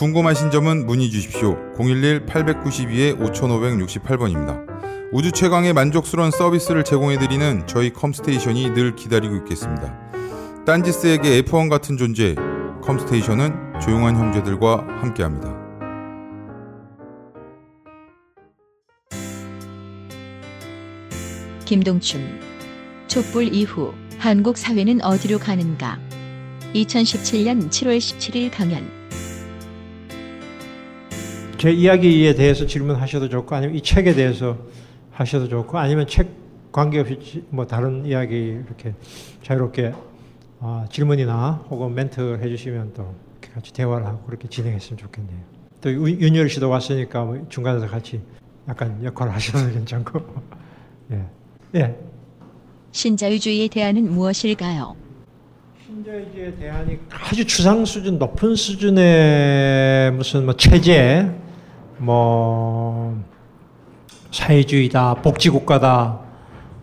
궁금하신 0.00 0.50
점은 0.50 0.86
문의 0.86 1.10
주십시오. 1.10 1.58
011-892-5568번입니다. 1.76 4.64
우주 5.12 5.30
최강의 5.30 5.74
만족스러운 5.74 6.30
서비스를 6.30 6.84
제공해드리는 6.84 7.66
저희 7.66 7.92
컴스테이션이 7.92 8.70
늘 8.70 8.96
기다리고 8.96 9.36
있겠습니다. 9.36 9.94
딴지스에게 10.64 11.42
F1 11.42 11.68
같은 11.68 11.98
존재, 11.98 12.34
컴스테이션은 12.82 13.80
조용한 13.82 14.16
형제들과 14.16 14.86
함께합니다. 15.02 15.54
김동춘 21.66 22.40
촛불 23.06 23.52
이후 23.52 23.92
한국 24.16 24.56
사회는 24.56 25.04
어디로 25.04 25.38
가는가 25.38 25.98
2017년 26.72 27.68
7월 27.68 27.98
17일 27.98 28.50
강연 28.50 28.99
제 31.60 31.70
이야기에 31.70 32.36
대해서 32.36 32.64
질문하셔도 32.64 33.28
좋고 33.28 33.54
아니면 33.54 33.76
이 33.76 33.82
책에 33.82 34.14
대해서 34.14 34.56
하셔도 35.12 35.46
좋고 35.46 35.76
아니면 35.76 36.06
책 36.06 36.30
관계없이 36.72 37.44
뭐 37.50 37.66
다른 37.66 38.06
이야기 38.06 38.62
이렇게 38.66 38.94
자유롭게 39.42 39.92
어, 40.60 40.86
질문이나 40.90 41.66
혹은 41.68 41.94
멘트 41.94 42.40
해주시면 42.42 42.94
또 42.94 43.14
같이 43.52 43.74
대화를 43.74 44.06
하고 44.06 44.22
그렇게 44.24 44.48
진행했으면 44.48 44.96
좋겠네요. 44.96 45.38
또 45.82 45.92
윤열 45.92 46.48
씨도 46.48 46.70
왔으니까 46.70 47.24
뭐 47.24 47.46
중간에서 47.50 47.86
같이 47.88 48.22
약간 48.66 48.98
역할을 49.04 49.34
하셔도 49.34 49.68
괜찮고. 49.70 50.18
예. 51.12 51.24
예. 51.74 51.94
신자유주의에 52.92 53.68
대한은 53.68 54.10
무엇일까요? 54.10 54.96
신자유주의에 55.86 56.54
대한이 56.54 56.98
아주 57.10 57.44
추상 57.44 57.84
수준, 57.84 58.18
높은 58.18 58.54
수준의 58.54 60.12
무슨 60.12 60.46
뭐 60.46 60.56
체제, 60.56 61.30
뭐 62.00 63.22
사회주의다, 64.30 65.16
복지국가다, 65.16 66.18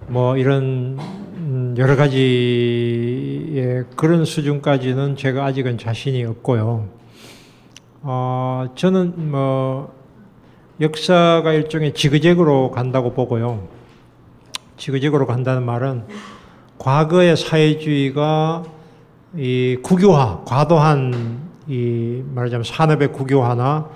뭐 0.10 0.38
이런 0.38 1.00
음, 1.38 1.74
여러 1.76 1.96
가지의 1.96 3.86
그런 3.96 4.26
수준까지는 4.26 5.16
제가 5.16 5.44
아직은 5.46 5.80
자신이 5.80 6.24
없고요. 6.24 6.88
어, 8.04 8.68
저는 8.76 9.32
뭐 9.32 9.92
역사가 10.80 11.52
일종의 11.52 11.96
지그재그로 11.96 12.70
간다고 12.70 13.14
보고요. 13.14 13.68
지그재그로 14.78 15.26
간다는 15.26 15.66
말은 15.66 16.04
과거의 16.78 17.36
사회주의가 17.36 18.66
이 19.36 19.80
국유화, 19.82 20.44
과도한 20.46 21.48
이 21.68 22.22
말하자면 22.36 22.64
산업의 22.64 23.14
국유화나 23.14 23.90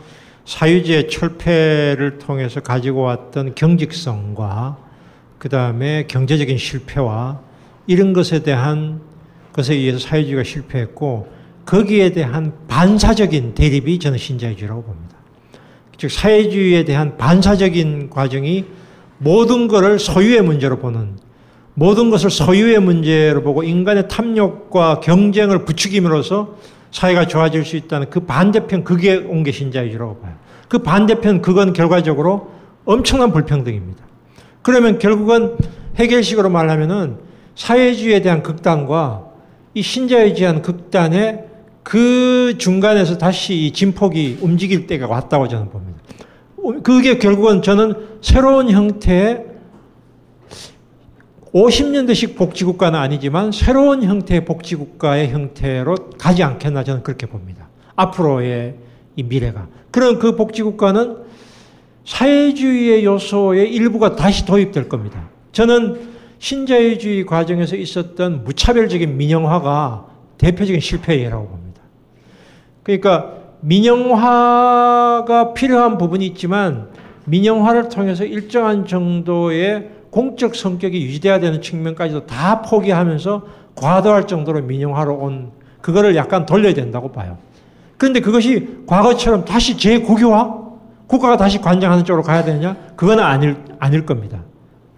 사유지의 0.52 1.08
철폐를 1.08 2.20
통해서 2.20 2.60
가지고 2.60 3.04
왔던 3.04 3.56
경직성과 3.56 4.78
그 5.38 5.48
다음에 5.48 6.08
경제적인 6.08 6.58
실패와 6.58 7.40
이런 7.88 8.12
것에 8.12 8.44
대한 8.44 9.00
것에 9.54 9.76
의해서 9.76 9.98
사회주의가 10.00 10.44
실패했고 10.44 11.32
거기에 11.66 12.12
대한 12.12 12.52
반사적인 12.68 13.56
대립이 13.56 14.00
저는 14.00 14.18
신자유주의라고 14.18 14.84
봅니다. 14.84 15.16
즉 15.98 16.12
사회주의에 16.12 16.84
대한 16.84 17.16
반사적인 17.16 18.10
과정이 18.10 18.66
모든 19.20 19.70
것을 19.70 20.00
소유의 20.00 20.42
문제로 20.42 20.80
보는 20.80 21.16
모든 21.76 22.10
것을 22.10 22.30
소유의 22.30 22.82
문제로 22.82 23.42
보고 23.42 23.64
인간의 23.64 24.10
탐욕과 24.10 25.00
경쟁을 25.00 25.64
부추김으로써 25.64 26.58
사회가 26.92 27.26
좋아질 27.28 27.66
수 27.66 27.76
있다는 27.78 28.10
그 28.10 28.22
반대편 28.22 28.84
그게 28.84 29.16
온 29.16 29.44
게 29.44 29.52
신자유주의라고 29.52 30.18
봐요. 30.18 30.34
그 30.68 30.80
반대편 30.80 31.42
그건 31.42 31.74
결과적으로 31.74 32.52
엄청난 32.86 33.32
불평등입니다. 33.32 34.04
그러면 34.62 35.00
결국은 35.00 35.58
해결식으로 35.96 36.50
말하면은 36.50 37.18
사회주의에 37.56 38.22
대한 38.22 38.44
극단과 38.44 39.26
이 39.74 39.82
신자유주의한 39.82 40.62
극단의 40.62 41.46
그 41.84 42.56
중간에서 42.58 43.18
다시 43.18 43.56
이 43.56 43.72
진폭이 43.72 44.40
움직일 44.42 44.86
때가 44.88 45.08
왔다고 45.08 45.48
저는 45.48 45.70
봅니다. 45.70 46.00
그게 46.84 47.18
결국은 47.18 47.62
저는 47.62 47.94
새로운 48.22 48.70
형태의 48.70 49.46
50년대식 51.54 52.36
복지국가는 52.36 52.98
아니지만 52.98 53.52
새로운 53.52 54.04
형태의 54.04 54.46
복지국가의 54.46 55.32
형태로 55.32 55.96
가지 56.18 56.44
않겠나 56.44 56.84
저는 56.84 57.04
그렇게 57.04 57.26
봅니다. 57.26 57.68
앞으로의 57.96 58.76
이 59.18 59.24
미래가. 59.24 59.68
그런 59.92 60.18
그 60.18 60.36
복지국가는 60.36 61.18
사회주의의 62.06 63.04
요소의 63.06 63.72
일부가 63.74 64.16
다시 64.16 64.46
도입될 64.46 64.88
겁니다. 64.88 65.30
저는 65.52 66.10
신자유주의 66.40 67.26
과정에서 67.26 67.76
있었던 67.76 68.44
무차별적인 68.46 69.18
민영화가 69.18 70.08
대표적인 70.38 70.80
실패의 70.80 71.26
예라고 71.26 71.50
봅니다. 71.50 71.82
그러니까 72.82 73.36
민영화가 73.60 75.54
필요한 75.54 75.98
부분이 75.98 76.26
있지만 76.28 76.90
민영화를 77.26 77.90
통해서 77.90 78.24
일정한 78.24 78.88
정도의 78.88 80.01
공적 80.12 80.56
성격이 80.56 81.02
유지돼야 81.02 81.40
되는 81.40 81.62
측면까지도 81.62 82.28
다 82.28 82.62
포기하면서 82.62 83.46
과도할 83.76 84.28
정도로 84.28 84.62
민영화로 84.62 85.16
온 85.16 85.52
그거를 85.82 86.16
약간 86.16 86.46
돌려야 86.46 86.74
된다고 86.74 87.12
봐요. 87.12 87.38
그런데 87.98 88.20
그것이 88.20 88.84
과거처럼 88.86 89.46
다시 89.46 89.78
재국유화? 89.78 90.62
국가가 91.08 91.38
다시 91.38 91.60
관장하는 91.60 92.06
쪽으로 92.06 92.24
가야 92.24 92.44
되느냐? 92.44 92.76
그건 92.96 93.20
아닐, 93.20 93.58
아닐 93.80 94.06
겁니다. 94.06 94.44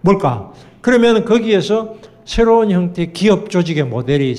뭘까? 0.02 0.52
그러면 0.81 1.25
거기에서 1.25 1.96
새로운 2.25 2.72
형태의 2.72 3.13
기업 3.13 3.50
조직의 3.50 3.85
모델이 3.85 4.35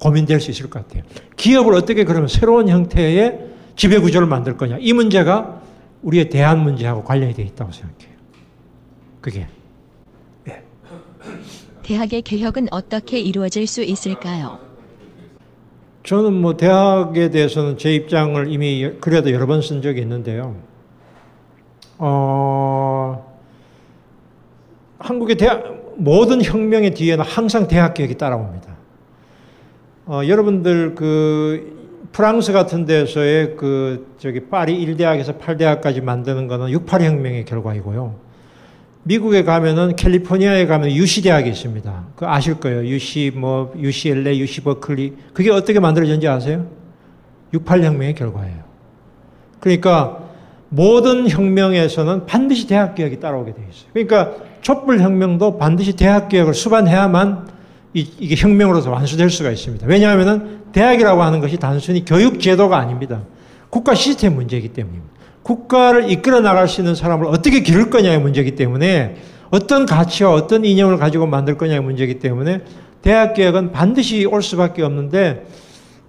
고민될 0.00 0.40
수 0.40 0.50
있을 0.50 0.70
것 0.70 0.86
같아요. 0.86 1.02
기업을 1.36 1.74
어떻게 1.74 2.04
그러면 2.04 2.28
새로운 2.28 2.68
형태의 2.68 3.40
지배 3.76 3.98
구조를 3.98 4.26
만들 4.26 4.56
거냐? 4.56 4.78
이 4.80 4.92
문제가 4.92 5.60
우리의 6.02 6.28
대안 6.28 6.62
문제하고 6.62 7.04
관련이 7.04 7.34
되어 7.34 7.44
있다고 7.44 7.72
생각해요. 7.72 8.16
그게. 9.20 9.46
대학의 11.88 12.20
개혁은 12.20 12.68
어떻게 12.70 13.18
이루어질 13.18 13.66
수 13.66 13.82
있을까요? 13.82 14.58
저는 16.04 16.34
뭐 16.34 16.54
대학에 16.54 17.30
대해서는 17.30 17.78
제 17.78 17.94
입장을 17.94 18.52
이미 18.52 18.90
그래도 19.00 19.32
여러 19.32 19.46
번 19.46 19.62
쓴 19.62 19.80
적이 19.80 20.02
있는데요. 20.02 20.54
어, 21.96 23.38
한국의 24.98 25.36
대학, 25.36 25.64
모든 25.96 26.44
혁명의 26.44 26.92
뒤에는 26.92 27.24
항상 27.24 27.66
대학 27.66 27.94
개혁이 27.94 28.18
따라옵니다. 28.18 28.76
어, 30.08 30.20
여러분들 30.28 30.94
그 30.94 32.04
프랑스 32.12 32.52
같은 32.52 32.84
데서의 32.84 33.56
그 33.56 34.14
저기 34.18 34.40
파리 34.40 34.84
1대학에서 34.84 35.38
8대학까지 35.40 36.02
만드는 36.02 36.48
거는 36.48 36.70
68 36.70 37.00
혁명의 37.00 37.46
결과이고요. 37.46 38.27
미국에 39.08 39.42
가면은 39.42 39.96
캘리포니아에 39.96 40.66
가면 40.66 40.90
UC 40.90 41.22
대학이 41.22 41.48
있습니다. 41.48 42.08
그 42.14 42.26
아실 42.26 42.60
거예요. 42.60 42.84
UC 42.84 43.32
뭐 43.34 43.72
UCLA, 43.74 44.38
UC 44.38 44.60
버클리. 44.60 45.14
그게 45.32 45.50
어떻게 45.50 45.80
만들어졌는지 45.80 46.28
아세요? 46.28 46.66
68 47.54 47.82
혁명의 47.84 48.14
결과예요. 48.14 48.58
그러니까 49.60 50.18
모든 50.68 51.26
혁명에서는 51.26 52.26
반드시 52.26 52.66
대학 52.66 52.94
개혁이 52.94 53.18
따라오게 53.18 53.54
돼 53.54 53.66
있어요. 53.70 53.88
그러니까 53.94 54.34
촛불 54.60 55.00
혁명도 55.00 55.56
반드시 55.56 55.96
대학 55.96 56.28
개혁을 56.28 56.52
수반해야만 56.52 57.48
이, 57.94 58.28
게 58.28 58.36
혁명으로서 58.36 58.90
완수될 58.90 59.30
수가 59.30 59.50
있습니다. 59.50 59.86
왜냐하면 59.86 60.64
대학이라고 60.72 61.22
하는 61.22 61.40
것이 61.40 61.56
단순히 61.56 62.04
교육 62.04 62.40
제도가 62.40 62.76
아닙니다. 62.76 63.22
국가 63.70 63.94
시스템 63.94 64.34
문제이기 64.34 64.68
때문입니다. 64.68 65.17
국가를 65.48 66.10
이끌어 66.10 66.40
나갈 66.40 66.68
수 66.68 66.82
있는 66.82 66.94
사람을 66.94 67.26
어떻게 67.26 67.60
기를 67.60 67.88
거냐의 67.88 68.20
문제이기 68.20 68.54
때문에 68.54 69.16
어떤 69.50 69.86
가치와 69.86 70.34
어떤 70.34 70.66
이념을 70.66 70.98
가지고 70.98 71.26
만들 71.26 71.56
거냐의 71.56 71.80
문제이기 71.80 72.18
때문에 72.18 72.60
대학 73.00 73.32
개혁은 73.32 73.72
반드시 73.72 74.26
올 74.26 74.42
수밖에 74.42 74.82
없는데 74.82 75.46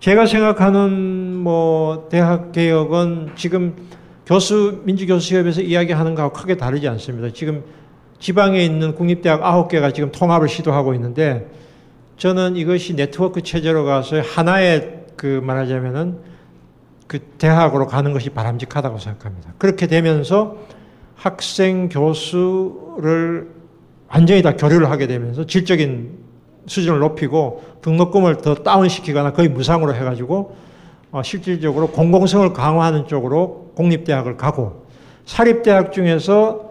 제가 0.02 0.26
생각하는 0.26 1.36
뭐 1.38 2.10
대학 2.12 2.52
개혁은 2.52 3.32
지금 3.38 3.76
교수 4.26 4.82
민주교수협에서 4.84 5.62
이야기하는 5.62 6.16
거하고 6.16 6.34
크게 6.34 6.58
다르지 6.58 6.90
않습니다. 6.90 7.32
지금 7.34 7.64
지방에 8.20 8.62
있는 8.62 8.94
국립대학 8.94 9.42
아홉 9.42 9.70
개가 9.70 9.92
지금 9.94 10.12
통합을 10.12 10.50
시도하고 10.50 10.94
있는데 10.96 11.48
저는 12.18 12.58
이것이 12.58 12.94
네트워크 12.98 13.42
체제로 13.42 13.86
가서 13.86 14.20
하나의 14.20 15.06
그 15.16 15.40
말하자면은 15.42 16.18
그 17.10 17.18
대학으로 17.40 17.88
가는 17.88 18.14
것이 18.14 18.30
바람직하다고 18.30 19.00
생각합니다. 19.00 19.54
그렇게 19.58 19.88
되면서 19.88 20.58
학생 21.16 21.90
교수를 21.90 23.50
완전히 24.08 24.44
다 24.44 24.56
교류를 24.56 24.92
하게 24.92 25.08
되면서 25.08 25.48
질적인 25.48 26.20
수준을 26.68 27.00
높이고 27.00 27.64
등록금을 27.82 28.38
더 28.38 28.54
다운시키거나 28.54 29.34
거의 29.34 29.50
무상으로 29.50 29.96
해가지고 29.96 30.56
어, 31.10 31.24
실질적으로 31.24 31.88
공공성을 31.88 32.54
강화하는 32.54 33.08
쪽으로 33.08 33.72
공립대학을 33.76 34.38
가고 34.38 34.86
사립대학 35.26 35.92
중에서 35.92 36.70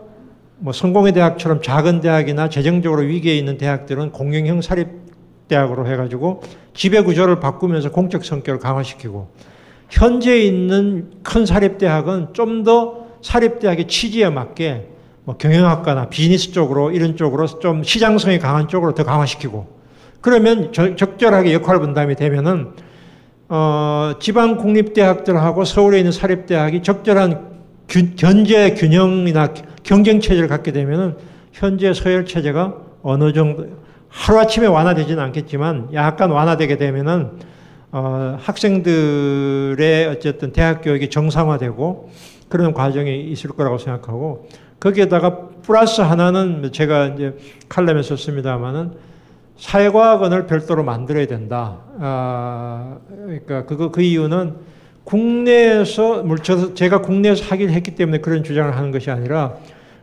뭐 0.59 0.73
성공의 0.73 1.15
대학처럼 1.15 1.63
작은 1.63 2.01
대학이나 2.01 2.49
재정적으로 2.49 3.03
위기에 3.03 3.37
있는 3.37 3.59
대학들은 3.59 4.13
공영형 4.13 4.63
사립대학으로 4.63 5.89
해가지고 5.89 6.43
지배 6.75 7.01
구조를 7.01 7.41
바꾸면서 7.41 7.91
공적 7.91 8.25
성격을 8.25 8.61
강화시키고 8.61 9.29
현재 9.89 10.39
있는 10.39 11.11
큰 11.23 11.47
사립대학은 11.47 12.35
좀 12.35 12.65
더 12.65 13.09
사립대학의 13.23 13.89
취지에 13.89 14.31
맞게 14.31 14.89
뭐 15.25 15.37
경영학과나 15.37 16.09
비즈니스 16.09 16.53
쪽으로 16.53 16.91
이런 16.91 17.17
쪽으로 17.17 17.47
좀 17.47 17.83
시장성이 17.83 18.39
강한 18.39 18.69
쪽으로 18.69 18.95
더 18.95 19.05
강화시키고 19.05 19.67
그러면 20.21 20.73
적절하게 20.73 21.53
역할 21.53 21.79
분담이 21.81 22.17
되면은 22.17 22.71
어, 23.51 24.13
지방 24.21 24.57
공립대학들하고 24.59 25.65
서울에 25.65 25.99
있는 25.99 26.13
사립대학이 26.13 26.83
적절한 26.83 27.49
균, 27.89 28.15
견제 28.17 28.75
균형이나 28.75 29.55
경쟁 29.83 30.21
체제를 30.21 30.49
갖게 30.49 30.73
되면은 30.73 31.17
현재 31.53 31.95
서열 31.95 32.27
체제가 32.27 32.75
어느 33.03 33.33
정도 33.33 33.67
하루아침에 34.11 34.67
완화되지는 34.67 35.23
않겠지만 35.23 35.91
약간 35.95 36.31
완화되게 36.31 36.77
되면은 36.77 37.31
어, 37.91 38.37
학생들의 38.41 40.07
어쨌든 40.09 40.53
대학 40.53 40.83
교육이 40.83 41.09
정상화되고 41.09 42.11
그런 42.49 42.75
과정이 42.75 43.25
있을 43.31 43.51
거라고 43.51 43.79
생각하고 43.79 44.49
거기에다가 44.81 45.49
플러스 45.63 46.01
하나는 46.01 46.71
제가 46.73 47.09
이제 47.09 47.37
칼럼에 47.69 48.03
썼습니다만은 48.03 48.93
사회과학원을 49.57 50.47
별도로 50.47 50.85
만들어야 50.85 51.27
된다. 51.27 51.79
아, 51.99 52.99
그러니까 53.09 53.67
그거 53.67 53.91
그 53.91 54.03
이유는 54.03 54.55
국내에서 55.05 56.23
물론 56.23 56.75
제가 56.75 57.01
국내에서 57.01 57.45
하기를 57.47 57.73
했기 57.73 57.95
때문에 57.95 58.19
그런 58.19 58.45
주장을 58.45 58.75
하는 58.77 58.93
것이 58.93 59.11
아니라 59.11 59.55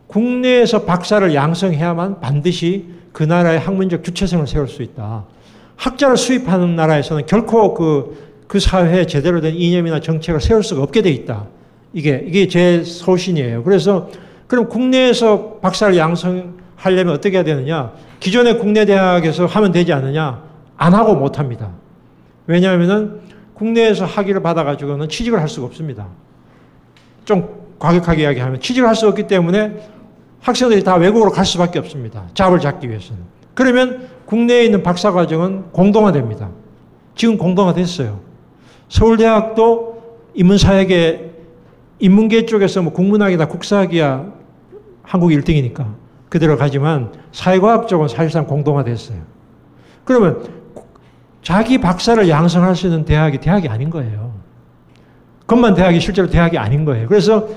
국내에서 0.07 0.83
박사를 0.83 1.33
양성해야만 1.33 2.19
반드시 2.19 2.85
그 3.13 3.23
나라의 3.23 3.59
학문적 3.59 4.03
주체성을 4.03 4.45
세울 4.47 4.67
수 4.67 4.81
있다. 4.81 5.25
학자를 5.77 6.17
수입하는 6.17 6.75
나라에서는 6.75 7.25
결코 7.25 7.73
그, 7.73 8.43
그 8.47 8.59
사회에 8.59 9.05
제대로 9.05 9.41
된 9.41 9.53
이념이나 9.55 9.99
정책을 9.99 10.41
세울 10.41 10.63
수가 10.63 10.83
없게 10.83 11.01
돼 11.01 11.09
있다. 11.09 11.45
이게, 11.93 12.23
이게 12.27 12.47
제 12.47 12.83
소신이에요. 12.83 13.63
그래서 13.63 14.09
그럼 14.47 14.69
국내에서 14.69 15.59
박사를 15.61 15.95
양성하려면 15.97 17.09
어떻게 17.13 17.37
해야 17.37 17.43
되느냐? 17.43 17.93
기존의 18.19 18.59
국내 18.59 18.85
대학에서 18.85 19.45
하면 19.45 19.71
되지 19.71 19.93
않느냐? 19.93 20.43
안 20.77 20.93
하고 20.93 21.15
못 21.15 21.39
합니다. 21.39 21.71
왜냐하면은 22.47 23.21
국내에서 23.53 24.05
학위를 24.05 24.41
받아가지고는 24.41 25.09
취직을 25.09 25.39
할 25.39 25.47
수가 25.47 25.67
없습니다. 25.67 26.07
좀 27.23 27.65
과격하게 27.79 28.23
이야기하면 28.23 28.59
취직을 28.59 28.87
할 28.87 28.95
수 28.95 29.07
없기 29.07 29.27
때문에 29.27 29.89
학생들이 30.41 30.83
다 30.83 30.95
외국으로 30.95 31.31
갈 31.31 31.45
수밖에 31.45 31.79
없습니다. 31.79 32.23
잡을 32.33 32.59
잡기 32.59 32.87
위해서는. 32.87 33.21
그러면 33.55 34.07
국내에 34.25 34.65
있는 34.65 34.83
박사 34.83 35.11
과정은 35.11 35.71
공동화됩니다. 35.71 36.49
지금 37.15 37.37
공동화됐어요. 37.37 38.19
서울대학도 38.89 39.95
인문사회계, 40.33 41.31
인문계 41.99 42.45
쪽에서 42.45 42.81
뭐 42.81 42.91
국문학이나 42.91 43.47
국사학이야 43.47 44.33
한국 45.03 45.29
1등이니까 45.29 45.93
그대로 46.29 46.57
가지만 46.57 47.13
사회과학 47.31 47.87
쪽은 47.87 48.07
사실상 48.07 48.45
공동화됐어요. 48.47 49.17
그러면 50.03 50.43
자기 51.41 51.77
박사를 51.77 52.27
양성할 52.27 52.75
수 52.75 52.87
있는 52.87 53.05
대학이 53.05 53.39
대학이 53.39 53.69
아닌 53.69 53.89
거예요. 53.89 54.33
그것만 55.41 55.75
대학이 55.75 55.99
실제로 55.99 56.27
대학이 56.27 56.57
아닌 56.57 56.85
거예요. 56.85 57.07
그래서 57.07 57.47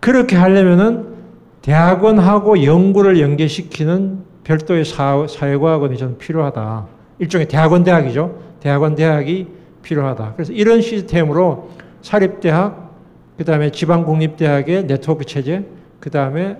그렇게 0.00 0.36
하려면은 0.36 1.14
대학원하고 1.62 2.64
연구를 2.64 3.20
연계시키는 3.20 4.27
별도의 4.48 4.84
사회과학원이 4.86 5.98
저는 5.98 6.16
필요하다. 6.16 6.86
일종의 7.18 7.48
대학원 7.48 7.84
대학이죠. 7.84 8.38
대학원 8.60 8.94
대학이 8.94 9.46
필요하다. 9.82 10.32
그래서 10.36 10.54
이런 10.54 10.80
시스템으로 10.80 11.68
사립대학, 12.00 12.94
그 13.36 13.44
다음에 13.44 13.70
지방공립대학의 13.70 14.86
네트워크 14.86 15.26
체제, 15.26 15.66
그 16.00 16.10
다음에 16.10 16.56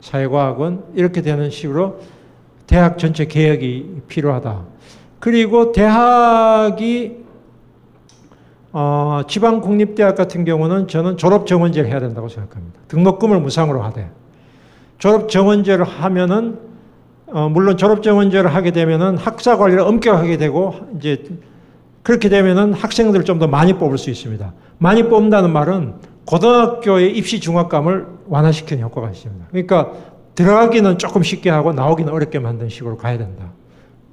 사회과학원 0.00 0.84
이렇게 0.94 1.20
되는 1.20 1.50
식으로 1.50 2.00
대학 2.66 2.98
전체 2.98 3.26
개혁이 3.26 4.00
필요하다. 4.08 4.62
그리고 5.18 5.72
대학이 5.72 7.20
어, 8.72 9.20
지방 9.28 9.60
공립대학 9.60 10.16
같은 10.16 10.46
경우는 10.46 10.88
저는 10.88 11.18
졸업 11.18 11.46
정원제를 11.46 11.90
해야 11.90 12.00
된다고 12.00 12.28
생각합니다. 12.28 12.80
등록금을 12.88 13.38
무상으로 13.40 13.82
하되 13.82 14.10
졸업 14.98 15.28
정원제를 15.28 15.84
하면은 15.84 16.69
어, 17.32 17.48
물론 17.48 17.76
졸업 17.76 18.02
정원제를 18.02 18.54
하게 18.54 18.70
되면은 18.72 19.16
학사 19.16 19.56
관리를 19.56 19.82
엄격하게 19.82 20.36
되고 20.36 20.74
이제 20.98 21.24
그렇게 22.02 22.28
되면은 22.28 22.72
학생들을 22.72 23.24
좀 23.24 23.38
더 23.38 23.46
많이 23.46 23.74
뽑을 23.74 23.98
수 23.98 24.10
있습니다. 24.10 24.52
많이 24.78 25.08
뽑는다는 25.08 25.50
말은 25.52 25.94
고등학교의 26.26 27.16
입시 27.16 27.40
중압감을 27.40 28.06
완화시키는 28.28 28.82
효과가 28.84 29.10
있습니다. 29.10 29.46
그러니까 29.50 29.92
들어가기는 30.34 30.98
조금 30.98 31.22
쉽게 31.22 31.50
하고 31.50 31.72
나오기는 31.72 32.12
어렵게 32.12 32.38
만든 32.38 32.68
식으로 32.68 32.96
가야 32.96 33.18
된다. 33.18 33.52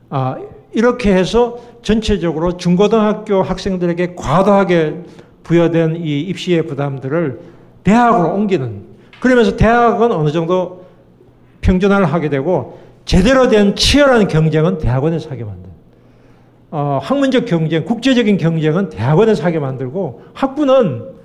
아, 0.09 0.37
이렇게 0.73 1.13
해서 1.13 1.57
전체적으로 1.81 2.57
중고등학교 2.57 3.41
학생들에게 3.41 4.15
과도하게 4.15 5.03
부여된 5.43 5.97
이 5.97 6.21
입시의 6.21 6.63
부담들을 6.67 7.39
대학으로 7.83 8.33
옮기는 8.33 8.81
그러면서 9.21 9.56
대학은 9.56 10.11
어느 10.11 10.31
정도 10.31 10.85
평준화를 11.61 12.06
하게 12.06 12.30
되고 12.30 12.80
제대로 13.07 13.47
된 13.47 13.73
치열한 13.73 14.28
경쟁은 14.28 14.80
대학원에서 14.80 15.30
하게 15.30 15.45
만든 15.45 15.71
어, 16.69 16.99
학문적 17.02 17.45
경쟁, 17.45 17.85
국제적인 17.85 18.37
경쟁은 18.37 18.90
대학원에서 18.90 19.44
하게 19.44 19.59
만들고 19.59 20.23
학부는 20.33 21.16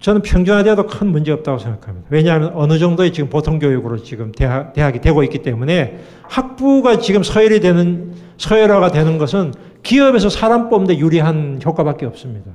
저는 0.00 0.22
평준화되어도 0.22 0.86
큰 0.86 1.08
문제 1.08 1.30
없다고 1.30 1.58
생각합니다. 1.58 2.08
왜냐하면 2.10 2.52
어느 2.54 2.78
정도의 2.78 3.12
지금 3.12 3.30
보통 3.30 3.60
교육으로 3.60 4.02
지금 4.02 4.32
대학, 4.32 4.72
대학이 4.72 5.00
되고 5.00 5.22
있기 5.22 5.42
때문에 5.42 5.98
학부가 6.22 6.98
지금 6.98 7.22
서열이 7.22 7.60
되는, 7.60 8.14
서열화가 8.36 8.90
되는 8.90 9.18
것은 9.18 9.54
기업에서 9.84 10.28
사람 10.28 10.68
뽑는데 10.68 10.98
유리한 10.98 11.60
효과밖에 11.64 12.06
없습니다. 12.06 12.50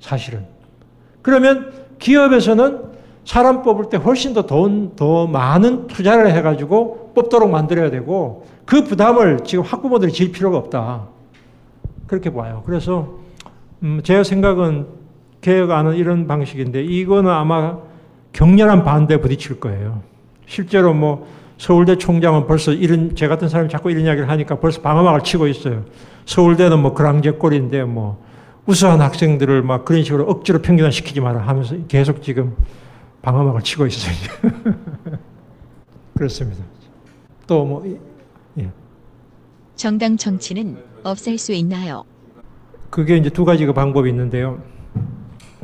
사실은. 0.00 0.44
그러면 1.22 1.72
기업에서는 1.98 2.89
사람 3.30 3.62
뽑을 3.62 3.90
때 3.90 3.96
훨씬 3.96 4.34
더 4.34 4.42
돈, 4.42 4.96
더 4.96 5.28
많은 5.28 5.86
투자를 5.86 6.32
해가지고 6.32 7.12
뽑도록 7.14 7.48
만들어야 7.48 7.88
되고 7.88 8.44
그 8.66 8.82
부담을 8.82 9.38
지금 9.44 9.62
학부모들이 9.62 10.10
질 10.10 10.32
필요가 10.32 10.58
없다. 10.58 11.06
그렇게 12.08 12.34
봐요. 12.34 12.64
그래서, 12.66 13.20
음, 13.84 14.00
제 14.02 14.24
생각은 14.24 14.88
개혁안은 15.42 15.94
이런 15.94 16.26
방식인데 16.26 16.82
이거는 16.82 17.30
아마 17.30 17.78
격렬한 18.32 18.82
반대에 18.82 19.18
부딪힐 19.18 19.60
거예요. 19.60 20.02
실제로 20.46 20.92
뭐 20.92 21.28
서울대 21.56 21.94
총장은 21.94 22.48
벌써 22.48 22.72
이런 22.72 23.14
제 23.14 23.28
같은 23.28 23.48
사람이 23.48 23.70
자꾸 23.70 23.92
이런 23.92 24.06
이야기를 24.06 24.28
하니까 24.28 24.58
벌써 24.58 24.80
방어막을 24.80 25.20
치고 25.20 25.46
있어요. 25.46 25.84
서울대는 26.24 26.80
뭐 26.80 26.94
그랑제 26.94 27.30
꼴인데 27.30 27.84
뭐 27.84 28.20
우수한 28.66 29.00
학생들을 29.00 29.62
막 29.62 29.84
그런 29.84 30.02
식으로 30.02 30.24
억지로 30.24 30.62
평균화 30.62 30.90
시키지 30.90 31.20
마라 31.20 31.42
하면서 31.42 31.76
계속 31.86 32.24
지금 32.24 32.56
방어막을 33.22 33.62
치고 33.62 33.86
있어요. 33.86 34.14
그렇습니다. 36.16 36.64
또 37.46 37.64
뭐, 37.64 37.84
예. 38.58 38.70
정당 39.76 40.16
정치는 40.16 40.76
없앨 41.02 41.38
수 41.38 41.52
있나요? 41.52 42.04
그게 42.90 43.16
이제 43.16 43.30
두 43.30 43.44
가지 43.44 43.64
그 43.66 43.72
방법이 43.72 44.08
있는데요. 44.10 44.62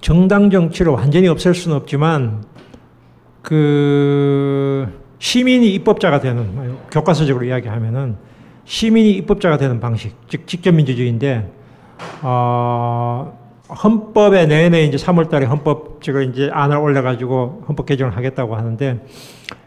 정당 0.00 0.50
정치를 0.50 0.92
완전히 0.92 1.28
없앨 1.28 1.54
수는 1.54 1.76
없지만 1.76 2.44
그 3.42 4.86
시민이 5.18 5.72
입법자가 5.74 6.20
되는 6.20 6.76
교과서적으로 6.90 7.44
이야기하면은 7.44 8.16
시민이 8.64 9.12
입법자가 9.12 9.56
되는 9.56 9.80
방식, 9.80 10.16
즉 10.28 10.46
직접 10.46 10.72
민주주의인데 10.72 11.50
어, 12.22 13.45
헌법에 13.68 14.46
내내 14.46 14.84
이제 14.84 14.96
3월달에 14.96 15.46
헌법 15.46 16.00
저걸 16.02 16.30
이제 16.30 16.50
안을 16.52 16.76
올려가지고 16.76 17.64
헌법 17.68 17.86
개정을 17.86 18.16
하겠다고 18.16 18.54
하는데 18.56 19.00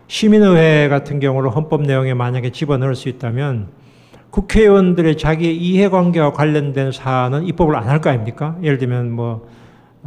시민의회 0.08 0.88
같은 0.90 1.20
경우로 1.20 1.50
헌법 1.50 1.82
내용에 1.82 2.14
만약에 2.14 2.52
집어넣을 2.52 2.96
수 2.96 3.10
있다면 3.10 3.68
국회의원들의 4.32 5.18
자기 5.18 5.56
이해관계와 5.56 6.34
관련된 6.34 6.92
사안은 6.92 7.46
입법을 7.46 7.76
안 7.76 7.88
할 7.88 8.00
거 8.02 8.10
아닙니까? 8.10 8.56
예를 8.64 8.78
들면 8.78 9.12
뭐 9.12 9.48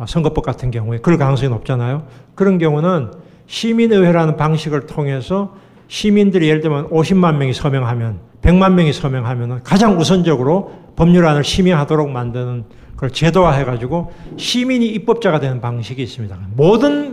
선거법 0.06 0.44
같은 0.44 0.70
경우에 0.70 0.98
그럴 0.98 1.18
가능성이 1.18 1.50
높잖아요. 1.50 2.04
그런 2.34 2.58
경우는 2.58 3.10
시민의회라는 3.46 4.36
방식을 4.36 4.86
통해서 4.86 5.54
시민들이 5.88 6.48
예를 6.48 6.62
들면 6.62 6.88
50만 6.88 7.36
명이 7.36 7.52
서명하면 7.52 8.20
100만 8.40 8.72
명이 8.72 8.92
서명하면 8.92 9.62
가장 9.62 9.98
우선적으로 9.98 10.72
법률안을 10.96 11.44
심의하도록 11.44 12.08
만드는 12.10 12.64
그걸 13.02 13.10
제도화해가지고 13.10 14.12
시민이 14.36 14.86
입법자가 14.86 15.40
되는 15.40 15.60
방식이 15.60 16.00
있습니다. 16.00 16.38
모든 16.54 17.12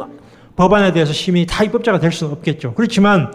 법안에 0.55 0.93
대해서 0.93 1.13
시민이 1.13 1.47
다 1.47 1.63
입법자가 1.63 1.99
될 1.99 2.11
수는 2.11 2.31
없겠죠. 2.33 2.75
그렇지만 2.75 3.33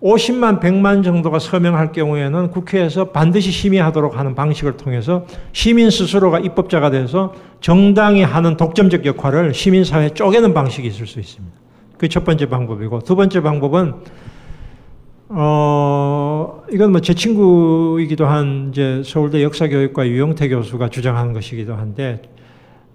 50만, 0.00 0.60
100만 0.60 1.02
정도가 1.02 1.40
서명할 1.40 1.90
경우에는 1.90 2.52
국회에서 2.52 3.10
반드시 3.10 3.50
심의하도록 3.50 4.16
하는 4.16 4.36
방식을 4.36 4.76
통해서 4.76 5.26
시민 5.52 5.90
스스로가 5.90 6.38
입법자가 6.38 6.90
돼서 6.90 7.34
정당이 7.60 8.22
하는 8.22 8.56
독점적 8.56 9.04
역할을 9.04 9.52
시민사회에 9.52 10.10
쪼개는 10.10 10.54
방식이 10.54 10.86
있을 10.86 11.08
수 11.08 11.18
있습니다. 11.18 11.56
그 11.98 12.08
첫 12.08 12.24
번째 12.24 12.46
방법이고 12.46 13.00
두 13.00 13.16
번째 13.16 13.40
방법은 13.40 13.94
어, 15.32 16.62
이건 16.72 16.90
뭐 16.90 17.00
제 17.00 17.14
친구이기도 17.14 18.26
한 18.26 18.70
이제 18.72 19.02
서울대 19.04 19.42
역사교육과 19.44 20.08
유영태 20.08 20.48
교수가 20.48 20.88
주장하는 20.90 21.32
것이기도 21.32 21.74
한데 21.74 22.20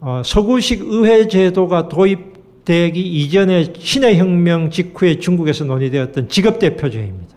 어, 0.01 0.21
서구식 0.23 0.81
의회 0.83 1.29
제도가 1.29 1.87
도입되기 1.87 2.99
이전에 3.01 3.73
신의 3.77 4.17
혁명 4.17 4.69
직후에 4.69 5.19
중국에서 5.19 5.63
논의되었던 5.63 6.27
직업 6.27 6.59
대표제입니다. 6.59 7.35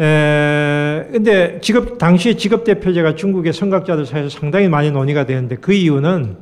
에, 0.00 1.06
근데 1.12 1.60
직업 1.60 1.98
당시에 1.98 2.34
직업 2.34 2.64
대표제가 2.64 3.14
중국의 3.14 3.52
선각자들 3.52 4.04
사이에서 4.04 4.30
상당히 4.36 4.68
많이 4.68 4.90
논의가 4.90 5.26
되는데 5.26 5.54
그 5.56 5.72
이유는 5.72 6.36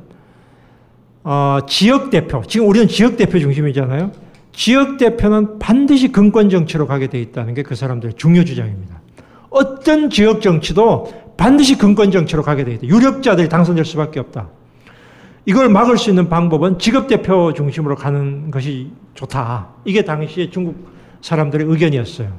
어, 1.25 1.59
지역 1.67 2.09
대표 2.09 2.41
지금 2.47 2.67
우리는 2.67 2.87
지역 2.87 3.17
대표 3.17 3.37
중심이잖아요. 3.37 4.32
지역 4.53 4.97
대표는 4.97 5.59
반드시 5.59 6.11
근권 6.11 6.49
정치로 6.49 6.87
가게 6.87 7.07
돼 7.07 7.19
있다는 7.19 7.53
게 7.53 7.63
그 7.63 7.75
사람들의 7.75 8.15
중요 8.15 8.43
주장입니다. 8.45 9.01
어떤 9.49 10.09
지역 10.09 10.41
정치도 10.41 11.11
반드시 11.37 11.77
근권 11.77 12.11
정치로 12.11 12.43
가게 12.43 12.63
돼 12.63 12.73
있다. 12.73 12.87
유력자들이 12.87 13.49
당선될 13.49 13.83
수밖에 13.85 14.19
없다. 14.19 14.49
이걸 15.45 15.69
막을 15.69 15.97
수 15.97 16.09
있는 16.09 16.29
방법은 16.29 16.79
직업 16.79 17.07
대표 17.07 17.51
중심으로 17.53 17.95
가는 17.95 18.49
것이 18.51 18.91
좋다. 19.15 19.69
이게 19.85 20.03
당시에 20.03 20.49
중국 20.49 20.87
사람들의 21.21 21.67
의견이었어요. 21.67 22.29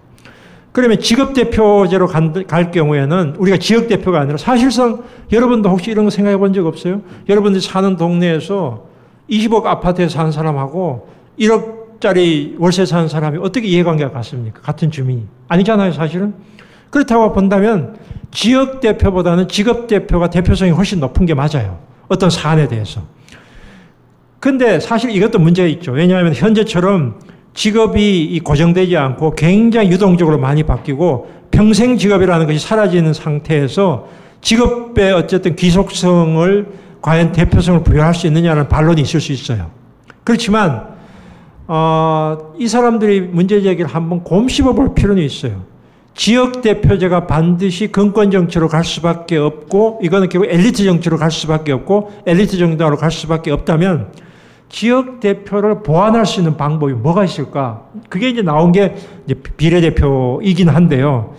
그러면 0.72 0.98
직업 1.00 1.34
대표제로 1.34 2.06
갈 2.08 2.70
경우에는 2.70 3.36
우리가 3.38 3.58
지역 3.58 3.86
대표가 3.88 4.20
아니라 4.20 4.36
사실상 4.38 5.02
여러분도 5.32 5.68
혹시 5.68 5.90
이런 5.90 6.04
거 6.04 6.10
생각해 6.10 6.36
본 6.36 6.52
적 6.52 6.66
없어요? 6.66 7.02
여러분들이 7.28 7.60
사는 7.62 7.96
동네에서 7.96 8.86
20억 9.30 9.66
아파트에 9.66 10.08
사는 10.08 10.32
사람하고 10.32 11.08
1억 11.38 11.83
짜리 12.04 12.54
월세 12.58 12.84
사는 12.84 13.08
사람이 13.08 13.38
어떻게 13.40 13.66
이해관계가 13.66 14.10
같습니까? 14.10 14.60
같은 14.60 14.90
주민이. 14.90 15.22
아니잖아요, 15.48 15.92
사실은. 15.92 16.34
그렇다고 16.90 17.32
본다면 17.32 17.96
지역 18.30 18.80
대표보다는 18.80 19.48
직업 19.48 19.86
대표가 19.86 20.28
대표성이 20.28 20.70
훨씬 20.70 21.00
높은 21.00 21.24
게 21.24 21.32
맞아요. 21.32 21.78
어떤 22.08 22.28
사안에 22.28 22.68
대해서. 22.68 23.00
근데 24.38 24.80
사실 24.80 25.16
이것도 25.16 25.38
문제가 25.38 25.66
있죠. 25.68 25.92
왜냐하면 25.92 26.34
현재처럼 26.34 27.20
직업이 27.54 28.38
고정되지 28.44 28.98
않고 28.98 29.34
굉장히 29.34 29.90
유동적으로 29.90 30.36
많이 30.36 30.62
바뀌고 30.62 31.30
평생 31.50 31.96
직업이라는 31.96 32.46
것이 32.46 32.58
사라지는 32.58 33.14
상태에서 33.14 34.08
직업의 34.42 35.14
어쨌든 35.14 35.56
귀속성을 35.56 36.66
과연 37.00 37.32
대표성을 37.32 37.82
부여할 37.82 38.14
수 38.14 38.26
있느냐는 38.26 38.68
반론이 38.68 39.00
있을 39.00 39.22
수 39.22 39.32
있어요. 39.32 39.70
그렇지만 40.22 40.93
어, 41.66 42.54
이 42.58 42.68
사람들이 42.68 43.20
문제 43.20 43.62
제기를 43.62 43.88
한번 43.90 44.22
곰씹어 44.22 44.72
볼 44.74 44.94
필요는 44.94 45.22
있어요. 45.22 45.62
지역 46.14 46.62
대표제가 46.62 47.26
반드시 47.26 47.88
금권 47.88 48.30
정치로 48.30 48.68
갈 48.68 48.84
수밖에 48.84 49.36
없고 49.36 50.00
이거는 50.02 50.28
결국 50.28 50.48
엘리트 50.48 50.84
정치로 50.84 51.16
갈 51.16 51.30
수밖에 51.30 51.72
없고 51.72 52.12
엘리트 52.26 52.56
정당으로 52.56 52.96
갈 52.96 53.10
수밖에 53.10 53.50
없다면 53.50 54.12
지역 54.68 55.20
대표를 55.20 55.82
보완할 55.82 56.24
수 56.24 56.40
있는 56.40 56.56
방법이 56.56 56.92
뭐가 56.92 57.24
있을까? 57.24 57.86
그게 58.08 58.28
이제 58.28 58.42
나온 58.42 58.70
게 58.70 58.94
이제 59.24 59.34
비례대표이긴 59.34 60.68
한데요. 60.68 61.34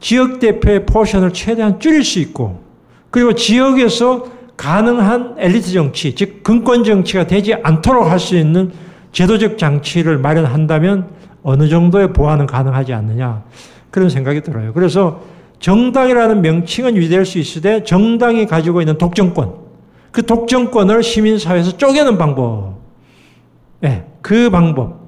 지역 0.00 0.38
대표의 0.38 0.86
포션을 0.86 1.32
최대한 1.32 1.78
줄일 1.80 2.04
수 2.04 2.18
있고 2.18 2.60
그리고 3.10 3.34
지역에서 3.34 4.26
가능한 4.56 5.36
엘리트 5.38 5.72
정치, 5.72 6.14
즉 6.14 6.42
금권 6.42 6.84
정치가 6.84 7.26
되지 7.26 7.54
않도록 7.54 8.10
할 8.10 8.18
수 8.18 8.36
있는 8.36 8.72
제도적 9.12 9.58
장치를 9.58 10.18
마련한다면 10.18 11.08
어느 11.42 11.68
정도의 11.68 12.12
보완은 12.12 12.46
가능하지 12.46 12.92
않느냐 12.92 13.44
그런 13.90 14.08
생각이 14.08 14.42
들어요. 14.42 14.72
그래서 14.72 15.22
정당이라는 15.58 16.42
명칭은 16.42 16.96
유지될 16.96 17.26
수 17.26 17.38
있으되 17.38 17.84
정당이 17.84 18.46
가지고 18.46 18.80
있는 18.80 18.98
독점권 18.98 19.54
그 20.10 20.24
독점권을 20.24 21.02
시민사회에서 21.02 21.76
쪼개는 21.76 22.18
방법 22.18 22.80
네, 23.80 24.06
그 24.22 24.50
방법 24.50 25.00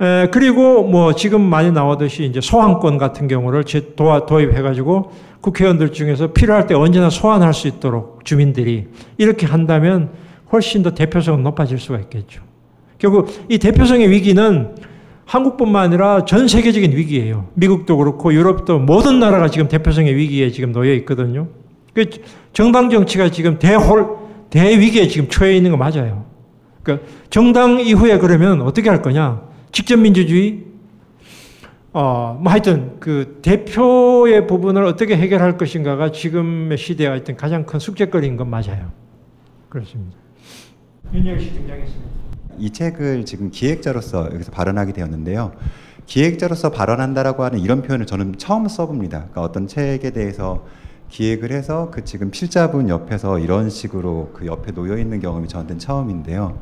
에, 0.00 0.28
그리고 0.30 0.82
뭐 0.82 1.14
지금 1.14 1.40
많이 1.40 1.70
나오듯이 1.72 2.24
이제 2.24 2.40
소환권 2.40 2.98
같은 2.98 3.28
경우를 3.28 3.64
도와, 3.96 4.26
도입해가지고 4.26 5.12
국회의원들 5.40 5.92
중에서 5.92 6.32
필요할 6.32 6.66
때 6.66 6.74
언제나 6.74 7.08
소환할 7.08 7.54
수 7.54 7.68
있도록 7.68 8.24
주민들이 8.24 8.88
이렇게 9.16 9.46
한다면 9.46 10.10
훨씬 10.52 10.82
더 10.82 10.90
대표성은 10.90 11.42
높아질 11.42 11.78
수가 11.78 11.98
있겠죠. 12.00 12.45
결국 12.98 13.28
이 13.48 13.58
대표성의 13.58 14.10
위기는 14.10 14.74
한국뿐만 15.24 15.84
아니라 15.84 16.24
전 16.24 16.46
세계적인 16.48 16.92
위기예요. 16.92 17.48
미국도 17.54 17.96
그렇고 17.96 18.32
유럽도 18.32 18.78
모든 18.78 19.18
나라가 19.18 19.48
지금 19.48 19.68
대표성의 19.68 20.14
위기에 20.14 20.50
지금 20.50 20.72
놓여 20.72 20.92
있거든요. 20.94 21.48
그 21.92 22.08
정당 22.52 22.90
정치가 22.90 23.30
지금 23.30 23.58
대홀 23.58 24.06
대위기에 24.50 25.08
지금 25.08 25.28
처해 25.28 25.56
있는 25.56 25.72
거 25.72 25.76
맞아요. 25.76 26.26
그러니까 26.82 27.06
정당 27.30 27.80
이후에 27.80 28.18
그러면 28.18 28.62
어떻게 28.62 28.88
할 28.88 29.02
거냐? 29.02 29.42
직접 29.72 29.96
민주주의 29.98 30.64
어, 31.92 32.38
뭐 32.40 32.52
하여튼 32.52 32.96
그 33.00 33.38
대표의 33.42 34.46
부분을 34.46 34.84
어떻게 34.84 35.16
해결할 35.16 35.56
것인가가 35.56 36.12
지금의 36.12 36.76
시대에 36.78 37.08
하여튼 37.08 37.36
가장 37.36 37.64
큰 37.64 37.78
숙제거리인 37.80 38.36
건 38.36 38.50
맞아요. 38.50 38.92
그렇습니다. 39.70 40.16
윤혁 41.12 41.40
씨 41.40 41.54
등장했습니다. 41.54 42.25
이 42.58 42.70
책을 42.70 43.24
지금 43.24 43.50
기획자로서 43.50 44.30
여기서 44.32 44.50
발언하게 44.52 44.92
되었는데요. 44.92 45.52
기획자로서 46.06 46.70
발언한다라고 46.70 47.44
하는 47.44 47.58
이런 47.58 47.82
표현을 47.82 48.06
저는 48.06 48.36
처음 48.38 48.68
써봅니다. 48.68 49.18
그러니까 49.18 49.42
어떤 49.42 49.66
책에 49.66 50.10
대해서 50.10 50.64
기획을 51.08 51.52
해서 51.52 51.90
그 51.92 52.04
지금 52.04 52.30
필자분 52.30 52.88
옆에서 52.88 53.38
이런 53.38 53.70
식으로 53.70 54.30
그 54.34 54.46
옆에 54.46 54.72
놓여 54.72 54.98
있는 54.98 55.20
경험이 55.20 55.48
저한테는 55.48 55.78
처음인데요. 55.78 56.58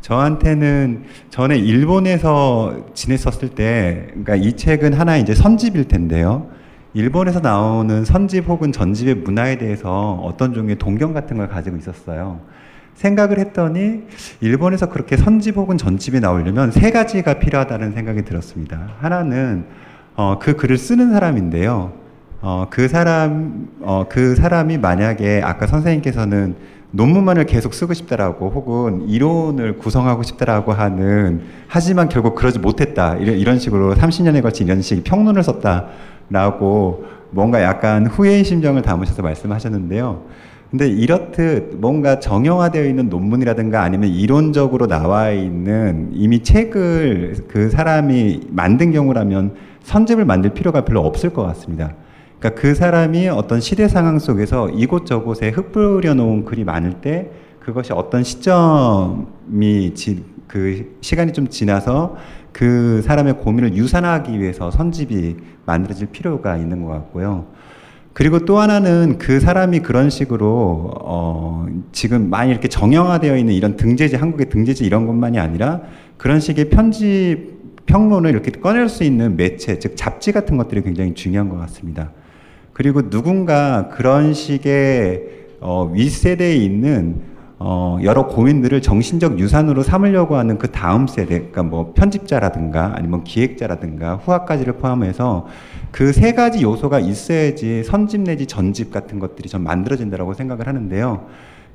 저한테는 0.00 1.04
전에 1.30 1.56
일본에서 1.56 2.86
지냈었을 2.92 3.50
때, 3.50 4.06
그러니까 4.08 4.34
이 4.34 4.56
책은 4.56 4.94
하나 4.94 5.16
이제 5.16 5.34
선집일 5.34 5.86
텐데요. 5.86 6.48
일본에서 6.92 7.40
나오는 7.40 8.04
선집 8.04 8.48
혹은 8.48 8.72
전집의 8.72 9.16
문화에 9.16 9.56
대해서 9.58 10.20
어떤 10.22 10.52
종류의 10.52 10.76
동경 10.78 11.14
같은 11.14 11.36
걸 11.38 11.48
가지고 11.48 11.76
있었어요. 11.76 12.40
생각을 12.94 13.38
했더니 13.38 14.02
일본에서 14.40 14.88
그렇게 14.88 15.16
선집 15.16 15.56
혹은 15.56 15.78
전집이 15.78 16.20
나오려면 16.20 16.70
세 16.70 16.90
가지가 16.90 17.38
필요하다는 17.38 17.92
생각이 17.92 18.22
들었습니다. 18.22 18.90
하나는 19.00 19.64
어, 20.14 20.38
그 20.38 20.56
글을 20.56 20.78
쓰는 20.78 21.12
사람인데요. 21.12 21.92
어, 22.40 22.66
그 22.70 22.88
사람 22.88 23.68
어, 23.80 24.06
그 24.08 24.34
사람이 24.34 24.78
만약에 24.78 25.42
아까 25.44 25.66
선생님께서는 25.66 26.56
논문만을 26.92 27.46
계속 27.46 27.72
쓰고 27.72 27.94
싶다라고 27.94 28.50
혹은 28.50 29.08
이론을 29.08 29.78
구성하고 29.78 30.22
싶다라고 30.22 30.72
하는 30.72 31.42
하지만 31.66 32.08
결국 32.08 32.34
그러지 32.34 32.58
못했다 32.58 33.16
이런, 33.16 33.38
이런 33.38 33.58
식으로 33.58 33.94
30년에 33.94 34.42
걸친 34.42 34.66
이런 34.66 34.82
식 34.82 35.02
평론을 35.02 35.42
썼다라고 35.42 37.06
뭔가 37.30 37.62
약간 37.62 38.06
후회의 38.06 38.44
심정을 38.44 38.82
담으셔서 38.82 39.22
말씀하셨는데요. 39.22 40.22
근데 40.72 40.88
이렇듯 40.88 41.76
뭔가 41.76 42.18
정형화되어 42.18 42.86
있는 42.86 43.10
논문이라든가 43.10 43.82
아니면 43.82 44.08
이론적으로 44.08 44.86
나와 44.86 45.30
있는 45.30 46.08
이미 46.14 46.42
책을 46.42 47.44
그 47.46 47.68
사람이 47.68 48.48
만든 48.48 48.90
경우라면 48.90 49.54
선집을 49.82 50.24
만들 50.24 50.54
필요가 50.54 50.86
별로 50.86 51.02
없을 51.02 51.28
것 51.34 51.42
같습니다. 51.42 51.92
그러니까 52.38 52.58
그 52.58 52.74
사람이 52.74 53.28
어떤 53.28 53.60
시대 53.60 53.86
상황 53.86 54.18
속에서 54.18 54.70
이곳저곳에 54.70 55.50
흩뿌려 55.50 56.14
놓은 56.14 56.46
글이 56.46 56.64
많을 56.64 57.02
때 57.02 57.30
그것이 57.60 57.92
어떤 57.92 58.24
시점이 58.24 59.92
지, 59.92 60.24
그 60.48 60.96
시간이 61.02 61.34
좀 61.34 61.48
지나서 61.48 62.16
그 62.50 63.02
사람의 63.02 63.40
고민을 63.40 63.76
유산하기 63.76 64.40
위해서 64.40 64.70
선집이 64.70 65.36
만들어질 65.66 66.06
필요가 66.06 66.56
있는 66.56 66.82
것 66.82 66.90
같고요. 66.92 67.44
그리고 68.12 68.44
또 68.44 68.58
하나는 68.58 69.16
그 69.18 69.40
사람이 69.40 69.80
그런 69.80 70.10
식으로 70.10 70.90
어 71.00 71.66
지금 71.92 72.28
많이 72.28 72.50
이렇게 72.50 72.68
정형화되어 72.68 73.36
있는 73.36 73.54
이런 73.54 73.76
등재지 73.76 74.16
한국의 74.16 74.50
등재지 74.50 74.84
이런 74.84 75.06
것만이 75.06 75.38
아니라 75.38 75.80
그런 76.18 76.38
식의 76.38 76.68
편집 76.68 77.62
평론을 77.86 78.30
이렇게 78.30 78.50
꺼낼 78.50 78.88
수 78.88 79.02
있는 79.02 79.36
매체 79.36 79.78
즉 79.78 79.96
잡지 79.96 80.32
같은 80.32 80.56
것들이 80.56 80.82
굉장히 80.82 81.14
중요한 81.14 81.48
것 81.48 81.56
같습니다. 81.56 82.12
그리고 82.72 83.08
누군가 83.08 83.88
그런 83.88 84.34
식의 84.34 85.22
어 85.60 85.90
윗세대에 85.92 86.56
있는 86.56 87.31
어, 87.64 87.98
여러 88.02 88.26
고민들을 88.26 88.82
정신적 88.82 89.38
유산으로 89.38 89.84
삼으려고 89.84 90.36
하는 90.36 90.58
그 90.58 90.72
다음 90.72 91.06
세대, 91.06 91.38
그러니까 91.38 91.62
뭐 91.62 91.92
편집자라든가 91.94 92.94
아니면 92.96 93.22
기획자라든가 93.22 94.16
후학까지를 94.16 94.74
포함해서 94.74 95.46
그 95.92 96.12
세 96.12 96.32
가지 96.32 96.62
요소가 96.62 96.98
있어야지 96.98 97.84
선집 97.84 98.22
내지 98.22 98.46
전집 98.46 98.90
같은 98.90 99.18
것들이 99.20 99.48
좀 99.48 99.62
만들어진다라고 99.62 100.34
생각을 100.34 100.66
하는데요. 100.66 101.26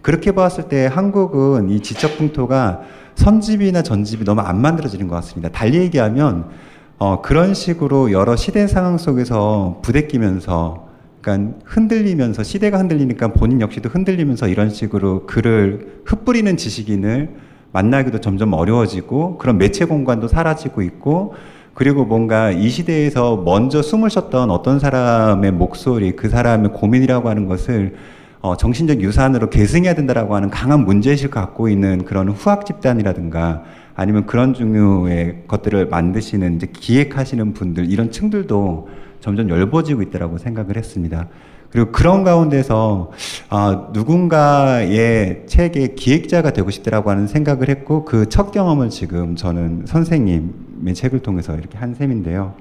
그렇게 0.01 0.31
봤을 0.33 0.65
때 0.65 0.87
한국은 0.87 1.69
이 1.69 1.79
지적 1.81 2.17
풍토가 2.17 2.81
선집이나 3.15 3.81
전집이 3.81 4.25
너무 4.25 4.41
안 4.41 4.61
만들어지는 4.61 5.07
것 5.07 5.15
같습니다. 5.15 5.49
달리 5.49 5.77
얘기하면 5.77 6.49
어, 6.97 7.21
그런 7.21 7.53
식으로 7.53 8.11
여러 8.11 8.35
시대 8.35 8.67
상황 8.67 8.97
속에서 8.97 9.79
부대끼면서 9.83 10.86
그러니까 11.27 11.59
흔들리면서 11.65 12.43
시대가 12.43 12.79
흔들리니까 12.79 13.33
본인 13.33 13.59
역시도 13.59 13.89
흔들리면서 13.89 14.47
이런 14.47 14.69
식으로 14.69 15.25
글을 15.25 16.03
흩뿌리는 16.05 16.55
지식인을 16.55 17.29
만나기도 17.73 18.21
점점 18.21 18.53
어려워지고 18.53 19.37
그런 19.37 19.57
매체 19.57 19.83
공간도 19.83 20.29
사라지고 20.29 20.81
있고 20.83 21.35
그리고 21.73 22.05
뭔가 22.05 22.51
이 22.51 22.69
시대에서 22.69 23.35
먼저 23.43 23.81
숨을 23.81 24.09
쉬었던 24.09 24.49
어떤 24.49 24.79
사람의 24.79 25.51
목소리 25.51 26.13
그 26.13 26.29
사람의 26.29 26.71
고민이라고 26.71 27.29
하는 27.29 27.45
것을 27.45 27.95
어, 28.39 28.55
정신적 28.55 29.01
유산으로 29.01 29.49
계승해야 29.49 29.95
된다라고 29.95 30.33
하는 30.33 30.49
강한 30.49 30.85
문제의식을 30.85 31.29
갖고 31.29 31.67
있는 31.67 32.05
그런 32.05 32.29
후학 32.29 32.65
집단이라든가 32.65 33.63
아니면 33.95 34.25
그런 34.27 34.53
종류의 34.53 35.43
것들을 35.47 35.87
만드시는 35.87 36.55
이제 36.55 36.67
기획하시는 36.71 37.53
분들 37.53 37.91
이런 37.91 38.11
층들도 38.11 38.87
점점 39.27 39.49
열버지고 39.49 40.03
있다라고 40.03 40.37
생각을 40.37 40.77
했습니다. 40.77 41.27
그리고 41.69 41.91
그런 41.91 42.23
가운데서 42.23 43.11
아, 43.49 43.89
누군가의 43.91 45.43
책의 45.47 45.95
기획자가 45.95 46.51
되고 46.53 46.71
싶다라고 46.71 47.09
하는 47.09 47.27
생각을 47.27 47.67
했고 47.67 48.05
그 48.05 48.27
첫 48.29 48.51
경험을 48.51 48.89
지금 48.89 49.35
저는 49.35 49.83
선생님의 49.85 50.93
책을 50.93 51.19
통해서 51.19 51.57
이렇게 51.57 51.77
한 51.77 51.93
셈인데요. 51.93 52.53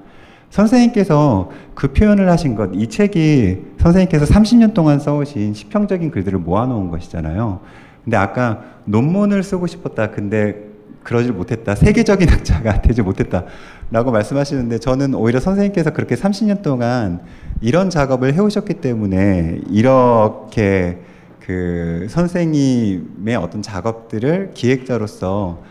선생님께서 0.49 1.51
그 1.73 1.93
표현을 1.93 2.29
하신 2.29 2.55
것, 2.55 2.71
이 2.73 2.87
책이 2.87 3.59
선생님께서 3.79 4.25
30년 4.25 4.73
동안 4.73 4.99
써오신 4.99 5.53
시평적인 5.53 6.11
글들을 6.11 6.37
모아놓은 6.39 6.89
것이잖아요. 6.89 7.61
근데 8.03 8.17
아까 8.17 8.63
논문을 8.83 9.41
쓰고 9.41 9.67
싶었다. 9.67 10.11
근데 10.11 10.67
그러질 11.03 11.31
못했다. 11.31 11.75
세계적인 11.75 12.27
학자가 12.29 12.81
되지 12.81 13.01
못했다. 13.01 13.45
라고 13.89 14.11
말씀하시는데 14.11 14.79
저는 14.79 15.13
오히려 15.13 15.39
선생님께서 15.39 15.91
그렇게 15.91 16.15
30년 16.15 16.61
동안 16.61 17.21
이런 17.61 17.89
작업을 17.89 18.33
해오셨기 18.33 18.75
때문에 18.75 19.61
이렇게 19.69 20.99
그 21.39 22.07
선생님의 22.09 23.37
어떤 23.37 23.61
작업들을 23.61 24.51
기획자로서 24.53 25.63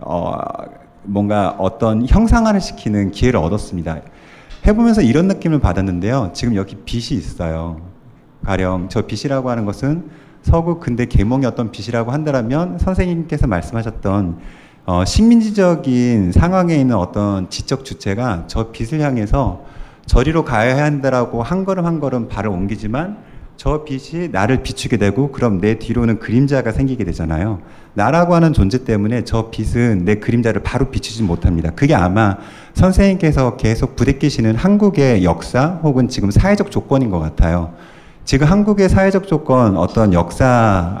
어 0.00 0.36
뭔가 1.04 1.50
어떤 1.58 2.06
형상화를 2.06 2.60
시키는 2.60 3.12
기회를 3.12 3.38
얻었습니다. 3.38 4.00
해보면서 4.66 5.02
이런 5.02 5.28
느낌을 5.28 5.60
받았는데요. 5.60 6.32
지금 6.34 6.56
여기 6.56 6.74
빛이 6.84 7.18
있어요. 7.18 7.80
가령 8.44 8.88
저 8.88 9.02
빛이라고 9.02 9.48
하는 9.48 9.64
것은 9.64 10.10
서구 10.42 10.80
근대 10.80 11.06
계몽의 11.06 11.46
어떤 11.46 11.70
빛이라고 11.70 12.10
한다면 12.10 12.78
선생님께서 12.78 13.46
말씀하셨던 13.46 14.38
어, 14.92 15.04
식민지적인 15.04 16.32
상황에 16.32 16.74
있는 16.74 16.96
어떤 16.96 17.48
지적 17.48 17.84
주체가 17.84 18.46
저 18.48 18.72
빛을 18.72 19.00
향해서 19.00 19.62
저리로 20.04 20.44
가야 20.44 20.82
한다라고 20.82 21.44
한 21.44 21.64
걸음 21.64 21.86
한 21.86 22.00
걸음 22.00 22.26
발을 22.26 22.50
옮기지만 22.50 23.18
저 23.56 23.84
빛이 23.84 24.30
나를 24.32 24.64
비추게 24.64 24.96
되고 24.96 25.30
그럼 25.30 25.60
내 25.60 25.78
뒤로는 25.78 26.18
그림자가 26.18 26.72
생기게 26.72 27.04
되잖아요. 27.04 27.60
나라고 27.94 28.34
하는 28.34 28.52
존재 28.52 28.82
때문에 28.82 29.22
저 29.22 29.50
빛은 29.50 30.04
내 30.04 30.16
그림자를 30.16 30.64
바로 30.64 30.90
비추지 30.90 31.22
못합니다. 31.22 31.70
그게 31.70 31.94
아마 31.94 32.38
선생님께서 32.74 33.58
계속 33.58 33.94
부대끼시는 33.94 34.56
한국의 34.56 35.22
역사 35.22 35.78
혹은 35.84 36.08
지금 36.08 36.32
사회적 36.32 36.72
조건인 36.72 37.10
것 37.10 37.20
같아요. 37.20 37.74
지금 38.24 38.48
한국의 38.48 38.88
사회적 38.88 39.28
조건 39.28 39.76
어떤 39.76 40.12
역사 40.14 41.00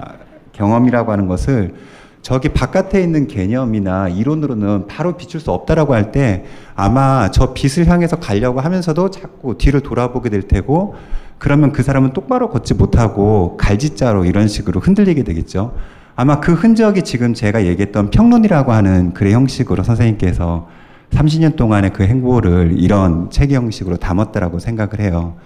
경험이라고 0.52 1.10
하는 1.10 1.26
것을 1.26 1.74
저기 2.22 2.50
바깥에 2.50 3.02
있는 3.02 3.26
개념이나 3.26 4.08
이론으로는 4.08 4.86
바로 4.86 5.16
비출 5.16 5.40
수 5.40 5.50
없다라고 5.52 5.94
할 5.94 6.12
때 6.12 6.44
아마 6.74 7.30
저 7.30 7.52
빛을 7.54 7.86
향해서 7.88 8.16
가려고 8.16 8.60
하면서도 8.60 9.10
자꾸 9.10 9.56
뒤를 9.56 9.80
돌아보게 9.80 10.28
될 10.28 10.42
테고 10.42 10.94
그러면 11.38 11.72
그 11.72 11.82
사람은 11.82 12.12
똑바로 12.12 12.50
걷지 12.50 12.74
못하고 12.74 13.56
갈짓자로 13.56 14.24
이런 14.24 14.48
식으로 14.48 14.80
흔들리게 14.80 15.22
되겠죠. 15.24 15.74
아마 16.16 16.40
그 16.40 16.52
흔적이 16.52 17.02
지금 17.02 17.32
제가 17.32 17.64
얘기했던 17.64 18.10
평론이라고 18.10 18.72
하는 18.72 19.14
글의 19.14 19.32
형식으로 19.32 19.82
선생님께서 19.82 20.68
30년 21.12 21.56
동안의 21.56 21.92
그 21.92 22.02
행보를 22.02 22.74
이런 22.76 23.30
책 23.30 23.52
형식으로 23.52 23.96
담았다라고 23.96 24.58
생각을 24.58 25.00
해요. 25.00 25.36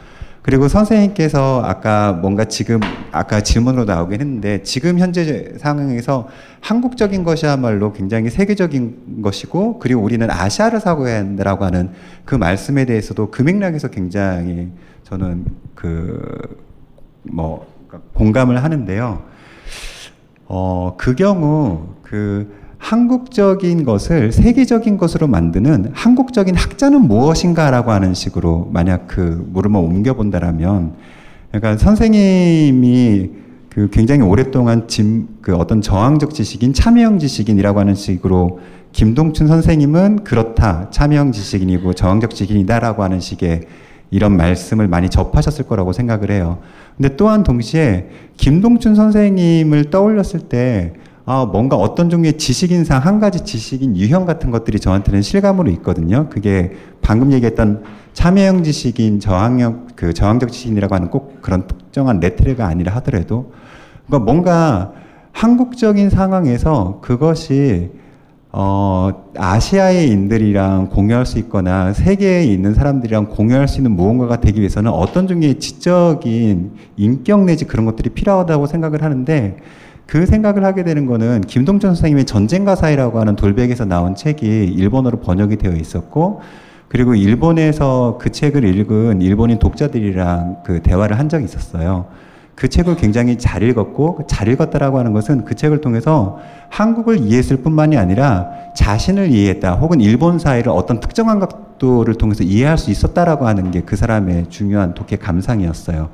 그리고 0.44 0.68
선생님께서 0.68 1.62
아까 1.64 2.12
뭔가 2.12 2.44
지금 2.44 2.78
아까 3.10 3.40
질문으로 3.40 3.84
나오긴 3.86 4.20
했는데 4.20 4.62
지금 4.62 5.00
현재 5.00 5.54
상황에서 5.58 6.28
한국적인 6.60 7.24
것이야말로 7.24 7.92
굉장히 7.92 8.30
세계적인 8.30 9.22
것이고 9.22 9.80
그리고 9.80 10.02
우리는 10.02 10.30
아시아를 10.30 10.80
사고해야 10.80 11.18
한다라고 11.18 11.64
하는 11.64 11.90
그 12.24 12.36
말씀에 12.36 12.84
대해서도 12.84 13.30
그 13.30 13.42
맥락에서 13.42 13.88
굉장히 13.88 14.70
저는 15.02 15.46
그 15.74 16.64
뭐 17.30 17.66
공감을 18.14 18.62
하는데요. 18.62 19.22
어, 20.46 20.94
그 20.96 21.14
경우 21.14 21.94
그 22.02 22.63
한국적인 22.84 23.84
것을 23.84 24.30
세계적인 24.30 24.98
것으로 24.98 25.26
만드는 25.26 25.92
한국적인 25.94 26.54
학자는 26.54 27.00
무엇인가라고 27.00 27.92
하는 27.92 28.12
식으로 28.12 28.68
만약 28.74 29.06
그 29.06 29.48
물음을 29.52 29.80
옮겨본다라면 29.80 30.92
그러니까 31.50 31.78
선생님이 31.78 33.30
그 33.70 33.88
굉장히 33.90 34.20
오랫동안 34.20 34.86
짐, 34.86 35.28
그 35.40 35.56
어떤 35.56 35.80
저항적 35.80 36.34
지식인 36.34 36.74
참여형 36.74 37.18
지식인이라고 37.20 37.80
하는 37.80 37.94
식으로 37.94 38.60
김동춘 38.92 39.48
선생님은 39.48 40.22
그렇다 40.22 40.90
참여형 40.90 41.32
지식인이고 41.32 41.94
저항적 41.94 42.34
지식인이다라고 42.34 43.02
하는 43.02 43.18
식의 43.18 43.62
이런 44.10 44.36
말씀을 44.36 44.88
많이 44.88 45.08
접하셨을 45.08 45.64
거라고 45.66 45.94
생각을 45.94 46.30
해요. 46.30 46.58
근데 46.98 47.16
또한 47.16 47.44
동시에 47.44 48.10
김동춘 48.36 48.94
선생님을 48.94 49.84
떠올렸을 49.90 50.40
때 50.50 50.92
아, 51.26 51.46
뭔가 51.46 51.76
어떤 51.76 52.10
종류의 52.10 52.36
지식인상 52.36 52.98
한 53.02 53.18
가지 53.18 53.44
지식인 53.44 53.96
유형 53.96 54.26
같은 54.26 54.50
것들이 54.50 54.78
저한테는 54.78 55.22
실감으로 55.22 55.70
있거든요. 55.72 56.28
그게 56.28 56.72
방금 57.00 57.32
얘기했던 57.32 57.82
참여형 58.12 58.62
지식인, 58.62 59.20
저항형, 59.20 59.88
그 59.96 60.12
저항적 60.12 60.52
지식인이라고 60.52 60.94
하는 60.94 61.08
꼭 61.08 61.40
그런 61.40 61.66
특정한 61.66 62.20
레트레가 62.20 62.66
아니라 62.66 62.94
하더라도 62.96 63.52
그러니까 64.06 64.24
뭔가 64.24 64.92
한국적인 65.32 66.10
상황에서 66.10 66.98
그것이 67.00 67.90
어, 68.52 69.10
아시아의 69.36 70.10
인들이랑 70.10 70.90
공유할 70.90 71.26
수 71.26 71.38
있거나 71.40 71.92
세계에 71.92 72.44
있는 72.44 72.74
사람들이랑 72.74 73.30
공유할 73.30 73.66
수 73.66 73.78
있는 73.78 73.92
무언가가 73.92 74.40
되기 74.40 74.60
위해서는 74.60 74.92
어떤 74.92 75.26
종류의 75.26 75.58
지적인 75.58 76.72
인격 76.96 77.44
내지 77.46 77.64
그런 77.64 77.86
것들이 77.86 78.10
필요하다고 78.10 78.66
생각을 78.66 79.02
하는데 79.02 79.56
그 80.06 80.26
생각을 80.26 80.64
하게 80.64 80.84
되는 80.84 81.06
거는 81.06 81.42
김동천 81.42 81.94
선생님의 81.94 82.26
전쟁과 82.26 82.76
사이라고 82.76 83.18
하는 83.18 83.36
돌백에서 83.36 83.84
나온 83.84 84.14
책이 84.14 84.46
일본어로 84.46 85.20
번역이 85.20 85.56
되어 85.56 85.72
있었고 85.72 86.42
그리고 86.88 87.14
일본에서 87.14 88.18
그 88.20 88.30
책을 88.30 88.64
읽은 88.64 89.22
일본인 89.22 89.58
독자들이랑 89.58 90.58
그 90.64 90.82
대화를 90.82 91.18
한 91.18 91.28
적이 91.28 91.44
있었어요. 91.46 92.06
그 92.54 92.68
책을 92.68 92.96
굉장히 92.96 93.36
잘 93.36 93.62
읽었고 93.64 94.26
잘 94.28 94.46
읽었다라고 94.48 94.98
하는 94.98 95.12
것은 95.12 95.44
그 95.44 95.56
책을 95.56 95.80
통해서 95.80 96.38
한국을 96.68 97.18
이해했을 97.18 97.56
뿐만이 97.58 97.96
아니라 97.96 98.50
자신을 98.76 99.30
이해했다 99.30 99.74
혹은 99.74 100.00
일본 100.00 100.38
사회를 100.38 100.70
어떤 100.70 101.00
특정한 101.00 101.40
각도를 101.40 102.14
통해서 102.14 102.44
이해할 102.44 102.78
수 102.78 102.92
있었다라고 102.92 103.46
하는 103.46 103.70
게 103.70 103.82
그 103.84 103.96
사람의 103.96 104.46
중요한 104.50 104.94
독해 104.94 105.16
감상이었어요. 105.16 106.10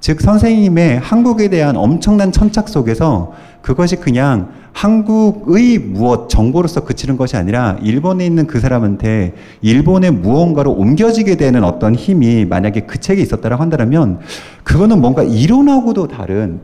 즉 0.00 0.20
선생님의 0.20 0.98
한국에 0.98 1.48
대한 1.48 1.76
엄청난 1.76 2.32
천착 2.32 2.68
속에서 2.68 3.32
그것이 3.62 3.96
그냥 3.96 4.50
한국의 4.72 5.78
무엇 5.78 6.28
정보로서 6.28 6.84
그치는 6.84 7.16
것이 7.16 7.36
아니라 7.36 7.78
일본에 7.82 8.26
있는 8.26 8.46
그 8.46 8.60
사람한테 8.60 9.34
일본의 9.62 10.10
무언가로 10.10 10.70
옮겨지게 10.72 11.36
되는 11.36 11.64
어떤 11.64 11.94
힘이 11.94 12.44
만약에 12.44 12.80
그 12.80 13.00
책에 13.00 13.22
있었다라고 13.22 13.62
한다면 13.62 14.20
그거는 14.64 15.00
뭔가 15.00 15.22
이론하고도 15.22 16.08
다른 16.08 16.60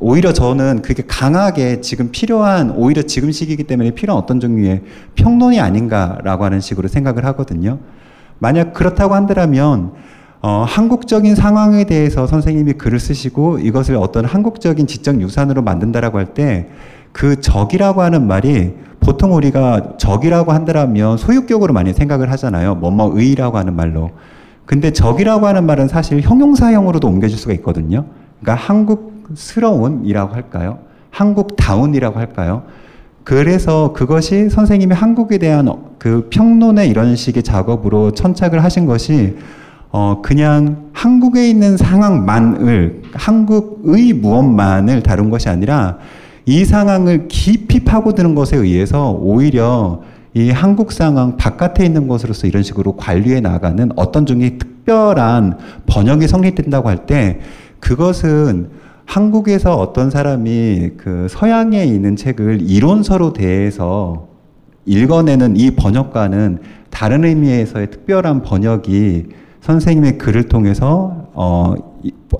오히려 0.00 0.32
저는 0.32 0.82
그게 0.82 1.04
강하게 1.06 1.80
지금 1.80 2.10
필요한 2.10 2.72
오히려 2.72 3.02
지금 3.02 3.30
시기이기 3.30 3.62
때문에 3.64 3.92
필요한 3.92 4.20
어떤 4.20 4.40
종류의 4.40 4.82
평론이 5.14 5.60
아닌가라고 5.60 6.44
하는 6.44 6.60
식으로 6.60 6.88
생각을 6.88 7.24
하거든요. 7.26 7.78
만약 8.40 8.72
그렇다고 8.72 9.14
한다면 9.14 9.92
어, 10.42 10.64
한국적인 10.66 11.34
상황에 11.36 11.84
대해서 11.84 12.26
선생님이 12.26 12.72
글을 12.74 12.98
쓰시고 12.98 13.60
이것을 13.60 13.96
어떤 13.96 14.24
한국적인 14.24 14.86
지적 14.86 15.20
유산으로 15.20 15.62
만든다라고 15.62 16.18
할 16.18 16.34
때 16.34 16.68
그 17.12 17.40
적이라고 17.40 18.02
하는 18.02 18.26
말이 18.26 18.74
보통 19.00 19.34
우리가 19.34 19.96
적이라고 19.98 20.52
한다면 20.52 21.16
소유격으로 21.18 21.72
많이 21.72 21.92
생각을 21.92 22.30
하잖아요. 22.32 22.74
뭐뭐의라고 22.76 23.58
하는 23.58 23.76
말로. 23.76 24.10
근데 24.64 24.92
적이라고 24.92 25.46
하는 25.46 25.66
말은 25.66 25.88
사실 25.88 26.20
형용사형으로도 26.20 27.06
옮겨질 27.06 27.36
수가 27.36 27.52
있거든요. 27.54 28.06
그러니까 28.40 28.64
한국스러운이라고 28.66 30.34
할까요? 30.34 30.78
한국다운이라고 31.10 32.18
할까요? 32.18 32.62
그래서 33.24 33.92
그것이 33.92 34.48
선생님이 34.48 34.94
한국에 34.94 35.38
대한 35.38 35.68
그 35.98 36.28
평론의 36.30 36.88
이런 36.88 37.14
식의 37.14 37.42
작업으로 37.42 38.12
천착을 38.12 38.64
하신 38.64 38.86
것이 38.86 39.36
어, 39.92 40.22
그냥 40.22 40.88
한국에 40.94 41.48
있는 41.48 41.76
상황만을, 41.76 43.02
한국의 43.12 44.14
무엇만을 44.14 45.02
다룬 45.02 45.28
것이 45.28 45.50
아니라 45.50 45.98
이 46.46 46.64
상황을 46.64 47.28
깊이 47.28 47.80
파고드는 47.80 48.34
것에 48.34 48.56
의해서 48.56 49.12
오히려 49.12 50.02
이 50.34 50.50
한국 50.50 50.92
상황 50.92 51.36
바깥에 51.36 51.84
있는 51.84 52.08
것으로서 52.08 52.46
이런 52.46 52.62
식으로 52.62 52.96
관리해 52.96 53.40
나가는 53.40 53.90
어떤 53.96 54.24
종의 54.24 54.56
특별한 54.58 55.58
번역이 55.86 56.26
성립된다고 56.26 56.88
할 56.88 57.04
때 57.04 57.40
그것은 57.78 58.70
한국에서 59.04 59.76
어떤 59.76 60.10
사람이 60.10 60.92
그 60.96 61.26
서양에 61.28 61.84
있는 61.84 62.16
책을 62.16 62.62
이론서로 62.62 63.34
대해서 63.34 64.28
읽어내는 64.86 65.56
이 65.58 65.72
번역과는 65.72 66.60
다른 66.88 67.24
의미에서의 67.24 67.90
특별한 67.90 68.42
번역이 68.42 69.26
선생님의 69.62 70.18
글을 70.18 70.48
통해서 70.48 71.28
어, 71.32 71.74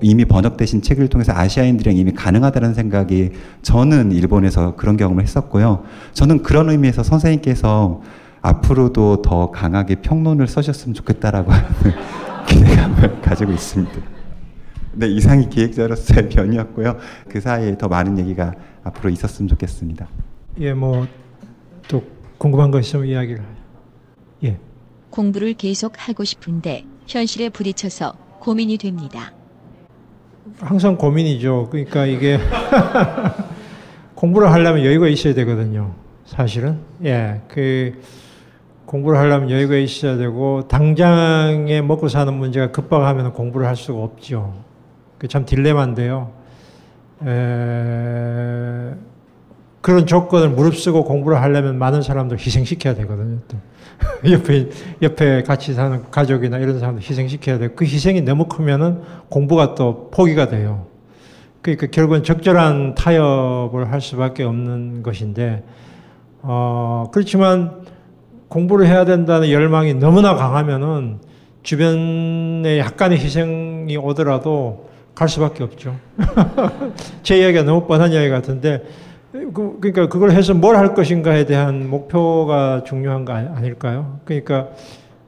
이미 0.01 0.25
번역되신 0.25 0.81
책을 0.81 1.07
통해서 1.07 1.33
아시아인들이랑 1.33 1.97
이미 1.97 2.11
가능하다는 2.11 2.73
생각이 2.73 3.31
저는 3.61 4.11
일본에서 4.11 4.75
그런 4.75 4.97
경험을 4.97 5.23
했었고요. 5.23 5.83
저는 6.13 6.43
그런 6.43 6.69
의미에서 6.69 7.03
선생님께서 7.03 8.01
앞으로도 8.41 9.21
더 9.21 9.51
강하게 9.51 9.95
평론을 9.95 10.47
써셨으면 10.47 10.93
좋겠다라고 10.93 11.51
하는 11.51 11.69
기대감을 12.47 13.21
가지고 13.21 13.53
있습니다. 13.53 13.93
네, 14.93 15.07
이상이 15.07 15.49
기획자로서의 15.49 16.29
변이었고요. 16.29 16.97
그 17.29 17.41
사이에 17.41 17.77
더 17.77 17.87
많은 17.87 18.19
얘기가 18.19 18.53
앞으로 18.83 19.09
있었으면 19.09 19.47
좋겠습니다. 19.47 20.07
예, 20.59 20.73
뭐 20.73 21.07
또 21.87 22.03
궁금한 22.37 22.71
거 22.71 22.79
있으면 22.79 23.07
이야기를. 23.07 23.43
예. 24.43 24.59
공부를 25.09 25.53
계속 25.53 25.93
하고 25.97 26.23
싶은데 26.23 26.85
현실에 27.07 27.49
부딪혀서 27.49 28.13
고민이 28.39 28.77
됩니다. 28.77 29.33
항상 30.59 30.97
고민이죠. 30.97 31.69
그러니까 31.71 32.05
이게 32.05 32.37
공부를 34.15 34.51
하려면 34.51 34.85
여유가 34.85 35.07
있어야 35.07 35.33
되거든요. 35.33 35.93
사실은. 36.25 36.79
예. 37.03 37.41
그 37.47 38.01
공부를 38.85 39.17
하려면 39.19 39.49
여유가 39.49 39.75
있어야 39.75 40.17
되고 40.17 40.67
당장에 40.67 41.81
먹고 41.81 42.07
사는 42.09 42.33
문제가 42.33 42.71
급박하면 42.71 43.33
공부를 43.33 43.67
할 43.67 43.75
수가 43.75 43.99
없죠. 44.03 44.53
그 45.17 45.27
참 45.27 45.45
딜레마인데요. 45.45 46.31
에... 47.25 48.93
그런 49.81 50.05
조건을 50.05 50.49
무릅쓰고 50.49 51.03
공부를 51.05 51.41
하려면 51.41 51.77
많은 51.77 52.01
사람들 52.01 52.37
희생시켜야 52.39 52.93
되거든요. 52.95 53.39
또. 53.47 53.57
옆에 54.29 54.69
옆에 55.01 55.43
같이 55.43 55.73
사는 55.73 56.03
가족이나 56.09 56.57
이런 56.57 56.79
사람들 56.79 57.03
희생시켜야 57.03 57.57
돼. 57.57 57.69
그 57.69 57.85
희생이 57.85 58.21
너무 58.21 58.45
크면은 58.45 59.01
공부가 59.29 59.75
또 59.75 60.09
포기가 60.11 60.47
돼요. 60.47 60.87
그러니까 61.61 61.87
결국은 61.87 62.23
적절한 62.23 62.95
타협을 62.95 63.91
할 63.91 64.01
수밖에 64.01 64.43
없는 64.43 65.01
것인데, 65.01 65.63
어, 66.41 67.05
그렇지만 67.13 67.83
공부를 68.49 68.87
해야 68.87 69.05
된다는 69.05 69.49
열망이 69.49 69.93
너무나 69.93 70.35
강하면은 70.35 71.19
주변에 71.63 72.79
약간의 72.79 73.17
희생이 73.17 73.95
오더라도 73.95 74.89
갈 75.15 75.29
수밖에 75.29 75.63
없죠. 75.63 75.95
제 77.23 77.39
이야기가 77.39 77.63
너무 77.63 77.87
뻔한 77.87 78.11
이야기 78.11 78.29
같은데, 78.29 78.83
그, 79.33 79.79
그러니까 79.79 80.07
그걸 80.07 80.31
해서 80.31 80.53
뭘 80.53 80.75
할 80.75 80.93
것인가에 80.93 81.45
대한 81.45 81.89
목표가 81.89 82.83
중요한 82.83 83.25
거 83.25 83.33
아닐까요? 83.33 84.19
그러니까 84.25 84.69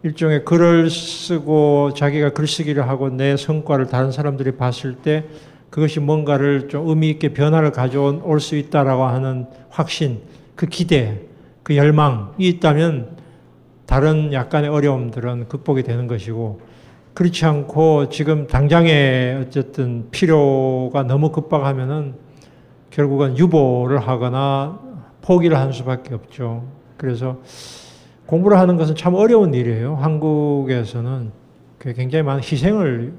일종의 0.04 0.46
글을 0.46 0.92
쓰고 0.92 1.94
자기가 1.96 2.30
글쓰기를 2.34 2.88
하고 2.88 3.10
내 3.10 3.36
성과를 3.36 3.88
다른 3.88 4.12
사람들이 4.12 4.58
봤을 4.58 4.94
때 4.96 5.26
그것이 5.72 6.00
뭔가를 6.00 6.68
좀 6.68 6.88
의미 6.88 7.10
있게 7.10 7.34
변화를 7.34 7.72
가져올 7.72 8.40
수 8.40 8.56
있다라고 8.56 9.06
하는 9.06 9.48
확신, 9.70 10.20
그 10.56 10.68
기대, 10.68 11.22
그 11.64 11.76
열망이 11.76 12.48
있다면 12.48 13.18
다른 13.88 14.32
약간의 14.32 14.70
어려움들은 14.70 15.48
극복이 15.48 15.82
되는 15.82 16.06
것이고 16.06 16.62
그렇지 17.16 17.46
않고 17.46 18.10
지금 18.10 18.46
당장에 18.46 19.40
어쨌든 19.42 20.08
필요가 20.12 21.02
너무 21.04 21.32
급박하면은 21.32 22.25
결국은 22.96 23.38
유보를 23.38 24.00
하거나 24.00 24.80
포기를 25.22 25.58
한 25.58 25.74
수밖에 25.74 26.16
없죠. 26.16 26.64
그래서 26.96 27.42
공부를 28.26 28.58
하는 28.58 28.78
것은 28.78 28.96
참 28.96 29.16
어려운 29.16 29.54
일이에요. 29.54 29.96
한국에서는 29.96 31.30
굉장히 31.80 32.24
많은 32.24 32.42
희생을 32.42 33.14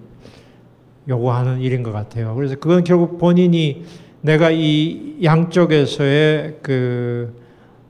요구하는 1.08 1.60
일인 1.60 1.82
것 1.82 1.92
같아요. 1.92 2.34
그래서 2.34 2.56
그건 2.56 2.84
결국 2.84 3.18
본인이 3.18 3.84
내가 4.22 4.50
이 4.50 5.18
양쪽에서의 5.22 6.56
그, 6.62 7.38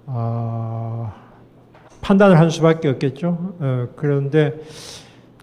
어, 0.06 1.12
판단을 2.00 2.38
한 2.38 2.50
수밖에 2.50 2.88
없겠죠. 2.88 3.54
어, 3.60 3.88
그런데 3.94 4.54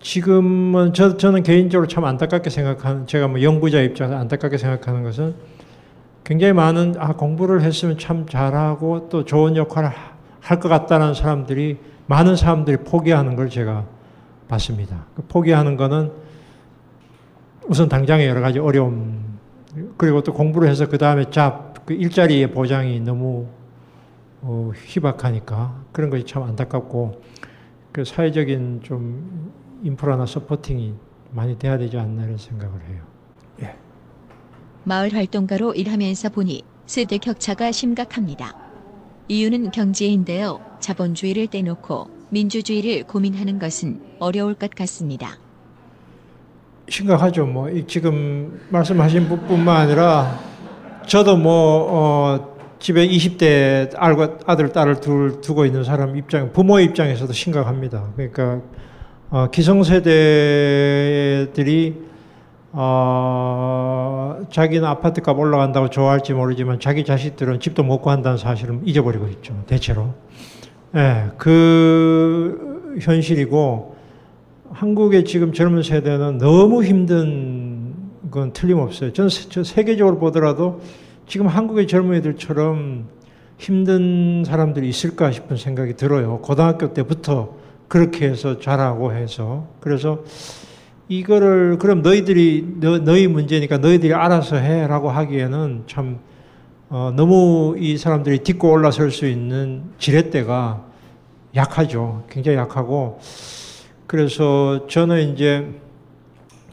지금은 0.01 0.93
저, 0.93 1.15
저는 1.15 1.43
개인적으로 1.43 1.87
참 1.87 2.03
안타깝게 2.03 2.49
생각하는, 2.49 3.07
제가 3.07 3.29
뭐 3.29 3.41
연구자 3.41 3.81
입장에서 3.81 4.19
안타깝게 4.19 4.57
생각하는 4.57 5.03
것은 5.03 5.35
굉장히 6.23 6.53
많은 6.53 6.95
아 6.97 7.13
공부를 7.13 7.61
했으면 7.61 7.97
참 7.97 8.25
잘하고 8.27 9.09
또 9.09 9.25
좋은 9.25 9.55
역할을 9.55 9.89
할 10.41 10.59
것 10.59 10.67
같다는 10.69 11.13
사람들이 11.13 11.77
많은 12.07 12.35
사람들이 12.35 12.77
포기하는 12.77 13.35
걸 13.35 13.49
제가 13.49 13.85
봤습니다. 14.47 15.05
그 15.15 15.23
포기하는 15.23 15.77
거는 15.77 16.11
우선 17.67 17.87
당장에 17.87 18.27
여러 18.27 18.41
가지 18.41 18.59
어려움 18.59 19.37
그리고 19.97 20.21
또 20.21 20.33
공부를 20.33 20.69
해서 20.69 20.87
그 20.87 20.97
다음에 20.97 21.29
잡 21.29 21.73
그 21.85 21.93
일자리의 21.93 22.51
보장이 22.51 22.99
너무 23.01 23.47
어, 24.41 24.71
희박하니까 24.85 25.83
그런 25.91 26.09
것이 26.09 26.25
참 26.25 26.43
안타깝고 26.43 27.21
그 27.91 28.05
사회적인 28.05 28.81
좀 28.83 29.51
인프라나 29.83 30.25
서포팅이 30.25 30.93
많이 31.31 31.57
돼야 31.57 31.77
되지 31.77 31.97
않나 31.97 32.23
이런 32.23 32.37
생각을 32.37 32.73
해요. 32.89 33.12
마을 34.83 35.13
활동가로 35.13 35.73
일하면서 35.73 36.29
보니 36.29 36.63
세대 36.85 37.17
격차가 37.17 37.71
심각합니다. 37.71 38.55
이유는 39.27 39.71
경제인데요. 39.71 40.59
자본주의를 40.79 41.47
떼놓고 41.47 42.09
민주주의를 42.29 43.03
고민하는 43.03 43.59
것은 43.59 44.01
어려울 44.19 44.53
것 44.55 44.71
같습니다. 44.71 45.37
심각하죠. 46.89 47.45
뭐 47.45 47.69
지금 47.87 48.59
말씀하신 48.69 49.29
뿐만 49.47 49.77
아니라 49.77 50.39
저도 51.07 51.37
뭐 51.37 51.87
어, 51.89 52.53
집에 52.79 53.07
20대 53.07 53.95
아들 54.45 54.73
딸을 54.73 54.99
둘 54.99 55.39
두고 55.39 55.65
있는 55.65 55.85
사람 55.85 56.17
입장 56.17 56.51
부모 56.51 56.81
입장에서도 56.81 57.31
심각합니다. 57.31 58.11
그러니까 58.15 58.59
어, 59.29 59.47
기성세대들이 59.49 60.13
어, 62.75 64.39
자기는 64.51 64.83
아파트값 64.83 65.37
올라간다고 65.37 65.89
좋아할지 65.89 66.33
모르지만 66.33 66.79
자기 66.79 67.05
자식들은 67.05 67.59
집도 67.59 67.83
못 67.83 68.01
구한다는 68.01 68.37
사실을 68.37 68.79
잊어버리고 68.83 69.27
있죠. 69.27 69.63
대체로. 69.67 70.13
예, 70.95 71.27
그 71.37 72.97
현실이고 72.99 73.95
한국의 74.71 75.25
지금 75.25 75.53
젊은 75.53 75.83
세대는 75.83 76.39
너무 76.39 76.83
힘든 76.83 77.93
건 78.31 78.53
틀림없어요. 78.53 79.13
저 79.13 79.29
세계적으로 79.29 80.17
보더라도 80.17 80.81
지금 81.27 81.47
한국의 81.47 81.87
젊은이들처럼 81.87 83.05
힘든 83.57 84.43
사람들이 84.45 84.89
있을까 84.89 85.31
싶은 85.31 85.57
생각이 85.57 85.95
들어요. 85.95 86.39
고등학교 86.39 86.91
때부터 86.93 87.53
그렇게 87.87 88.27
해서 88.27 88.59
자라고 88.59 89.13
해서 89.13 89.67
그래서 89.79 90.23
이거를 91.09 91.77
그럼 91.79 92.01
너희들이 92.01 92.75
너, 92.79 92.97
너희 92.99 93.27
문제니까 93.27 93.77
너희들이 93.77 94.13
알아서 94.13 94.55
해라고 94.55 95.09
하기에는 95.09 95.83
참 95.87 96.19
어, 96.89 97.11
너무 97.15 97.75
이 97.77 97.97
사람들이 97.97 98.39
딛고 98.39 98.71
올라설 98.71 99.11
수 99.11 99.27
있는 99.27 99.83
지렛대가 99.97 100.83
약하죠. 101.55 102.23
굉장히 102.29 102.57
약하고 102.57 103.19
그래서 104.07 104.87
저는 104.87 105.33
이제 105.33 105.67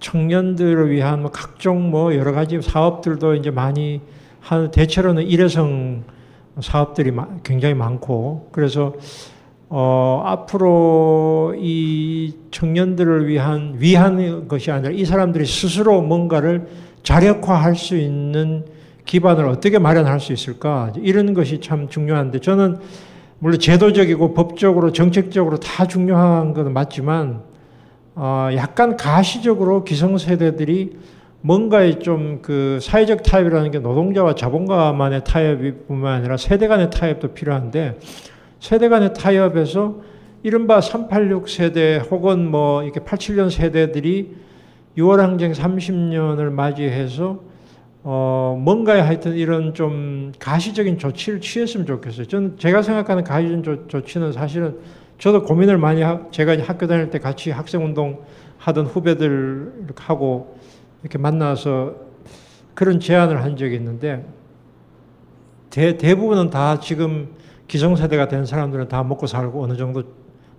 청년들을 0.01 0.91
위한 0.91 1.23
뭐 1.23 1.31
각종 1.31 1.91
뭐 1.91 2.15
여러 2.15 2.33
가지 2.33 2.61
사업들도 2.63 3.35
이제 3.35 3.51
많이 3.51 4.01
한 4.41 4.71
대체로는 4.71 5.25
일회성 5.27 6.05
사업들이 6.61 7.11
마- 7.11 7.29
굉장히 7.45 7.75
많고 7.75 8.49
그래서 8.53 8.95
어, 9.73 10.23
앞으로 10.27 11.55
이 11.57 12.35
청년들을 12.51 13.29
위한 13.29 13.77
위한 13.79 14.49
것이 14.49 14.73
아니라 14.73 14.91
이 14.91 15.05
사람들이 15.05 15.47
스스로 15.47 16.03
뭔가를 16.03 16.67
자력화할 17.05 17.77
수 17.77 17.97
있는 17.97 18.65
기반을 19.05 19.47
어떻게 19.47 19.79
마련할 19.79 20.19
수 20.19 20.33
있을까? 20.33 20.93
이런 20.97 21.35
것이 21.35 21.61
참 21.61 21.89
중요한데 21.89 22.41
저는 22.41 22.79
물론 23.39 23.61
제도적이고 23.61 24.35
법적으로 24.35 24.91
정책적으로 24.91 25.59
다 25.59 25.87
중요한 25.87 26.53
건 26.53 26.73
맞지만 26.73 27.43
어, 28.17 28.49
약간 28.57 28.97
가시적으로 28.97 29.85
기성세대들이 29.85 30.99
뭔가의 31.43 32.01
좀 32.01 32.41
그 32.43 32.79
사회적 32.83 33.23
타협이라는 33.23 33.71
게 33.71 33.79
노동자와 33.79 34.35
자본가만의 34.35 35.23
타협뿐만 35.25 36.15
아니라 36.15 36.37
세대 36.37 36.67
간의 36.67 36.91
타협도 36.91 37.29
필요한데 37.29 37.99
세대 38.61 38.89
간의 38.89 39.15
타협에서 39.15 40.01
이른바 40.43 40.81
386 40.81 41.49
세대 41.49 41.97
혹은 42.11 42.51
뭐 42.51 42.83
이렇게 42.83 43.01
87년 43.01 43.51
세대들이 43.51 44.37
6월 44.97 45.17
항쟁 45.17 45.53
30년을 45.53 46.51
맞이해서 46.51 47.41
어 48.03 48.59
뭔가에 48.59 49.01
하여튼 49.01 49.35
이런 49.35 49.75
좀 49.75 50.33
가시적인 50.39 50.99
조치를 50.99 51.41
취했으면 51.41 51.87
좋겠어요. 51.87 52.27
저는 52.27 52.57
제가 52.59 52.83
생각하는 52.83 53.25
가시적인 53.25 53.63
조, 53.63 53.87
조치는 53.89 54.33
사실은 54.33 54.79
저도 55.19 55.43
고민을 55.43 55.77
많이 55.77 56.01
하, 56.01 56.31
제가 56.31 56.57
학교 56.63 56.87
다닐 56.87 57.11
때 57.11 57.19
같이 57.19 57.51
학생 57.51 57.85
운동 57.85 58.21
하던 58.59 58.87
후배들 58.87 59.73
이렇게 59.85 60.03
하고 60.03 60.57
이렇게 61.03 61.19
만나서 61.19 61.95
그런 62.75 63.01
제안을 63.01 63.43
한 63.43 63.57
적이 63.57 63.77
있는데 63.77 64.25
대, 65.69 65.97
대부분은 65.99 66.49
다 66.51 66.81
지금 66.81 67.29
기성세대가 67.71 68.27
된 68.27 68.45
사람들은 68.45 68.89
다 68.89 69.05
먹고 69.05 69.29
살고 69.29 69.63
어느 69.63 69.77
정도 69.77 70.03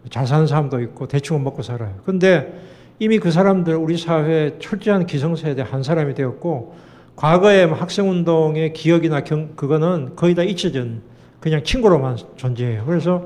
잘 0.10 0.26
사는 0.26 0.48
사람도 0.48 0.80
있고 0.80 1.08
대충은 1.08 1.44
먹고 1.44 1.62
살아요. 1.62 1.96
근데 2.06 2.54
이미 3.00 3.20
그 3.20 3.32
사람들 3.32 3.76
우리 3.76 3.98
사회에 3.98 4.58
철저한 4.60 5.06
기성세대 5.08 5.62
한 5.62 5.84
사람이 5.84 6.14
되었고 6.16 6.74
과거에 7.18 7.66
뭐 7.66 7.78
학생운동의 7.78 8.72
기억이나 8.72 9.26
경, 9.26 9.50
그거는 9.58 10.16
거의 10.16 10.36
다 10.36 10.44
잊혀진 10.44 11.02
그냥 11.42 11.64
친구로만 11.64 12.18
존재해요. 12.38 12.86
그래서 12.86 13.26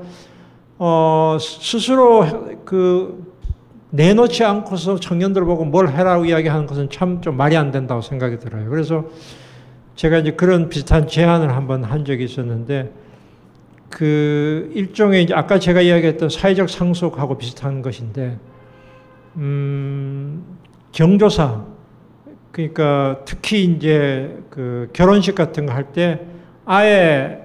어, 0.78 1.36
스스로 1.40 2.26
그 2.64 3.32
내놓지 3.90 4.42
않고서 4.42 4.98
청년들 4.98 5.44
보고 5.44 5.64
뭘 5.64 5.88
해라고 5.90 6.24
이야기하는 6.24 6.66
것은 6.66 6.90
참 6.90 7.20
좀 7.20 7.36
말이 7.36 7.56
안 7.56 7.70
된다고 7.70 8.02
생각이 8.02 8.40
들어요. 8.40 8.68
그래서 8.68 9.04
제가 9.94 10.18
이제 10.18 10.32
그런 10.32 10.68
비슷한 10.68 11.06
제안을 11.06 11.54
한번 11.54 11.84
한 11.84 12.04
적이 12.04 12.24
있었는데 12.24 13.05
그 13.90 14.70
일종의 14.74 15.22
이제 15.24 15.34
아까 15.34 15.58
제가 15.58 15.80
이야기했던 15.80 16.28
사회적 16.28 16.68
상속하고 16.68 17.38
비슷한 17.38 17.82
것인데 17.82 18.38
음, 19.36 20.44
경조사 20.92 21.64
그러니까 22.52 23.20
특히 23.24 23.64
이제 23.64 24.38
그 24.50 24.88
결혼식 24.92 25.34
같은 25.34 25.66
거 25.66 25.72
할 25.72 25.92
때 25.92 26.20
아예 26.64 27.42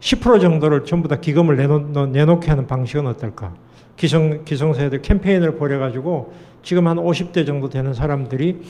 10% 0.00 0.40
정도를 0.40 0.84
전부 0.84 1.08
다 1.08 1.16
기금을 1.16 1.56
내놓, 1.56 2.08
내놓게 2.10 2.48
하는 2.50 2.66
방식은 2.66 3.06
어떨까? 3.06 3.54
기성, 3.96 4.44
기성세대 4.44 5.00
캠페인을 5.02 5.56
벌여가지고 5.56 6.32
지금 6.62 6.88
한 6.88 6.96
50대 6.96 7.46
정도 7.46 7.68
되는 7.68 7.94
사람들이 7.94 8.60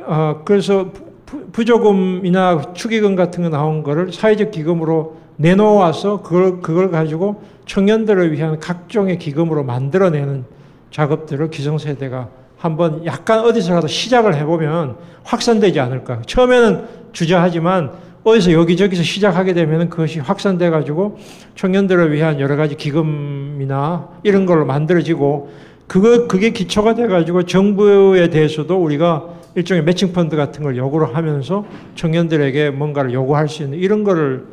어, 0.00 0.42
그래서 0.44 0.92
부- 1.26 1.50
부조금이나 1.52 2.72
축의금 2.72 3.16
같은 3.16 3.42
거 3.44 3.48
나온 3.50 3.82
거를 3.82 4.12
사회적 4.12 4.50
기금으로 4.50 5.19
내놓아서 5.40 6.20
그걸, 6.22 6.60
그걸 6.60 6.90
가지고 6.90 7.42
청년들을 7.66 8.32
위한 8.32 8.60
각종의 8.60 9.18
기금으로 9.18 9.64
만들어내는 9.64 10.44
작업들을 10.90 11.50
기성세대가 11.50 12.28
한번 12.58 13.06
약간 13.06 13.40
어디서라도 13.40 13.86
시작을 13.86 14.34
해보면 14.36 14.96
확산되지 15.24 15.80
않을까. 15.80 16.20
처음에는 16.26 16.84
주저하지만 17.12 17.92
어디서 18.22 18.52
여기저기서 18.52 19.02
시작하게 19.02 19.54
되면 19.54 19.88
그것이 19.88 20.18
확산돼 20.18 20.68
가지고 20.68 21.18
청년들을 21.54 22.12
위한 22.12 22.38
여러 22.38 22.56
가지 22.56 22.76
기금이나 22.76 24.08
이런 24.22 24.44
걸로 24.44 24.66
만들어지고 24.66 25.50
그거 25.86 26.28
그게 26.28 26.50
기초가 26.50 26.94
돼 26.94 27.06
가지고 27.06 27.44
정부에 27.44 28.28
대해서도 28.28 28.76
우리가 28.76 29.24
일종의 29.54 29.84
매칭 29.84 30.12
펀드 30.12 30.36
같은 30.36 30.62
걸 30.62 30.76
요구를 30.76 31.16
하면서 31.16 31.64
청년들에게 31.94 32.70
뭔가를 32.70 33.14
요구할 33.14 33.48
수 33.48 33.62
있는 33.62 33.78
이런 33.78 34.04
거를 34.04 34.44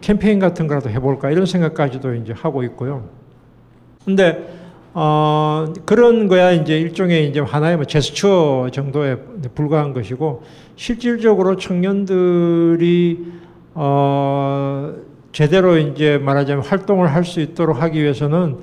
캠페인 0.00 0.38
같은 0.38 0.66
거라도 0.66 0.90
해볼까 0.90 1.30
이런 1.30 1.46
생각까지도 1.46 2.14
이제 2.14 2.32
하고 2.32 2.62
있고요. 2.64 3.04
근데 4.04 4.60
어, 4.94 5.72
그런 5.86 6.28
거야 6.28 6.52
이제 6.52 6.78
일종의 6.78 7.28
이제 7.28 7.40
하나의 7.40 7.76
뭐 7.76 7.84
제스처 7.86 8.68
정도에 8.72 9.16
불과한 9.54 9.92
것이고 9.94 10.42
실질적으로 10.76 11.56
청년들이 11.56 13.26
어, 13.74 14.92
제대로 15.32 15.78
이제 15.78 16.18
말하자면 16.18 16.64
활동을 16.64 17.14
할 17.14 17.24
수 17.24 17.40
있도록 17.40 17.80
하기 17.80 18.02
위해서는 18.02 18.58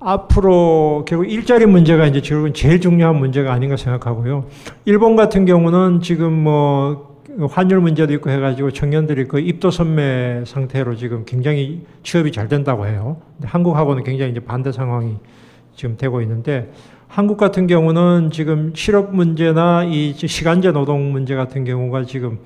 앞으로 0.00 1.04
결국 1.06 1.30
일자리 1.30 1.66
문제가 1.66 2.06
이제 2.06 2.20
결국은 2.20 2.52
제일 2.52 2.80
중요한 2.80 3.16
문제가 3.16 3.52
아닌가 3.52 3.76
생각하고요. 3.76 4.46
일본 4.84 5.16
같은 5.16 5.46
경우는 5.46 6.00
지금 6.00 6.32
뭐 6.32 7.15
환율 7.50 7.80
문제도 7.80 8.12
있고 8.14 8.30
해가지고 8.30 8.70
청년들이 8.70 9.26
그 9.26 9.38
입도 9.38 9.70
선매 9.70 10.44
상태로 10.46 10.96
지금 10.96 11.24
굉장히 11.26 11.84
취업이 12.02 12.32
잘 12.32 12.48
된다고 12.48 12.86
해요. 12.86 13.18
한국하고는 13.42 14.04
굉장히 14.04 14.30
이제 14.30 14.40
반대 14.40 14.72
상황이 14.72 15.16
지금 15.74 15.96
되고 15.96 16.22
있는데 16.22 16.72
한국 17.08 17.36
같은 17.36 17.66
경우는 17.66 18.30
지금 18.32 18.72
실업 18.74 19.14
문제나 19.14 19.84
이 19.84 20.14
시간제 20.14 20.72
노동 20.72 21.12
문제 21.12 21.34
같은 21.34 21.64
경우가 21.64 22.04
지금 22.04 22.38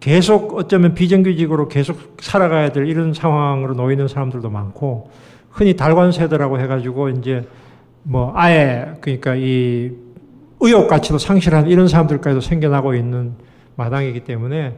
계속 0.00 0.56
어쩌면 0.56 0.94
비정규직으로 0.94 1.68
계속 1.68 2.16
살아가야 2.20 2.70
될 2.70 2.86
이런 2.86 3.14
상황으로 3.14 3.74
놓이는 3.74 4.08
사람들도 4.08 4.50
많고 4.50 5.10
흔히 5.50 5.74
달관 5.74 6.12
세대라고 6.12 6.60
해가지고 6.60 7.10
이제 7.10 7.46
뭐 8.02 8.32
아예 8.36 8.94
그러니까 9.00 9.34
이 9.36 9.92
의욕 10.60 10.88
가치도 10.88 11.18
상실한 11.18 11.68
이런 11.68 11.88
사람들까지도 11.88 12.40
생겨나고 12.40 12.94
있는 12.94 13.34
마당이기 13.78 14.20
때문에 14.20 14.76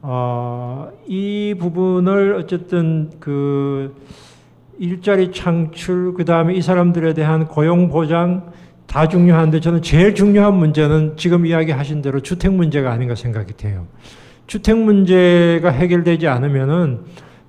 어, 0.00 0.90
이 1.06 1.54
부분을 1.58 2.34
어쨌든 2.34 3.10
그 3.20 3.94
일자리 4.78 5.30
창출 5.30 6.14
그 6.14 6.24
다음에 6.24 6.54
이 6.54 6.62
사람들에 6.62 7.14
대한 7.14 7.46
고용 7.46 7.88
보장 7.88 8.50
다 8.86 9.06
중요한데 9.06 9.60
저는 9.60 9.82
제일 9.82 10.14
중요한 10.14 10.54
문제는 10.54 11.16
지금 11.16 11.46
이야기하신 11.46 12.02
대로 12.02 12.20
주택 12.20 12.52
문제가 12.52 12.90
아닌가 12.90 13.14
생각이 13.14 13.56
돼요. 13.56 13.86
주택 14.46 14.76
문제가 14.76 15.70
해결되지 15.70 16.26
않으면은 16.26 17.00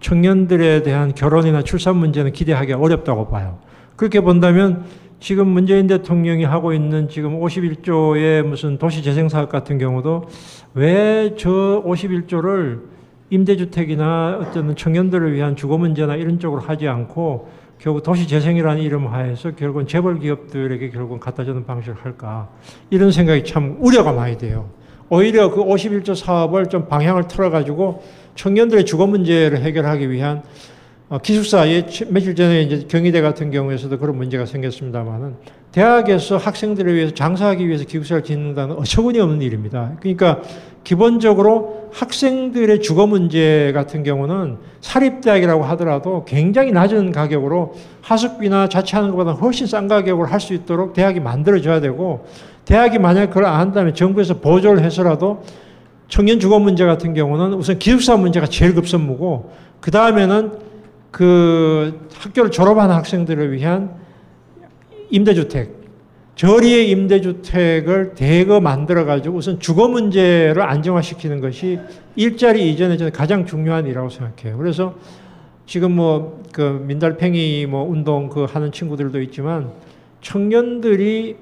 청년들에 0.02 0.84
대한 0.84 1.16
결혼이나 1.16 1.64
출산 1.64 1.96
문제는 1.96 2.34
기대하기 2.34 2.74
어렵다고 2.74 3.30
봐요. 3.30 3.60
그렇게 3.96 4.20
본다면 4.20 4.84
지금 5.24 5.48
문재인 5.48 5.88
대통령이 5.88 6.44
하고 6.44 6.74
있는 6.74 7.08
지금 7.08 7.40
51조의 7.40 8.44
무슨 8.44 8.78
도시재생 8.78 9.30
사업 9.30 9.48
같은 9.48 9.78
경우도 9.78 10.26
왜 10.74 11.36
저 11.38 11.50
51조를 11.86 12.82
임대주택이나 13.30 14.40
어떤 14.42 14.76
청년들을 14.76 15.34
위한 15.34 15.56
주거 15.56 15.78
문제나 15.78 16.18
이런 16.18 16.40
쪽으로 16.40 16.62
하지 16.62 16.90
않고 16.90 17.48
결국 17.80 18.04
도시재생이라는 18.04 18.82
이름 18.82 19.08
하에서 19.08 19.52
결국은 19.52 19.88
재벌 19.88 20.20
기업들에게 20.20 20.90
결국은 20.90 21.22
갖다 21.22 21.46
주는 21.46 21.66
방식을 21.66 22.04
할까 22.04 22.50
이런 22.90 23.14
생각이 23.14 23.46
참 23.46 23.78
우려가 23.80 24.12
많이 24.12 24.38
돼요. 24.38 24.72
오히려 25.08 25.52
그 25.52 25.64
51조 25.64 26.16
사업을 26.16 26.68
좀 26.68 26.90
방향을 26.90 27.30
틀어가지고 27.30 28.04
청년들의 28.36 28.86
주거 28.86 29.08
문제를 29.08 29.60
해결하기 29.62 30.12
위한 30.12 30.40
어, 30.40 30.44
기숙사에 31.20 31.86
며칠 32.10 32.36
전에 32.36 32.64
이제 32.64 32.86
경희대 32.88 33.22
같은 33.22 33.52
경우에서도 33.52 33.98
그런 34.00 34.18
문제가 34.18 34.46
생겼습니다만은 34.46 35.36
대학에서 35.72 36.38
학생들을 36.38 36.94
위해서 36.96 37.14
장사하기 37.14 37.68
위해서 37.68 37.84
기숙사를 37.84 38.24
짓는다는 38.24 38.76
어처구니 38.78 39.20
없는 39.20 39.42
일입니다. 39.42 39.94
그러니까 40.00 40.42
기본적으로 40.84 41.90
학생들의 41.94 42.82
주거 42.82 43.08
문제 43.08 43.72
같은 43.74 44.04
경우는 44.04 44.58
사립대학이라고 44.82 45.64
하더라도 45.64 46.26
굉장히 46.26 46.72
낮은 46.72 47.12
가격으로 47.12 47.74
하숙비나 48.02 48.70
자취하는 48.70 49.12
것보다 49.12 49.32
훨씬 49.32 49.66
싼 49.68 49.88
가격으로 49.88 50.28
할 50.28 50.40
수 50.40 50.54
있도록 50.54 50.94
대학이 50.94 51.22
만들어줘야 51.22 51.80
되고 51.80 52.26
대학이 52.66 53.00
만약 53.00 53.28
그걸 53.28 53.46
안 53.46 53.60
한다면 53.62 53.96
정부에서 53.96 54.40
보조를 54.40 54.84
해서라도 54.84 55.44
청년 56.10 56.40
주거 56.40 56.60
문제 56.60 56.86
같은 56.86 57.14
경우는 57.14 57.54
우선 57.54 57.80
기숙사 57.80 58.18
문제가 58.18 58.46
제일 58.46 58.76
급선무고 58.76 59.52
그 59.80 59.90
다음에는 59.90 60.73
그 61.14 62.10
학교를 62.16 62.52
졸업한 62.52 62.92
학생들을 62.92 63.54
위한 63.54 63.96
임대주택 65.10 65.82
저리의 66.36 66.90
임대주택을 66.90 68.16
대거 68.16 68.60
만들어가지고 68.60 69.38
우선 69.38 69.60
주거 69.60 69.88
문제를 69.88 70.62
안정화시키는 70.62 71.40
것이 71.40 71.80
일자리 72.18 72.70
이전에 72.70 72.98
저는 72.98 73.14
가장 73.14 73.46
중요한 73.46 73.86
일이라고 73.86 74.10
생각해요. 74.10 74.58
그래서 74.58 74.96
지금 75.66 75.94
뭐 75.94 76.44
그 76.54 76.62
민달팽이 76.86 77.66
뭐 77.66 77.84
운동 77.84 78.30
그 78.30 78.46
하는 78.46 78.72
친구들도 78.72 79.22
있지만 79.24 79.72
청년들이 80.22 81.36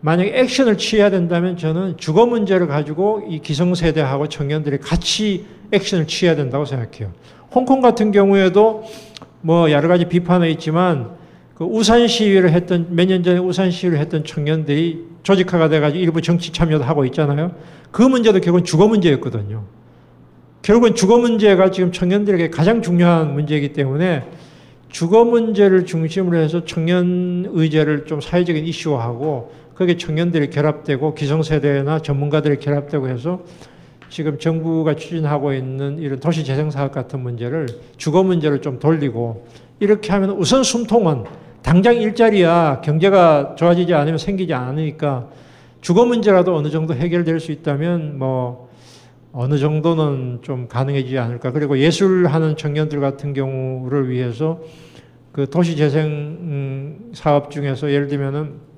만약에 0.00 0.38
액션을 0.40 0.78
취해야 0.78 1.10
된다면 1.10 1.56
저는 1.56 1.96
주거 1.98 2.26
문제를 2.26 2.66
가지고 2.66 3.22
이 3.28 3.38
기성세대하고 3.40 4.28
청년들이 4.28 4.78
같이 4.78 5.44
액션을 5.70 6.06
취해야 6.06 6.34
된다고 6.34 6.64
생각해요. 6.64 7.12
홍콩 7.54 7.80
같은 7.80 8.10
경우에도 8.10 8.84
뭐 9.44 9.70
여러 9.70 9.88
가지 9.88 10.06
비판은 10.06 10.48
있지만 10.52 11.10
그 11.54 11.64
우산 11.64 12.08
시위를 12.08 12.50
했던 12.52 12.86
몇 12.96 13.06
년 13.06 13.22
전에 13.22 13.38
우산 13.38 13.70
시위를 13.70 13.98
했던 13.98 14.24
청년들이 14.24 15.04
조직화가 15.22 15.68
돼가지고 15.68 16.02
일부 16.02 16.22
정치 16.22 16.50
참여도 16.50 16.82
하고 16.84 17.04
있잖아요. 17.04 17.54
그 17.90 18.00
문제도 18.00 18.40
결국은 18.40 18.64
주거 18.64 18.88
문제였거든요. 18.88 19.64
결국은 20.62 20.94
주거 20.94 21.18
문제가 21.18 21.70
지금 21.70 21.92
청년들에게 21.92 22.48
가장 22.48 22.80
중요한 22.80 23.34
문제이기 23.34 23.74
때문에 23.74 24.24
주거 24.88 25.26
문제를 25.26 25.84
중심으로 25.84 26.38
해서 26.38 26.64
청년 26.64 27.46
의제를 27.52 28.06
좀 28.06 28.22
사회적인 28.22 28.64
이슈화하고 28.64 29.52
거기에 29.74 29.98
청년들이 29.98 30.48
결합되고 30.48 31.14
기성세대나 31.14 31.98
전문가들이 31.98 32.60
결합되고 32.60 33.08
해서 33.08 33.42
지금 34.14 34.38
정부가 34.38 34.94
추진하고 34.94 35.52
있는 35.52 35.98
이런 35.98 36.20
도시재생 36.20 36.70
사업 36.70 36.92
같은 36.92 37.18
문제를 37.18 37.66
주거 37.96 38.22
문제를 38.22 38.62
좀 38.62 38.78
돌리고 38.78 39.44
이렇게 39.80 40.12
하면 40.12 40.30
우선 40.30 40.62
숨통은 40.62 41.24
당장 41.62 41.96
일자리야 41.96 42.80
경제가 42.84 43.56
좋아지지 43.56 43.92
않으면 43.92 44.18
생기지 44.18 44.54
않으니까 44.54 45.26
주거 45.80 46.04
문제라도 46.04 46.54
어느 46.54 46.70
정도 46.70 46.94
해결될 46.94 47.40
수 47.40 47.50
있다면 47.50 48.16
뭐 48.16 48.70
어느 49.32 49.58
정도는 49.58 50.42
좀 50.42 50.68
가능해지지 50.68 51.18
않을까. 51.18 51.50
그리고 51.50 51.76
예술하는 51.76 52.56
청년들 52.56 53.00
같은 53.00 53.34
경우를 53.34 54.10
위해서 54.10 54.60
그 55.32 55.50
도시재생 55.50 56.06
음, 56.06 57.10
사업 57.14 57.50
중에서 57.50 57.90
예를 57.90 58.06
들면은 58.06 58.73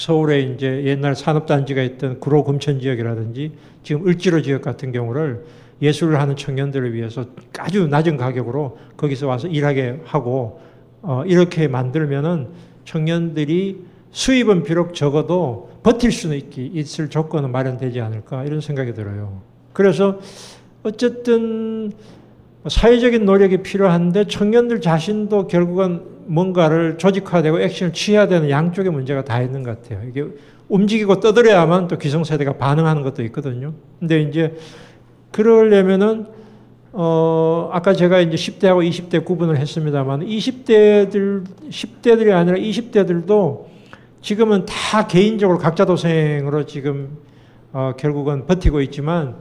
서울에 0.00 0.40
이제 0.40 0.84
옛날 0.86 1.14
산업단지가 1.14 1.82
있던 1.82 2.20
구로 2.20 2.42
금천 2.42 2.80
지역이라든지 2.80 3.52
지금 3.82 4.06
을지로 4.06 4.40
지역 4.40 4.62
같은 4.62 4.92
경우를 4.92 5.44
예술을 5.82 6.18
하는 6.18 6.36
청년들을 6.36 6.94
위해서 6.94 7.26
아주 7.58 7.86
낮은 7.86 8.16
가격으로 8.16 8.78
거기서 8.96 9.28
와서 9.28 9.46
일하게 9.46 10.00
하고 10.06 10.62
어, 11.02 11.22
이렇게 11.26 11.68
만들면은 11.68 12.48
청년들이 12.86 13.84
수입은 14.10 14.62
비록 14.62 14.94
적어도 14.94 15.70
버틸 15.82 16.12
수는 16.12 16.36
있기, 16.38 16.70
있을 16.72 17.10
조건은 17.10 17.52
마련되지 17.52 18.00
않을까 18.00 18.44
이런 18.44 18.62
생각이 18.62 18.94
들어요. 18.94 19.42
그래서 19.74 20.18
어쨌든 20.82 21.92
사회적인 22.68 23.24
노력이 23.24 23.58
필요한데 23.58 24.26
청년들 24.26 24.80
자신도 24.80 25.46
결국은 25.46 26.02
뭔가를 26.26 26.98
조직화되고 26.98 27.60
액션을 27.60 27.92
취해야 27.92 28.28
되는 28.28 28.50
양쪽의 28.50 28.92
문제가 28.92 29.24
다 29.24 29.40
있는 29.40 29.62
것 29.62 29.82
같아요. 29.82 30.06
이게 30.08 30.24
움직이고 30.68 31.20
떠들어야만 31.20 31.88
또 31.88 31.98
기성세대가 31.98 32.54
반응하는 32.54 33.02
것도 33.02 33.24
있거든요. 33.24 33.72
근데 33.98 34.20
이제 34.20 34.54
그러려면은 35.32 36.26
어, 36.92 37.70
아까 37.72 37.94
제가 37.94 38.20
이제 38.20 38.36
10대하고 38.36 38.88
20대 38.88 39.24
구분을 39.24 39.58
했습니다만 39.58 40.26
20대들, 40.26 41.44
10대들이 41.70 42.32
아니라 42.32 42.56
20대들도 42.56 43.64
지금은 44.22 44.66
다 44.66 45.06
개인적으로 45.06 45.58
각자 45.58 45.84
도생으로 45.84 46.66
지금 46.66 47.18
어, 47.72 47.92
결국은 47.96 48.46
버티고 48.46 48.80
있지만 48.82 49.36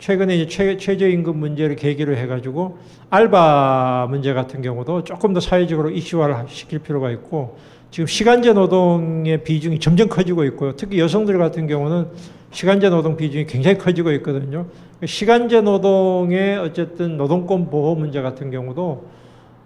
최근에 0.00 0.34
이제 0.34 0.46
최, 0.46 0.76
최저임금 0.76 1.38
문제를 1.38 1.76
계기로 1.76 2.16
해가지고 2.16 2.78
알바 3.10 4.08
문제 4.10 4.32
같은 4.32 4.62
경우도 4.62 5.04
조금 5.04 5.34
더 5.34 5.40
사회적으로 5.40 5.90
이슈화를 5.90 6.34
시킬 6.48 6.80
필요가 6.80 7.10
있고 7.10 7.58
지금 7.90 8.06
시간제 8.06 8.54
노동의 8.54 9.44
비중이 9.44 9.78
점점 9.78 10.08
커지고 10.08 10.44
있고요. 10.44 10.74
특히 10.76 10.98
여성들 10.98 11.38
같은 11.38 11.66
경우는 11.66 12.08
시간제 12.50 12.88
노동 12.88 13.16
비중이 13.16 13.46
굉장히 13.46 13.76
커지고 13.78 14.10
있거든요. 14.12 14.66
시간제 15.04 15.60
노동의 15.60 16.58
어쨌든 16.58 17.16
노동권 17.16 17.68
보호 17.68 17.94
문제 17.94 18.22
같은 18.22 18.50
경우도 18.50 19.06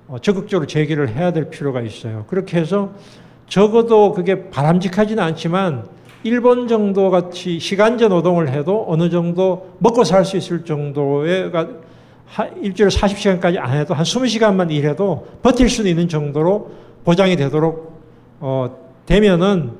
어, 0.08 0.16
적극적으로 0.20 0.66
제기를 0.66 1.08
해야 1.10 1.32
될 1.32 1.48
필요가 1.48 1.80
있어요. 1.80 2.24
그렇게 2.26 2.58
해서 2.58 2.92
적어도 3.46 4.12
그게 4.12 4.50
바람직하지는 4.50 5.22
않지만 5.22 5.86
일본 6.24 6.66
정도 6.68 7.10
같이 7.10 7.58
시간제 7.60 8.08
노동을 8.08 8.48
해도 8.50 8.84
어느 8.88 9.10
정도 9.10 9.74
먹고 9.78 10.04
살 10.04 10.24
수 10.24 10.36
있을 10.38 10.64
정도의 10.64 11.52
일주일에 12.62 12.88
40시간까지 12.88 13.58
안 13.58 13.76
해도 13.76 13.92
한 13.94 14.04
20시간만 14.04 14.70
일해도 14.72 15.26
버틸 15.42 15.68
수 15.68 15.86
있는 15.86 16.08
정도로 16.08 16.70
보장이 17.04 17.36
되도록 17.36 18.00
어, 18.40 18.74
되면은 19.06 19.72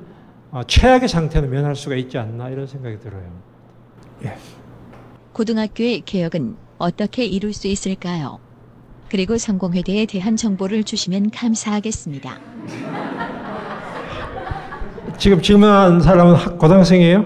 어, 0.51 0.61
최악의 0.65 1.09
상태는 1.09 1.49
면할 1.49 1.75
수가 1.75 1.95
있지 1.95 2.17
않나 2.19 2.49
이런 2.49 2.67
생각이 2.67 2.99
들어요. 2.99 3.23
예. 4.23 4.37
고등학교의 5.33 6.03
개혁은 6.05 6.55
어떻게 6.77 7.25
이룰 7.25 7.53
수 7.53 7.67
있을까요? 7.67 8.39
그리고 9.09 9.37
성공회대에 9.37 10.05
대한 10.05 10.35
정보를 10.35 10.83
주시면 10.83 11.31
감사하겠습니다. 11.31 12.37
지금 15.25 15.41
질문한 15.41 16.01
사람은 16.01 16.35
학, 16.35 16.59
고등학생이에요? 16.59 17.25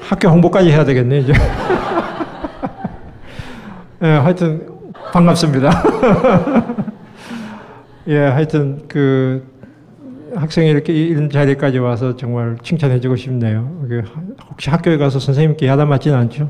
학교 0.00 0.30
홍보까지 0.30 0.70
해야 0.70 0.86
되겠네, 0.86 1.18
이제. 1.18 1.34
예, 4.02 4.06
하여튼, 4.06 4.66
반갑습니다. 5.12 5.82
예, 8.08 8.20
하여튼, 8.20 8.84
그, 8.88 9.46
학생이 10.34 10.70
이렇게 10.70 10.94
이런 10.94 11.28
자리까지 11.28 11.78
와서 11.78 12.16
정말 12.16 12.56
칭찬해주고 12.62 13.16
싶네요. 13.16 13.82
혹시 14.48 14.70
학교에 14.70 14.96
가서 14.96 15.18
선생님께 15.18 15.66
야단 15.66 15.90
맞지는 15.90 16.16
않죠? 16.20 16.48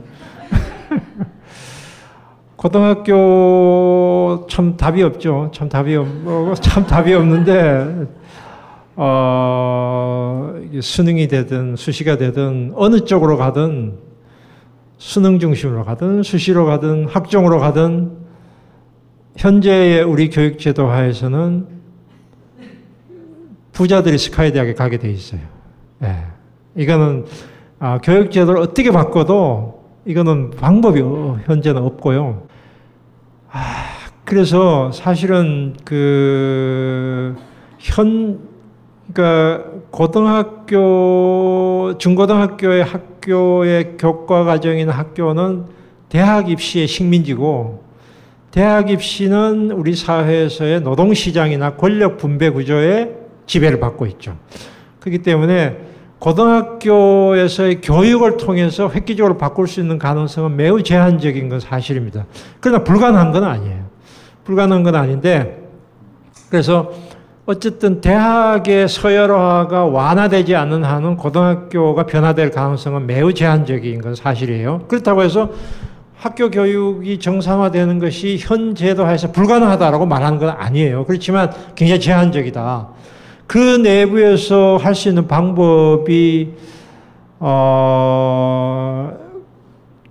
고등학교 2.54 4.46
참 4.48 4.76
답이 4.76 5.02
없죠. 5.02 5.50
참 5.52 5.68
답이 5.68 5.96
없, 5.96 6.06
참 6.62 6.86
답이 6.86 7.12
없는데, 7.12 8.06
어, 8.96 10.54
수능이 10.80 11.28
되든 11.28 11.76
수시가 11.76 12.16
되든 12.16 12.72
어느 12.76 13.00
쪽으로 13.00 13.36
가든 13.36 13.98
수능 14.98 15.38
중심으로 15.38 15.84
가든 15.84 16.22
수시로 16.22 16.64
가든 16.64 17.06
학종으로 17.08 17.58
가든 17.58 18.12
현재의 19.36 20.02
우리 20.02 20.30
교육제도 20.30 20.86
하에서는 20.86 21.66
부자들이 23.72 24.16
스카이 24.18 24.52
대학에 24.52 24.74
가게 24.74 24.98
돼 24.98 25.10
있어요. 25.10 25.40
예. 26.04 26.24
이거는 26.76 27.26
아, 27.80 27.98
교육제도를 27.98 28.60
어떻게 28.60 28.90
바꿔도 28.92 29.82
이거는 30.06 30.50
방법이 30.50 31.00
현재는 31.44 31.82
없고요. 31.82 32.46
아, 33.50 33.60
그래서 34.24 34.92
사실은 34.92 35.76
그 35.84 37.36
현, 37.78 38.53
그러니까 39.12 39.64
고등학교, 39.90 41.94
중고등학교의 41.98 42.84
학교의 42.84 43.96
교과 43.98 44.44
과정인 44.44 44.88
학교는 44.88 45.64
대학 46.08 46.48
입시의 46.48 46.86
식민지고 46.86 47.82
대학 48.50 48.88
입시는 48.88 49.72
우리 49.72 49.94
사회에서의 49.94 50.80
노동시장이나 50.80 51.76
권력 51.76 52.18
분배 52.18 52.50
구조의 52.50 53.16
지배를 53.46 53.80
받고 53.80 54.06
있죠. 54.06 54.36
그렇기 55.00 55.18
때문에 55.18 55.76
고등학교에서의 56.20 57.82
교육을 57.82 58.38
통해서 58.38 58.88
획기적으로 58.88 59.36
바꿀 59.36 59.66
수 59.66 59.80
있는 59.80 59.98
가능성은 59.98 60.56
매우 60.56 60.82
제한적인 60.82 61.50
건 61.50 61.60
사실입니다. 61.60 62.24
그러나 62.60 62.82
불가능한 62.82 63.32
건 63.32 63.44
아니에요. 63.44 63.84
불가능한 64.44 64.84
건 64.84 64.94
아닌데, 64.94 65.62
그래서 66.48 66.92
어쨌든 67.46 68.00
대학의 68.00 68.88
서열화가 68.88 69.84
완화되지 69.84 70.56
않는 70.56 70.82
한은 70.82 71.16
고등학교가 71.18 72.06
변화될 72.06 72.50
가능성은 72.50 73.06
매우 73.06 73.34
제한적인 73.34 74.00
건 74.00 74.14
사실이에요. 74.14 74.86
그렇다고 74.88 75.22
해서 75.22 75.50
학교 76.16 76.50
교육이 76.50 77.18
정상화되는 77.18 77.98
것이 77.98 78.38
현 78.40 78.74
제도하에서 78.74 79.32
불가능하다라고 79.32 80.06
말하는 80.06 80.38
건 80.38 80.48
아니에요. 80.56 81.04
그렇지만 81.04 81.52
굉장히 81.74 82.00
제한적이다. 82.00 82.88
그 83.46 83.58
내부에서 83.58 84.78
할 84.78 84.94
수 84.94 85.10
있는 85.10 85.26
방법이 85.28 86.54
어 87.40 89.12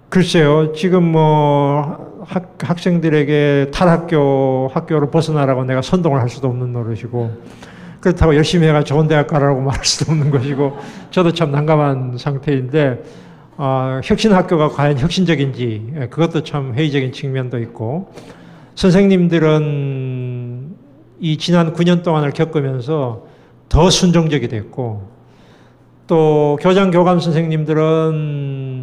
글쎄요. 0.10 0.72
지금 0.74 1.12
뭐 1.12 2.13
학, 2.28 2.58
학생들에게 2.60 3.72
탈학교 3.74 4.70
학교로 4.74 5.12
벗어나라고 5.12 5.66
내가 5.66 5.82
선동을 5.82 6.22
할 6.22 6.30
수도 6.30 6.48
없는 6.48 6.74
노릇이고 6.74 7.32
그렇다고 8.00 8.36
열심히 8.36 8.68
해가 8.68 8.84
좋은 8.84 9.08
대학 9.08 9.28
가라고 9.28 9.62
말할 9.62 9.86
수도 9.86 10.12
없는 10.12 10.30
것이고 10.30 10.78
저도 11.12 11.34
참 11.34 11.52
난감한 11.52 12.18
상태인데 12.18 13.04
어, 13.56 14.02
혁신 14.04 14.34
학교가 14.34 14.70
과연 14.70 14.98
혁신적인지 14.98 15.94
예, 15.96 16.08
그것도 16.08 16.44
참 16.44 16.74
회의적인 16.74 17.14
측면도 17.14 17.60
있고 17.60 18.12
선생님들은 18.76 20.76
이 21.20 21.38
지난 21.38 21.74
9년 21.74 22.04
동안을 22.04 22.32
겪으면서 22.32 23.28
더 23.70 23.90
순종적이 23.90 24.50
됐고 24.50 25.14
또 26.08 26.58
교장 26.62 26.92
교감 26.92 27.20
선생님들은 27.20 28.83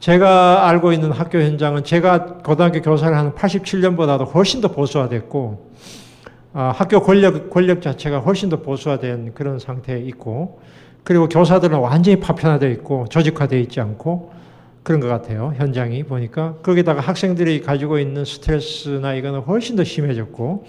제가 0.00 0.68
알고 0.68 0.92
있는 0.92 1.10
학교 1.10 1.40
현장은 1.40 1.82
제가 1.82 2.38
고등학교 2.44 2.80
교사를 2.80 3.16
하는 3.16 3.32
87년보다도 3.32 4.32
훨씬 4.32 4.60
더 4.60 4.68
보수화됐고 4.68 5.72
아, 6.52 6.72
학교 6.74 7.00
권력 7.02 7.50
권력 7.50 7.82
자체가 7.82 8.20
훨씬 8.20 8.48
더 8.48 8.62
보수화된 8.62 9.34
그런 9.34 9.58
상태에 9.58 9.98
있고 10.00 10.60
그리고 11.02 11.28
교사들은 11.28 11.78
완전히 11.78 12.20
파편화되어 12.20 12.70
있고 12.70 13.06
조직화되어 13.08 13.58
있지 13.60 13.80
않고 13.80 14.32
그런 14.84 15.00
것 15.00 15.08
같아요. 15.08 15.52
현장이 15.56 16.04
보니까 16.04 16.54
거기다가 16.62 17.00
학생들이 17.00 17.60
가지고 17.62 17.98
있는 17.98 18.24
스트레스나 18.24 19.14
이거는 19.14 19.40
훨씬 19.40 19.74
더 19.74 19.84
심해졌고 19.84 20.64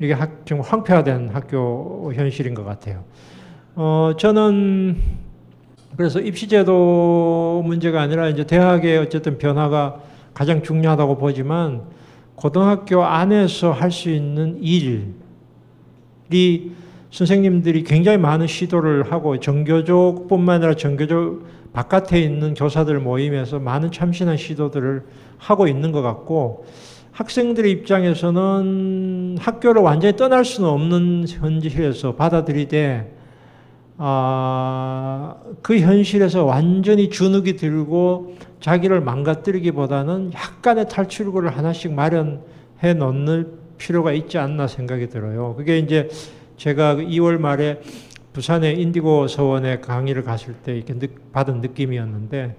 이게 0.00 0.12
학, 0.12 0.44
좀 0.44 0.60
황폐화된 0.60 1.30
학교 1.32 2.12
현실인 2.14 2.54
것 2.54 2.64
같아요. 2.64 3.04
어, 3.76 4.12
저는 4.18 5.27
그래서 5.98 6.20
입시제도 6.20 7.60
문제가 7.66 8.00
아니라 8.00 8.28
이제 8.28 8.46
대학의 8.46 8.98
어쨌든 8.98 9.36
변화가 9.36 9.96
가장 10.32 10.62
중요하다고 10.62 11.18
보지만 11.18 11.82
고등학교 12.36 13.02
안에서 13.02 13.72
할 13.72 13.90
수 13.90 14.08
있는 14.08 14.62
일이 14.62 15.02
선생님들이 17.10 17.82
굉장히 17.82 18.16
많은 18.16 18.46
시도를 18.46 19.10
하고 19.10 19.40
정교조뿐만 19.40 20.58
아니라 20.58 20.74
정교조 20.76 21.42
바깥에 21.72 22.20
있는 22.20 22.54
교사들 22.54 23.00
모임에서 23.00 23.58
많은 23.58 23.90
참신한 23.90 24.36
시도들을 24.36 25.02
하고 25.38 25.66
있는 25.66 25.90
것 25.90 26.02
같고 26.02 26.64
학생들의 27.10 27.72
입장에서는 27.72 29.38
학교를 29.40 29.82
완전히 29.82 30.16
떠날 30.16 30.44
수는 30.44 30.68
없는 30.70 31.24
현실에서 31.26 32.14
받아들이되 32.14 33.17
아, 34.00 35.34
그 35.60 35.80
현실에서 35.80 36.44
완전히 36.44 37.10
주눅이 37.10 37.56
들고 37.56 38.36
자기를 38.60 39.00
망가뜨리기보다는 39.00 40.32
약간의 40.32 40.88
탈출구를 40.88 41.56
하나씩 41.56 41.92
마련해 41.92 42.94
놓는 42.96 43.58
필요가 43.76 44.12
있지 44.12 44.38
않나 44.38 44.68
생각이 44.68 45.08
들어요. 45.08 45.54
그게 45.56 45.78
이제 45.78 46.08
제가 46.56 46.94
2월 46.94 47.36
그 47.36 47.42
말에 47.42 47.80
부산의 48.32 48.80
인디고 48.80 49.26
서원에 49.26 49.80
강의를 49.80 50.22
갔을 50.22 50.54
때 50.54 50.76
이렇게 50.76 50.96
느, 50.96 51.06
받은 51.32 51.60
느낌이었는데 51.60 52.56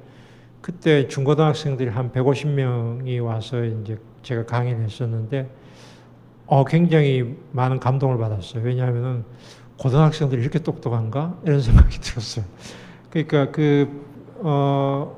그때 0.59 1.07
중고등학생들이 1.07 1.89
한 1.89 2.11
150명이 2.11 3.23
와서 3.23 3.63
이제 3.63 3.97
제가 4.23 4.45
강의를 4.45 4.83
했었는데 4.83 5.49
어, 6.47 6.65
굉장히 6.65 7.37
많은 7.53 7.79
감동을 7.79 8.17
받았어요. 8.17 8.63
왜냐하면은 8.63 9.23
고등학생들이 9.79 10.41
이렇게 10.41 10.59
똑똑한가? 10.59 11.37
이런 11.45 11.61
생각이 11.61 11.99
들었어요. 12.01 12.45
그러니까 13.09 13.51
그, 13.51 13.87
어, 14.39 15.17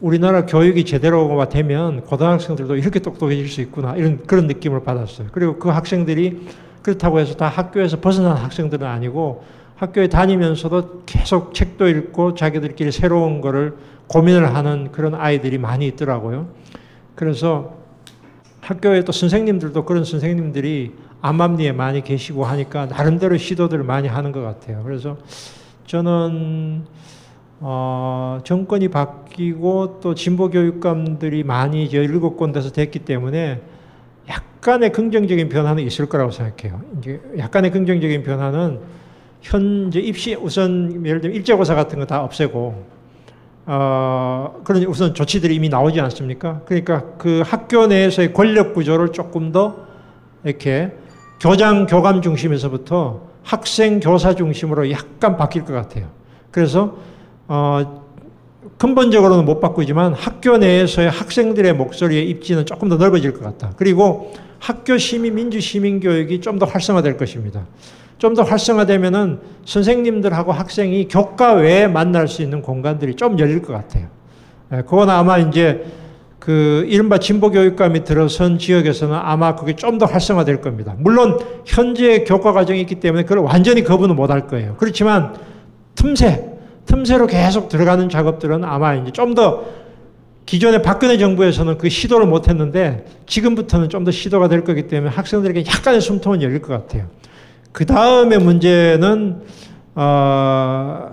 우리나라 0.00 0.46
교육이 0.46 0.84
제대로가 0.84 1.48
되면 1.48 2.02
고등학생들도 2.02 2.76
이렇게 2.76 2.98
똑똑해질 3.00 3.48
수 3.48 3.60
있구나. 3.60 3.96
이런 3.96 4.24
그런 4.26 4.46
느낌을 4.46 4.82
받았어요. 4.82 5.28
그리고 5.32 5.58
그 5.58 5.68
학생들이 5.68 6.48
그렇다고 6.82 7.20
해서 7.20 7.34
다 7.34 7.48
학교에서 7.48 8.00
벗어난 8.00 8.36
학생들은 8.36 8.86
아니고 8.86 9.44
학교에 9.76 10.08
다니면서도 10.08 11.04
계속 11.06 11.54
책도 11.54 11.88
읽고 11.88 12.34
자기들끼리 12.34 12.92
새로운 12.92 13.40
거를 13.40 13.76
고민을 14.08 14.54
하는 14.54 14.90
그런 14.90 15.14
아이들이 15.14 15.58
많이 15.58 15.86
있더라고요. 15.86 16.48
그래서 17.14 17.76
학교에 18.60 19.04
또 19.04 19.12
선생님들도 19.12 19.84
그런 19.84 20.04
선생님들이 20.04 20.92
암암리에 21.22 21.72
많이 21.72 22.02
계시고 22.02 22.44
하니까 22.44 22.86
나름대로 22.86 23.36
시도들을 23.36 23.84
많이 23.84 24.08
하는 24.08 24.32
것 24.32 24.40
같아요. 24.42 24.82
그래서 24.84 25.16
저는 25.86 26.84
어, 27.60 28.38
정권이 28.42 28.88
바뀌고 28.88 30.00
또 30.00 30.14
진보 30.14 30.48
교육감들이 30.48 31.42
많이 31.44 31.84
이제 31.84 31.98
일곱 31.98 32.36
군데서 32.36 32.72
됐기 32.72 33.00
때문에 33.00 33.60
약간의 34.28 34.92
긍정적인 34.92 35.48
변화는 35.48 35.82
있을 35.84 36.06
거라고 36.06 36.30
생각해요. 36.30 36.80
이제 36.98 37.20
약간의 37.38 37.70
긍정적인 37.70 38.22
변화는 38.22 38.80
현재 39.42 40.00
입시 40.00 40.34
우선 40.34 41.04
예를 41.06 41.20
들면 41.20 41.36
일제고사 41.36 41.74
같은 41.74 41.98
거 41.98 42.06
다 42.06 42.22
없애고 42.24 43.00
어, 43.66 44.60
그런 44.64 44.82
우선 44.84 45.14
조치들이 45.14 45.54
이미 45.54 45.68
나오지 45.68 46.00
않습니까? 46.00 46.62
그러니까 46.64 47.04
그 47.18 47.42
학교 47.44 47.86
내에서의 47.86 48.32
권력 48.32 48.74
구조를 48.74 49.12
조금 49.12 49.52
더 49.52 49.86
이렇게 50.44 50.92
교장, 51.40 51.86
교감 51.86 52.20
중심에서부터 52.22 53.22
학생, 53.42 53.98
교사 54.00 54.34
중심으로 54.34 54.90
약간 54.90 55.36
바뀔 55.36 55.64
것 55.64 55.72
같아요. 55.72 56.06
그래서, 56.50 56.96
어, 57.48 58.02
근본적으로는 58.76 59.46
못 59.46 59.60
바꾸지만 59.60 60.12
학교 60.12 60.58
내에서의 60.58 61.10
학생들의 61.10 61.72
목소리의 61.74 62.28
입지는 62.28 62.66
조금 62.66 62.88
더 62.88 62.96
넓어질 62.96 63.32
것 63.32 63.42
같다. 63.42 63.72
그리고 63.76 64.32
학교 64.58 64.98
시민, 64.98 65.34
민주 65.34 65.60
시민 65.60 66.00
교육이 66.00 66.40
좀 66.42 66.58
더 66.58 66.66
활성화될 66.66 67.16
것입니다. 67.16 67.64
좀 68.18 68.34
더 68.34 68.42
활성화되면은 68.42 69.40
선생님들하고 69.64 70.52
학생이 70.52 71.08
교과 71.08 71.54
외에 71.54 71.86
만날 71.86 72.28
수 72.28 72.42
있는 72.42 72.60
공간들이 72.60 73.14
좀 73.16 73.38
열릴 73.38 73.62
것 73.62 73.72
같아요. 73.72 74.08
예, 74.72 74.82
그건 74.82 75.08
아마 75.08 75.38
이제 75.38 75.86
그 76.40 76.84
이른바 76.88 77.18
진보 77.18 77.50
교육감이 77.50 78.02
들어선 78.04 78.58
지역에서는 78.58 79.14
아마 79.14 79.54
그게 79.54 79.76
좀 79.76 79.98
더 79.98 80.06
활성화될 80.06 80.60
겁니다. 80.62 80.94
물론 80.98 81.38
현재 81.66 82.24
교과 82.24 82.52
과정이 82.52 82.80
있기 82.80 82.96
때문에 82.96 83.22
그걸 83.24 83.38
완전히 83.40 83.84
거부는 83.84 84.16
못할 84.16 84.46
거예요. 84.48 84.74
그렇지만 84.78 85.34
틈새, 85.94 86.46
틈새로 86.86 87.26
계속 87.26 87.68
들어가는 87.68 88.08
작업들은 88.08 88.64
아마 88.64 88.94
이제 88.94 89.12
좀 89.12 89.34
더 89.34 89.64
기존의 90.46 90.82
박근혜 90.82 91.16
정부에서는 91.18 91.78
그 91.78 91.88
시도를 91.88 92.26
못 92.26 92.48
했는데 92.48 93.04
지금부터는 93.26 93.88
좀 93.90 94.04
더 94.04 94.10
시도가 94.10 94.48
될 94.48 94.64
거기 94.64 94.88
때문에 94.88 95.14
학생들에게 95.14 95.64
약간의 95.66 96.00
숨통은 96.00 96.40
열릴 96.42 96.60
것 96.62 96.72
같아요. 96.72 97.04
그 97.70 97.84
다음에 97.86 98.38
문제는 98.38 99.42
어, 99.94 101.10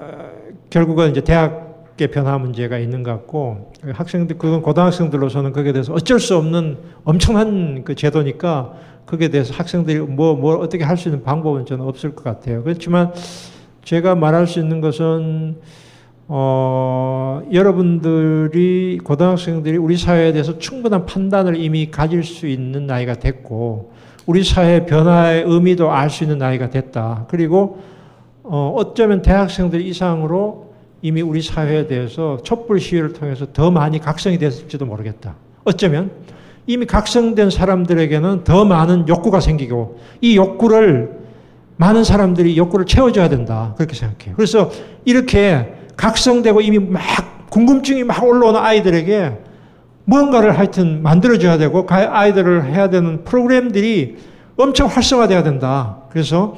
결국은 0.70 1.12
이제 1.12 1.22
대학 1.22 1.67
의 2.00 2.12
변화 2.12 2.38
문제가 2.38 2.78
있는 2.78 3.02
것 3.02 3.12
같고 3.12 3.72
학생들 3.92 4.38
그건 4.38 4.62
고등학생들로서는 4.62 5.52
거기에 5.52 5.74
대해서 5.74 5.94
어쩔 5.94 6.20
수 6.20 6.36
없는 6.38 6.78
엄청난 7.04 7.84
그 7.84 7.96
제도니까 7.96 8.74
거기에 9.08 9.30
대해서 9.30 9.54
학생들이 9.54 10.00
뭐, 10.00 10.36
뭐 10.36 10.58
어떻게 10.58 10.84
할 10.84 10.98
수 10.98 11.08
있는 11.10 11.24
방법은 11.24 11.66
저는 11.66 11.86
없을 11.86 12.14
것 12.14 12.24
같아요. 12.24 12.62
그렇지만 12.64 13.14
제가 13.84 14.16
말할 14.16 14.46
수 14.48 14.60
있는 14.60 14.82
것은 14.82 15.58
어, 16.28 17.42
여러분들이 17.54 19.00
고등학생들이 19.04 19.78
우리 19.78 19.98
사회에 19.98 20.34
대해서 20.34 20.60
충분한 20.60 21.06
판단을 21.06 21.56
이미 21.56 21.90
가질 21.90 22.24
수 22.24 22.48
있는 22.48 22.86
나이가 22.86 23.14
됐고 23.16 23.94
우리 24.26 24.44
사회 24.44 24.86
변화의 24.86 25.46
의미도 25.48 25.90
알 25.90 26.10
수 26.10 26.26
있는 26.26 26.38
나이가 26.38 26.70
됐다. 26.70 27.26
그리고 27.30 27.80
어, 28.44 28.74
어쩌면 28.76 29.22
대학생들 29.22 29.82
이상으로 29.82 30.67
이미 31.02 31.22
우리 31.22 31.42
사회에 31.42 31.88
대해서 31.88 32.40
촛불 32.44 32.80
시위를 32.80 33.14
통해서 33.14 33.46
더 33.54 33.72
많이 33.72 34.00
각성이 34.00 34.38
됐을지도 34.38 34.86
모르겠다. 34.86 35.36
어쩌면 35.64 36.12
이미 36.66 36.86
각성된 36.86 37.50
사람들에게는 37.50 38.44
더 38.44 38.66
많은 38.66 39.08
욕구가 39.08 39.40
생기고 39.40 40.00
이 40.22 40.36
욕구를 40.36 41.18
많은 41.78 42.04
사람들이 42.04 42.58
욕구를 42.58 42.86
채워줘야 42.86 43.30
된다. 43.30 43.74
그렇게 43.78 43.96
생각해요. 43.96 44.36
그래서 44.36 44.72
이렇게 45.06 45.74
각성되고 45.96 46.62
이미 46.62 46.80
막 46.80 47.02
궁금증이 47.50 48.04
막 48.04 48.24
올라오는 48.24 48.60
아이들에게 48.60 49.38
무언가를 50.06 50.58
하여튼 50.58 51.02
만들어줘야 51.04 51.58
되고 51.58 51.86
그 51.86 51.94
아이들을 51.94 52.66
해야 52.66 52.90
되는 52.90 53.24
프로그램들이 53.24 54.18
엄청 54.58 54.88
활성화돼야 54.88 55.44
된다. 55.44 56.00
그래서 56.10 56.56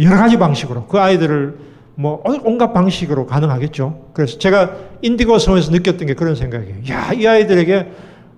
여러 0.00 0.16
가지 0.16 0.38
방식으로 0.38 0.86
그 0.86 0.98
아이들을 0.98 1.73
뭐 1.96 2.22
온갖 2.44 2.72
방식으로 2.72 3.26
가능하겠죠. 3.26 4.10
그래서 4.12 4.38
제가 4.38 4.72
인디고 5.02 5.38
섬에서 5.38 5.70
느꼈던 5.70 6.06
게 6.06 6.14
그런 6.14 6.34
생각이에요. 6.34 6.76
야, 6.90 7.12
이 7.12 7.26
아이들에게 7.26 7.88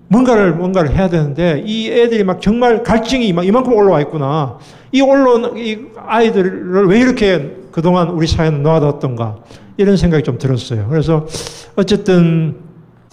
뭔가를 0.09 0.53
뭔가를 0.53 0.95
해야 0.95 1.09
되는데 1.09 1.63
이 1.65 1.89
애들이 1.89 2.23
막 2.23 2.41
정말 2.41 2.83
갈증이 2.83 3.33
막 3.33 3.45
이만큼 3.45 3.73
올라와 3.73 3.99
있구나. 4.01 4.57
이 4.91 5.01
올라온 5.01 5.57
이 5.57 5.79
아이들을 5.97 6.87
왜 6.87 6.99
이렇게 6.99 7.57
그동안 7.71 8.09
우리 8.09 8.25
사회는 8.27 8.63
놓아뒀던가 8.63 9.37
이런 9.77 9.97
생각이 9.97 10.23
좀 10.23 10.37
들었어요. 10.37 10.87
그래서 10.89 11.25
어쨌든 11.75 12.55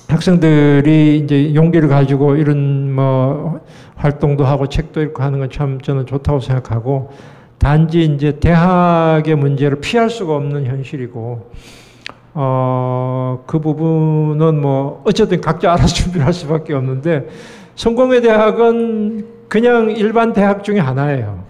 학생들이 0.09 1.19
이제 1.25 1.55
용기를 1.55 1.89
가지고 1.89 2.37
이런 2.37 2.93
뭐 2.93 3.61
활동도 3.97 4.45
하고 4.45 4.69
책도 4.69 5.03
읽고 5.03 5.23
하는 5.23 5.39
건 5.39 5.51
참 5.51 5.81
저는 5.81 6.07
좋다고 6.07 6.41
생각하고 6.41 7.11
단지 7.65 8.05
이제 8.05 8.39
대학의 8.41 9.37
문제를 9.37 9.81
피할 9.81 10.11
수가 10.11 10.37
없는 10.37 10.67
현실이고 10.67 11.51
어, 12.35 13.43
그 13.47 13.59
부분은 13.59 14.61
뭐 14.61 15.03
어쨌든 15.07 15.41
각자 15.41 15.73
알아서 15.73 15.87
준비를 15.97 16.27
할 16.27 16.35
수밖에 16.35 16.75
없는데 16.75 17.27
성공회 17.75 18.21
대학은 18.21 19.27
그냥 19.49 19.91
일반 19.93 20.35
대학 20.35 20.63
중에 20.63 20.79
하나예요. 20.79 21.43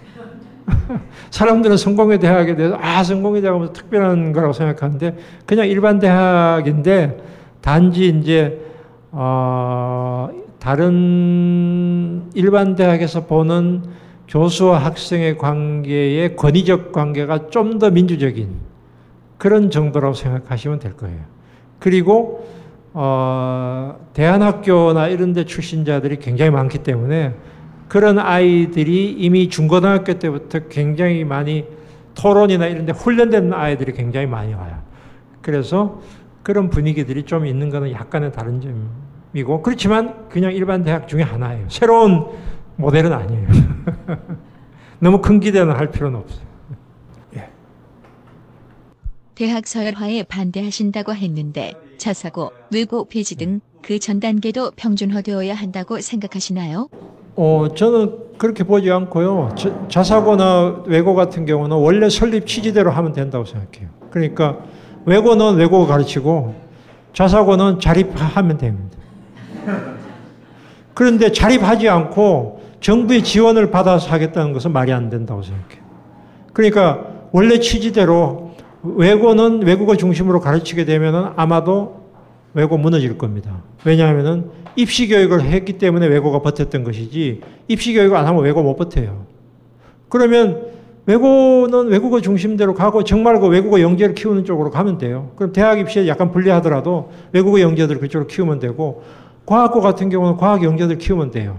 사람들은 1.31 1.77
성공회 1.77 2.19
대학에 2.19 2.55
대해서 2.55 2.79
아 2.81 3.03
성공회 3.03 3.41
대학은 3.41 3.73
특별한 3.73 4.33
거라고 4.33 4.53
생각하는데 4.53 5.17
그냥 5.47 5.67
일반 5.67 5.99
대학인데 5.99 7.25
단지 7.61 8.07
이제 8.11 8.61
어, 9.11 10.31
다른 10.61 12.31
일반 12.35 12.77
대학에서 12.77 13.27
보는 13.27 14.04
교수와 14.35 14.79
학생의 14.79 15.39
관계의 15.39 16.35
권위적 16.35 16.91
관계가 16.91 17.51
좀 17.51 17.79
더 17.79 17.91
민주적인 17.91 18.49
그런 19.39 19.71
정도라고 19.71 20.15
생각하시면 20.15 20.81
될 20.81 20.97
거예요. 20.97 21.21
그리고 21.79 22.45
어, 22.93 23.97
대안학교나 24.13 25.09
이런 25.09 25.33
데 25.35 25.45
출신자들이 25.45 26.19
굉장히 26.19 26.51
많기 26.51 26.79
때문에 26.79 27.35
그런 27.89 28.19
아이들이 28.19 29.13
이미 29.13 29.49
중고등학교 29.49 30.19
때부터 30.19 30.61
굉장히 30.69 31.25
많이 31.25 31.65
토론이나 32.15 32.67
이런 32.67 32.87
데 32.87 32.93
훈련된 32.93 33.53
아이들이 33.53 33.93
굉장히 33.93 34.27
많이 34.27 34.53
와요. 34.53 34.79
그래서 35.43 36.01
그런 36.43 36.71
분위기들이 36.71 37.23
좀 37.23 37.47
있는 37.47 37.71
것은 37.71 37.93
약간의 37.93 38.33
다른 38.33 38.61
점이고 39.33 39.63
그렇지만 39.63 40.29
그냥 40.29 40.53
일반 40.53 40.83
대학 40.83 41.07
중에 41.07 41.23
하나예요. 41.23 41.67
새로운 41.69 42.27
모델은 42.77 43.13
아니에요. 43.13 43.49
너무 45.01 45.21
큰 45.21 45.41
기대는 45.41 45.75
할 45.77 45.91
필요는 45.91 46.19
없어요. 46.21 46.45
대학 49.35 49.67
서열화에 49.67 50.23
반대하신다고 50.25 51.13
했는데 51.13 51.73
자사고, 51.99 52.53
외고 52.73 53.05
폐지 53.07 53.37
등 53.37 53.61
그 53.83 53.99
전 53.99 54.19
단계도 54.19 54.71
평준화되어야 54.77 55.55
한다고 55.55 56.01
생각하시나요? 56.01 56.89
어, 57.37 57.67
저는 57.77 58.17
그렇게 58.39 58.65
보지 58.65 58.91
않고요. 58.91 59.55
자, 59.59 59.89
자사고나 59.91 60.85
외고 60.87 61.15
같은 61.15 61.45
경우는 61.45 61.77
원래 61.77 62.09
설립 62.09 62.47
취지대로 62.47 62.91
하면 62.93 63.13
된다고 63.13 63.45
생각해요. 63.45 63.91
그러니까 64.11 64.59
외고는 65.05 65.57
외고 65.57 65.87
가르치고 65.87 66.55
자사고는 67.13 67.79
자립하면 67.81 68.57
됩니다. 68.57 68.97
그런데 70.95 71.31
자립하지 71.31 71.89
않고 71.89 72.54
정부의 72.85 73.25
지원을 73.25 73.71
받아서 73.71 74.11
하겠다는 74.11 74.53
것은 74.53 74.71
말이 74.71 74.93
안 74.93 75.09
된다고 75.09 75.41
생각해요. 75.41 75.83
그러니까 76.53 77.07
원래 77.33 77.59
취지대로 77.59 78.51
외고는 78.83 79.63
외국어 79.63 79.97
중심으로 79.97 80.41
가르치게 80.41 80.85
되면 80.85 81.33
아마도 81.37 82.03
외고 82.53 82.77
무너질 82.77 83.17
겁니다. 83.17 83.63
왜냐하면 83.87 84.51
입시 84.77 85.09
교육을 85.09 85.45
했기 85.45 85.79
때문에 85.79 86.07
외고가 86.09 86.41
버텼던 86.41 86.85
것이지 86.85 87.41
입시 87.69 87.95
교육을 87.95 88.19
안 88.19 88.27
하면 88.27 88.45
외고 88.45 88.63
못 88.63 88.77
버텨요. 88.77 89.25
그러면 90.11 90.67
외고는 91.07 91.87
외국어 91.87 92.21
중심대로 92.21 92.75
가고 92.75 93.03
정말 93.03 93.41
그 93.41 93.47
외국어 93.47 93.81
영재를 93.81 94.15
키우는 94.15 94.45
쪽으로 94.45 94.71
가면 94.71 94.99
돼요. 94.99 95.31
그럼 95.37 95.55
대학 95.55 95.79
입시에 95.79 96.07
약간 96.07 96.31
불리하더라도 96.31 97.11
외국어 97.33 97.63
영재들 97.63 97.99
그쪽으로 97.99 98.27
키우면 98.27 98.59
되고 98.59 99.05
과학고 99.47 99.81
같은 99.81 100.11
경우는 100.11 100.37
과학 100.37 100.63
영재들 100.63 100.99
키우면 100.99 101.31
돼요. 101.31 101.57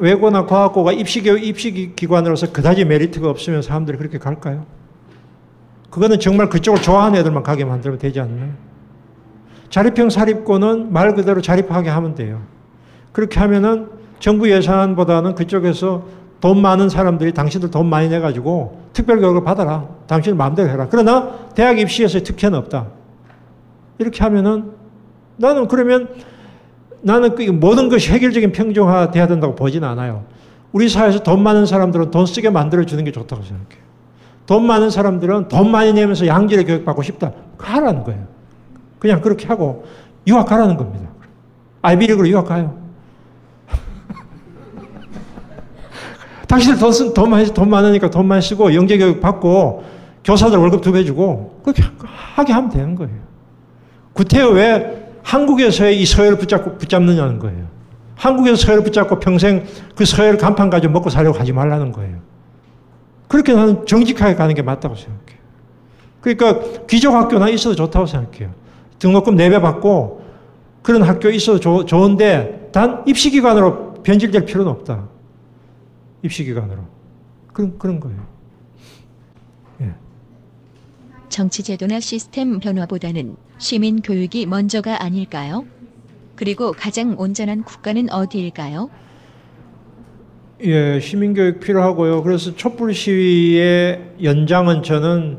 외고나 0.00 0.46
과학고가 0.46 0.92
입시 0.92 1.22
교육 1.22 1.44
입시 1.44 1.92
기관으로서 1.94 2.52
그다지 2.52 2.84
메리트가 2.84 3.28
없으면 3.28 3.62
사람들이 3.62 3.98
그렇게 3.98 4.18
갈까요? 4.18 4.66
그거는 5.90 6.18
정말 6.18 6.48
그쪽을 6.48 6.82
좋아하는 6.82 7.20
애들만 7.20 7.42
가게 7.42 7.64
만들면 7.64 7.98
되지 7.98 8.20
않나요? 8.20 8.50
자립형 9.70 10.10
사립고는 10.10 10.92
말 10.92 11.14
그대로 11.14 11.40
자립하게 11.40 11.88
하면 11.90 12.14
돼요. 12.14 12.42
그렇게 13.12 13.40
하면은 13.40 13.88
정부 14.18 14.50
예산보다는 14.50 15.34
그쪽에서 15.34 16.04
돈 16.40 16.60
많은 16.60 16.88
사람들이 16.88 17.32
당신들 17.32 17.70
돈 17.70 17.86
많이 17.86 18.08
내가지고 18.08 18.82
특별교육을 18.92 19.44
받아라. 19.44 19.88
당신 20.06 20.36
마음대로 20.36 20.68
해라. 20.68 20.88
그러나 20.90 21.32
대학 21.54 21.78
입시에서 21.78 22.20
특혜는 22.20 22.58
없다. 22.58 22.88
이렇게 23.98 24.22
하면은 24.24 24.72
나는 25.36 25.68
그러면 25.68 26.08
나는 27.04 27.34
그 27.34 27.42
모든 27.42 27.90
것이 27.90 28.10
획일적인 28.10 28.52
평준화 28.52 29.10
돼야 29.10 29.26
된다고 29.26 29.54
보지는 29.54 29.86
않아요. 29.88 30.24
우리 30.72 30.88
사회에서 30.88 31.22
돈 31.22 31.42
많은 31.42 31.66
사람들은 31.66 32.10
돈 32.10 32.24
쓰게 32.24 32.48
만들어주는 32.48 33.04
게 33.04 33.12
좋다고 33.12 33.42
생각해요. 33.42 33.84
돈 34.46 34.66
많은 34.66 34.88
사람들은 34.90 35.48
돈 35.48 35.70
많이 35.70 35.92
내면서 35.92 36.26
양질의 36.26 36.64
교육 36.64 36.84
받고 36.86 37.02
싶다. 37.02 37.32
가라는 37.58 38.04
거예요. 38.04 38.26
그냥 38.98 39.20
그렇게 39.20 39.46
하고 39.46 39.84
유학 40.26 40.46
가라는 40.46 40.78
겁니다. 40.78 41.10
아이비리그로 41.82 42.26
유학 42.28 42.46
가요. 42.46 42.78
당신들 46.48 46.80
돈, 46.80 46.92
쓴, 46.92 47.12
돈 47.12 47.30
많이, 47.30 47.52
돈 47.52 47.68
많으니까 47.68 48.08
돈 48.08 48.26
많이 48.26 48.40
쓰고 48.40 48.74
영재 48.74 48.96
교육 48.96 49.20
받고 49.20 49.84
교사들 50.24 50.56
월급 50.56 50.80
두 50.80 50.92
배 50.92 51.04
주고 51.04 51.60
그렇게 51.62 51.82
하게 52.34 52.54
하면 52.54 52.70
되는 52.70 52.94
거예요. 52.94 53.12
구태여 54.14 54.48
왜 54.50 55.03
한국에서의 55.24 56.00
이 56.00 56.06
서열을 56.06 56.38
붙잡고, 56.38 56.78
붙잡느냐는 56.78 57.38
거예요. 57.38 57.66
한국에서 58.14 58.56
서열을 58.56 58.84
붙잡고 58.84 59.18
평생 59.18 59.66
그 59.96 60.04
서열 60.04 60.38
간판 60.38 60.70
가지고 60.70 60.92
먹고 60.92 61.10
살려고 61.10 61.38
하지 61.38 61.52
말라는 61.52 61.90
거예요. 61.90 62.18
그렇게 63.26 63.52
나는 63.52 63.84
정직하게 63.86 64.36
가는 64.36 64.54
게 64.54 64.62
맞다고 64.62 64.94
생각해요. 64.94 65.44
그러니까 66.20 66.86
귀족학교나 66.86 67.48
있어도 67.48 67.74
좋다고 67.74 68.06
생각해요. 68.06 68.54
등록금 68.98 69.36
4배 69.36 69.60
받고 69.60 70.24
그런 70.82 71.02
학교 71.02 71.30
있어도 71.30 71.58
조, 71.58 71.84
좋은데 71.84 72.68
단 72.72 73.02
입시기관으로 73.06 73.94
변질될 74.02 74.44
필요는 74.44 74.70
없다. 74.70 75.08
입시기관으로. 76.22 76.82
그런, 77.52 77.78
그런 77.78 78.00
거예요. 78.00 78.18
예. 79.80 79.94
정치제도나 81.34 81.98
시스템 81.98 82.60
변화보다는 82.60 83.34
시민 83.58 84.02
교육이 84.02 84.46
먼저가 84.46 85.02
아닐까요? 85.02 85.66
그리고 86.36 86.70
가장 86.70 87.16
온전한 87.18 87.64
국가는 87.64 88.08
어디일까요? 88.08 88.88
예, 90.62 91.00
시민교육 91.00 91.58
필요하고요. 91.58 92.22
그래서 92.22 92.54
촛불 92.54 92.94
시위의 92.94 94.12
연장은 94.22 94.84
저는 94.84 95.38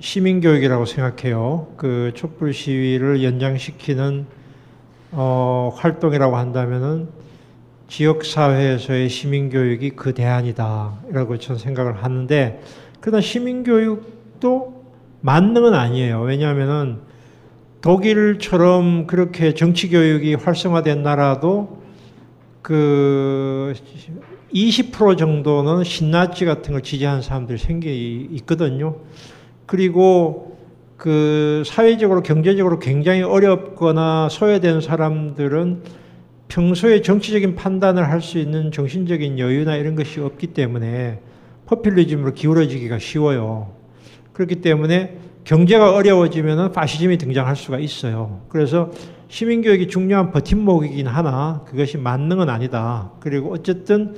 시민교육이라고 0.00 0.84
생각해요. 0.84 1.72
그 1.78 2.12
촛불 2.14 2.52
시위를 2.52 3.24
연장시키는 3.24 4.26
어, 5.12 5.72
활동이라고 5.76 6.36
한다면은 6.36 7.08
지역사회에서의 7.88 9.08
시민교육이 9.08 9.90
그 9.96 10.12
대안이다라고 10.12 11.38
저는 11.38 11.58
생각을 11.58 12.04
하는데 12.04 12.60
그러나 13.00 13.22
시민교육도 13.22 14.75
만능은 15.20 15.74
아니에요. 15.74 16.22
왜냐하면은 16.22 16.98
독일처럼 17.80 19.06
그렇게 19.06 19.54
정치 19.54 19.88
교육이 19.88 20.34
활성화된 20.34 21.02
나라도 21.02 21.82
그 22.62 23.74
20% 24.52 25.18
정도는 25.18 25.84
신나치 25.84 26.44
같은 26.44 26.72
걸 26.72 26.82
지지하는 26.82 27.22
사람들이 27.22 27.58
생기 27.58 28.28
있거든요. 28.32 28.96
그리고 29.66 30.56
그 30.96 31.62
사회적으로 31.66 32.22
경제적으로 32.22 32.78
굉장히 32.78 33.22
어렵거나 33.22 34.28
소외된 34.30 34.80
사람들은 34.80 35.82
평소에 36.48 37.02
정치적인 37.02 37.54
판단을 37.54 38.08
할 38.08 38.20
수 38.20 38.38
있는 38.38 38.72
정신적인 38.72 39.38
여유나 39.38 39.76
이런 39.76 39.94
것이 39.94 40.20
없기 40.20 40.48
때문에 40.48 41.20
포퓰리즘으로 41.66 42.32
기울어지기가 42.34 42.98
쉬워요. 42.98 43.75
그렇기 44.36 44.56
때문에 44.56 45.16
경제가 45.44 45.94
어려워지면 45.94 46.72
파시즘이 46.72 47.16
등장할 47.16 47.56
수가 47.56 47.78
있어요. 47.78 48.42
그래서 48.50 48.90
시민교육이 49.28 49.88
중요한 49.88 50.30
버팀목이긴 50.30 51.06
하나 51.06 51.62
그것이 51.66 51.96
만능은 51.96 52.50
아니다. 52.50 53.12
그리고 53.20 53.52
어쨌든 53.54 54.14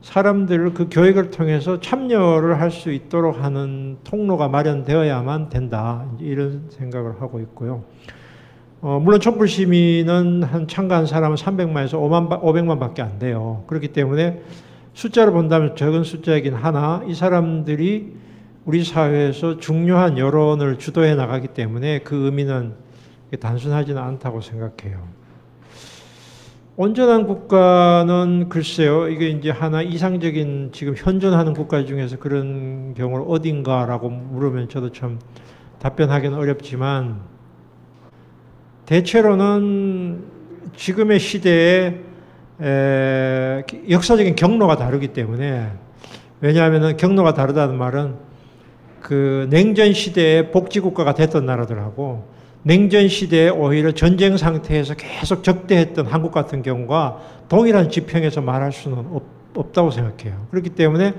사람들을 0.00 0.72
그 0.72 0.88
교육을 0.90 1.30
통해서 1.30 1.80
참여를 1.80 2.58
할 2.62 2.70
수 2.70 2.90
있도록 2.90 3.44
하는 3.44 3.98
통로가 4.04 4.48
마련되어야만 4.48 5.50
된다. 5.50 6.06
이런 6.18 6.62
생각을 6.70 7.20
하고 7.20 7.38
있고요. 7.40 7.84
어, 8.80 8.98
물론 9.02 9.20
촛불 9.20 9.48
시민은 9.48 10.44
한 10.44 10.66
참가한 10.66 11.04
사람은 11.04 11.36
300만에서 11.36 11.92
5만, 11.94 12.40
500만 12.40 12.80
밖에 12.80 13.02
안 13.02 13.18
돼요. 13.18 13.64
그렇기 13.66 13.88
때문에 13.88 14.40
숫자를 14.94 15.34
본다면 15.34 15.76
적은 15.76 16.04
숫자이긴 16.04 16.54
하나 16.54 17.02
이 17.06 17.14
사람들이 17.14 18.28
우리 18.68 18.84
사회에서 18.84 19.56
중요한 19.56 20.18
여론을 20.18 20.76
주도해 20.76 21.14
나가기 21.14 21.48
때문에 21.48 22.00
그 22.00 22.26
의미는 22.26 22.74
단순하지는 23.40 23.96
않다고 23.96 24.42
생각해요. 24.42 25.08
온전한 26.76 27.26
국가는 27.26 28.50
글쎄요, 28.50 29.08
이게 29.08 29.30
이제 29.30 29.48
하나 29.48 29.80
이상적인 29.80 30.72
지금 30.74 30.92
현존하는 30.94 31.54
국가 31.54 31.86
중에서 31.86 32.18
그런 32.18 32.92
경우를 32.92 33.24
어딘가라고 33.26 34.10
물으면 34.10 34.68
저도 34.68 34.92
참 34.92 35.18
답변하기는 35.78 36.36
어렵지만 36.36 37.22
대체로는 38.84 40.24
지금의 40.76 41.20
시대에 41.20 42.00
에, 42.60 43.64
역사적인 43.88 44.36
경로가 44.36 44.76
다르기 44.76 45.14
때문에 45.14 45.72
왜냐하면 46.42 46.98
경로가 46.98 47.32
다르다는 47.32 47.78
말은 47.78 48.27
그 49.00 49.46
냉전 49.50 49.92
시대에 49.92 50.50
복지국가가 50.50 51.14
됐던 51.14 51.46
나라들하고 51.46 52.24
냉전 52.62 53.08
시대에 53.08 53.48
오히려 53.48 53.92
전쟁 53.92 54.36
상태에서 54.36 54.94
계속 54.94 55.44
적대했던 55.44 56.06
한국 56.06 56.32
같은 56.32 56.62
경우가 56.62 57.18
동일한 57.48 57.90
지평에서 57.90 58.40
말할 58.40 58.72
수는 58.72 59.06
없, 59.12 59.22
없다고 59.54 59.90
생각해요. 59.90 60.46
그렇기 60.50 60.70
때문에 60.70 61.14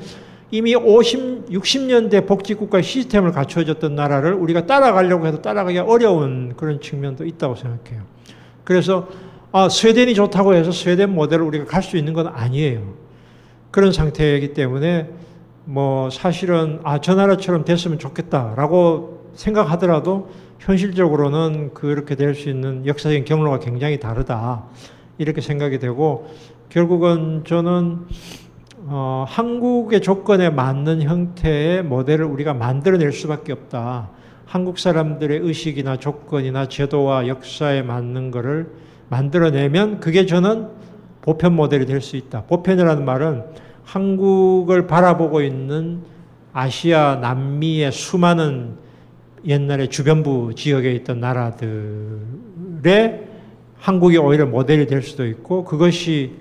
이미 0.51 0.75
50, 0.75 1.49
60년대 1.49 2.25
복지국가 2.25 2.81
시스템을 2.81 3.31
갖춰졌던 3.31 3.95
나라를 3.95 4.33
우리가 4.33 4.65
따라가려고 4.65 5.27
해도 5.27 5.41
따라가기 5.41 5.77
어려운 5.79 6.53
그런 6.57 6.81
측면도 6.81 7.25
있다고 7.25 7.55
생각해요. 7.55 8.01
그래서 8.63 9.07
아, 9.51 9.69
스웨덴이 9.69 10.13
좋다고 10.13 10.53
해서 10.53 10.71
스웨덴 10.71 11.13
모델을 11.13 11.43
우리가 11.45 11.65
갈 11.65 11.81
수 11.81 11.97
있는 11.97 12.13
건 12.13 12.27
아니에요. 12.27 12.93
그런 13.71 13.91
상태이기 13.91 14.53
때문에 14.53 15.09
뭐 15.69 16.09
사실은 16.09 16.79
아, 16.83 16.99
저 16.99 17.13
나라처럼 17.13 17.63
됐으면 17.63 17.99
좋겠다라고 17.99 19.33
생각하더라도 19.35 20.31
현실적으로는 20.57 21.75
그렇게 21.75 22.15
될 22.15 22.33
수 22.33 22.49
있는 22.49 22.87
역사적인 22.87 23.23
경로가 23.23 23.59
굉장히 23.59 23.99
다르다. 23.99 24.63
이렇게 25.19 25.41
생각이 25.41 25.77
되고 25.77 26.27
결국은 26.69 27.43
저는 27.45 27.99
어, 28.87 29.25
한국의 29.27 30.01
조건에 30.01 30.49
맞는 30.49 31.03
형태의 31.03 31.83
모델을 31.83 32.25
우리가 32.25 32.55
만들어낼 32.55 33.11
수밖에 33.11 33.53
없다. 33.53 34.09
한국 34.47 34.79
사람들의 34.79 35.37
의식이나 35.37 35.97
조건이나 35.97 36.67
제도와 36.67 37.27
역사에 37.27 37.83
맞는 37.83 38.31
것을 38.31 38.71
만들어내면 39.09 39.99
그게 39.99 40.25
저는 40.25 40.67
보편 41.21 41.55
모델이 41.55 41.85
될 41.85 42.01
수 42.01 42.15
있다. 42.17 42.45
보편이라는 42.47 43.05
말은 43.05 43.68
한국을 43.89 44.85
바라보고 44.85 45.41
있는 45.41 46.01
아시아, 46.53 47.15
남미의 47.15 47.91
수많은 47.91 48.75
옛날에 49.47 49.87
주변부 49.87 50.53
지역에 50.55 50.91
있던 50.93 51.19
나라들의 51.19 51.63
한국이 53.77 54.17
오히려 54.17 54.45
모델이 54.45 54.85
될 54.85 55.01
수도 55.01 55.25
있고 55.25 55.63
그것이 55.63 56.33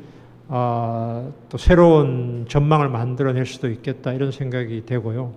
어, 0.48 1.32
또 1.48 1.56
새로운 1.56 2.44
전망을 2.48 2.90
만들어낼 2.90 3.46
수도 3.46 3.70
있겠다 3.70 4.12
이런 4.12 4.30
생각이 4.30 4.84
되고요. 4.84 5.32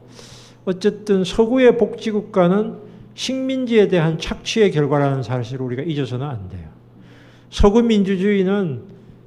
어쨌든 0.66 1.24
서구의 1.24 1.78
복지국가는 1.78 2.76
식민지에 3.14 3.88
대한 3.88 4.18
착취의 4.18 4.72
결과라는 4.72 5.24
사실을 5.24 5.62
우리가 5.66 5.84
잊어서는 5.84 6.28
안 6.28 6.50
돼요. 6.50 6.68
서구 7.50 7.82
민주주의는 7.84 8.82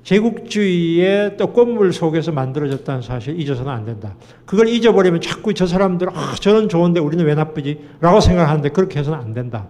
제국주의의 0.05 1.37
떡건물 1.39 1.93
속에서 1.93 2.31
만들어졌다는 2.31 3.03
사실 3.03 3.41
잊어서는 3.41 3.73
안 3.73 3.85
된다. 3.87 4.15
그걸 4.45 4.69
잊어버리면 4.69 5.23
자꾸 5.23 5.55
저 5.55 5.67
사람들, 5.67 6.11
아, 6.11 6.35
저는 6.41 6.69
좋은데 6.69 7.01
우리는 7.01 7.25
왜 7.25 7.35
나쁘지? 7.35 7.81
라고 8.01 8.21
생각하는데 8.21 8.69
그렇게 8.69 9.01
해서는 9.01 9.19
안 9.19 9.33
된다. 9.33 9.67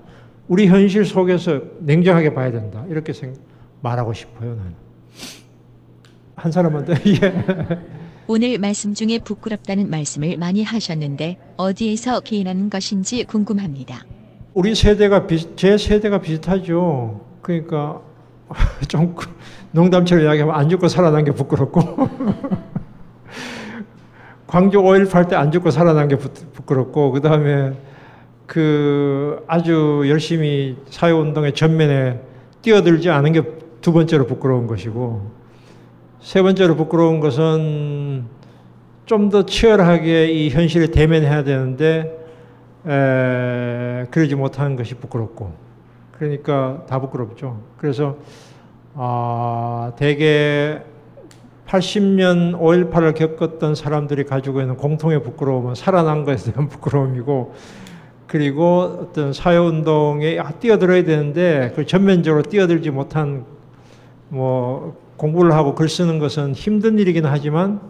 우리 0.49 0.67
현실 0.67 1.05
속에서 1.05 1.61
냉정하게 1.79 2.35
봐야 2.35 2.51
된다. 2.51 2.85
이렇게 2.89 3.13
생각, 3.13 3.39
말하고 3.81 4.13
싶어요, 4.13 4.57
나는. 4.57 4.75
한 6.35 6.51
사람한테, 6.53 6.95
예. 7.23 7.79
오늘 8.27 8.59
말씀 8.59 8.93
중에 8.93 9.21
부끄럽다는 9.21 9.89
말씀을 9.89 10.37
많이 10.37 10.65
하셨는데 10.65 11.39
어디에서 11.57 12.21
기인하는 12.21 12.71
것인지 12.71 13.25
궁금합니다. 13.25 14.05
우리 14.53 14.75
세대가 14.75 15.27
비슷, 15.27 15.57
제 15.57 15.79
세대가 15.79 16.21
비슷하죠. 16.21 17.21
그러니까 17.43 18.01
좀 18.89 19.15
농담처럼 19.75 20.25
이야기하면 20.25 20.55
안 20.55 20.69
죽고 20.69 20.89
살아난 20.89 21.25
게 21.25 21.33
부끄럽고. 21.33 21.81
광주 24.47 24.79
5.18 24.79 25.29
때 25.29 25.37
안 25.37 25.51
죽고 25.51 25.71
살아난 25.71 26.09
게 26.09 26.17
부끄럽고. 26.17 27.11
그 27.11 27.21
다음에 27.21 27.73
그 28.47 29.43
아주 29.47 30.05
열심히 30.07 30.77
사회운동의 30.91 31.55
전면에 31.55 32.21
뛰어들지 32.63 33.11
않은 33.11 33.33
게 33.33 33.65
두 33.85 33.93
번째로 33.93 34.27
부끄러운 34.27 34.67
것이고. 34.67 35.31
세 36.21 36.41
번째로 36.41 36.75
부끄러운 36.75 37.21
것은 37.21 38.25
좀 39.05 39.29
더 39.29 39.45
치열하게 39.45 40.29
이 40.33 40.49
현실을 40.49 40.91
대면해야 40.91 41.45
되는데 41.45 42.19
에, 42.87 44.07
그러지 44.11 44.35
못하는 44.37 44.77
것이 44.77 44.95
부끄럽고. 44.95 45.53
그러니까 46.13 46.85
다 46.89 46.99
부끄럽죠. 46.99 47.61
그래서 47.77 48.17
아, 48.97 49.93
대개 49.97 50.81
80년 51.67 52.59
5.18을 52.59 53.15
겪었던 53.15 53.75
사람들이 53.75 54.25
가지고 54.25 54.61
있는 54.61 54.77
공통의 54.77 55.23
부끄러움은 55.23 55.75
살아난 55.75 56.25
것에 56.25 56.53
대한 56.53 56.69
부끄러움이고 56.71 57.55
그리고 58.29 58.99
어떤 59.03 59.33
사회운동에 59.33 60.39
뛰어들어야 60.61 61.05
되는데 61.05 61.73
그 61.75 61.87
전면적으로 61.87 62.43
뛰어들지 62.43 62.91
못한 62.91 63.45
뭐 64.29 64.97
공부를 65.17 65.53
하고 65.53 65.75
글 65.75 65.89
쓰는 65.89 66.19
것은 66.19 66.53
힘든 66.55 66.99
일이긴 66.99 67.27
하지만 67.27 67.81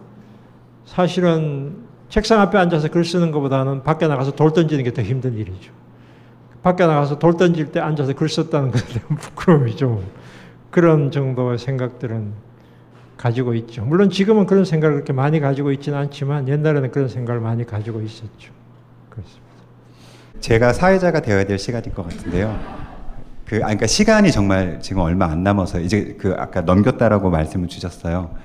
사실은 0.85 1.77
책상 2.09 2.39
앞에 2.41 2.57
앉아서 2.57 2.89
글 2.89 3.03
쓰는 3.03 3.31
것보다는 3.31 3.83
밖에 3.83 4.07
나가서 4.07 4.31
돌 4.31 4.53
던지는 4.53 4.83
게 4.83 4.91
더 4.91 5.01
힘든 5.01 5.33
일이죠. 5.35 5.71
밖에 6.61 6.85
나가서 6.85 7.19
돌 7.19 7.37
던질 7.37 7.71
때 7.71 7.79
앉아서 7.79 8.13
글 8.13 8.29
썼다는 8.29 8.71
것에 8.71 8.85
대한 8.99 9.17
부끄러움이 9.17 9.75
좀 9.75 10.03
그런 10.75 11.09
정도의 11.09 11.57
생각들은 11.57 12.33
가지고 13.15 13.53
있죠. 13.53 13.85
물론 13.85 14.09
지금은 14.09 14.45
그런 14.45 14.65
생각을 14.65 14.95
그렇게 14.95 15.13
많이 15.13 15.39
가지고 15.39 15.71
있지는 15.71 15.97
않지만 15.97 16.49
옛날에는 16.49 16.91
그런 16.91 17.07
생각을 17.07 17.39
많이 17.39 17.65
가지고 17.65 18.01
있었죠. 18.01 18.51
그렇습니다. 19.09 19.45
제가 20.41 20.73
사회자가 20.73 21.21
되어야 21.21 21.45
될 21.45 21.57
시간인 21.59 21.93
것 21.93 22.03
같은데요. 22.03 22.59
그, 23.45 23.55
아, 23.55 23.67
그러니까 23.67 23.87
시간이 23.87 24.33
정말 24.33 24.81
지금 24.81 25.01
얼마 25.03 25.27
안 25.27 25.43
남아서 25.43 25.79
이제 25.79 26.17
그 26.19 26.35
아까 26.37 26.59
넘겼다라고 26.59 27.29
말씀을 27.29 27.69
주셨어요. 27.69 28.35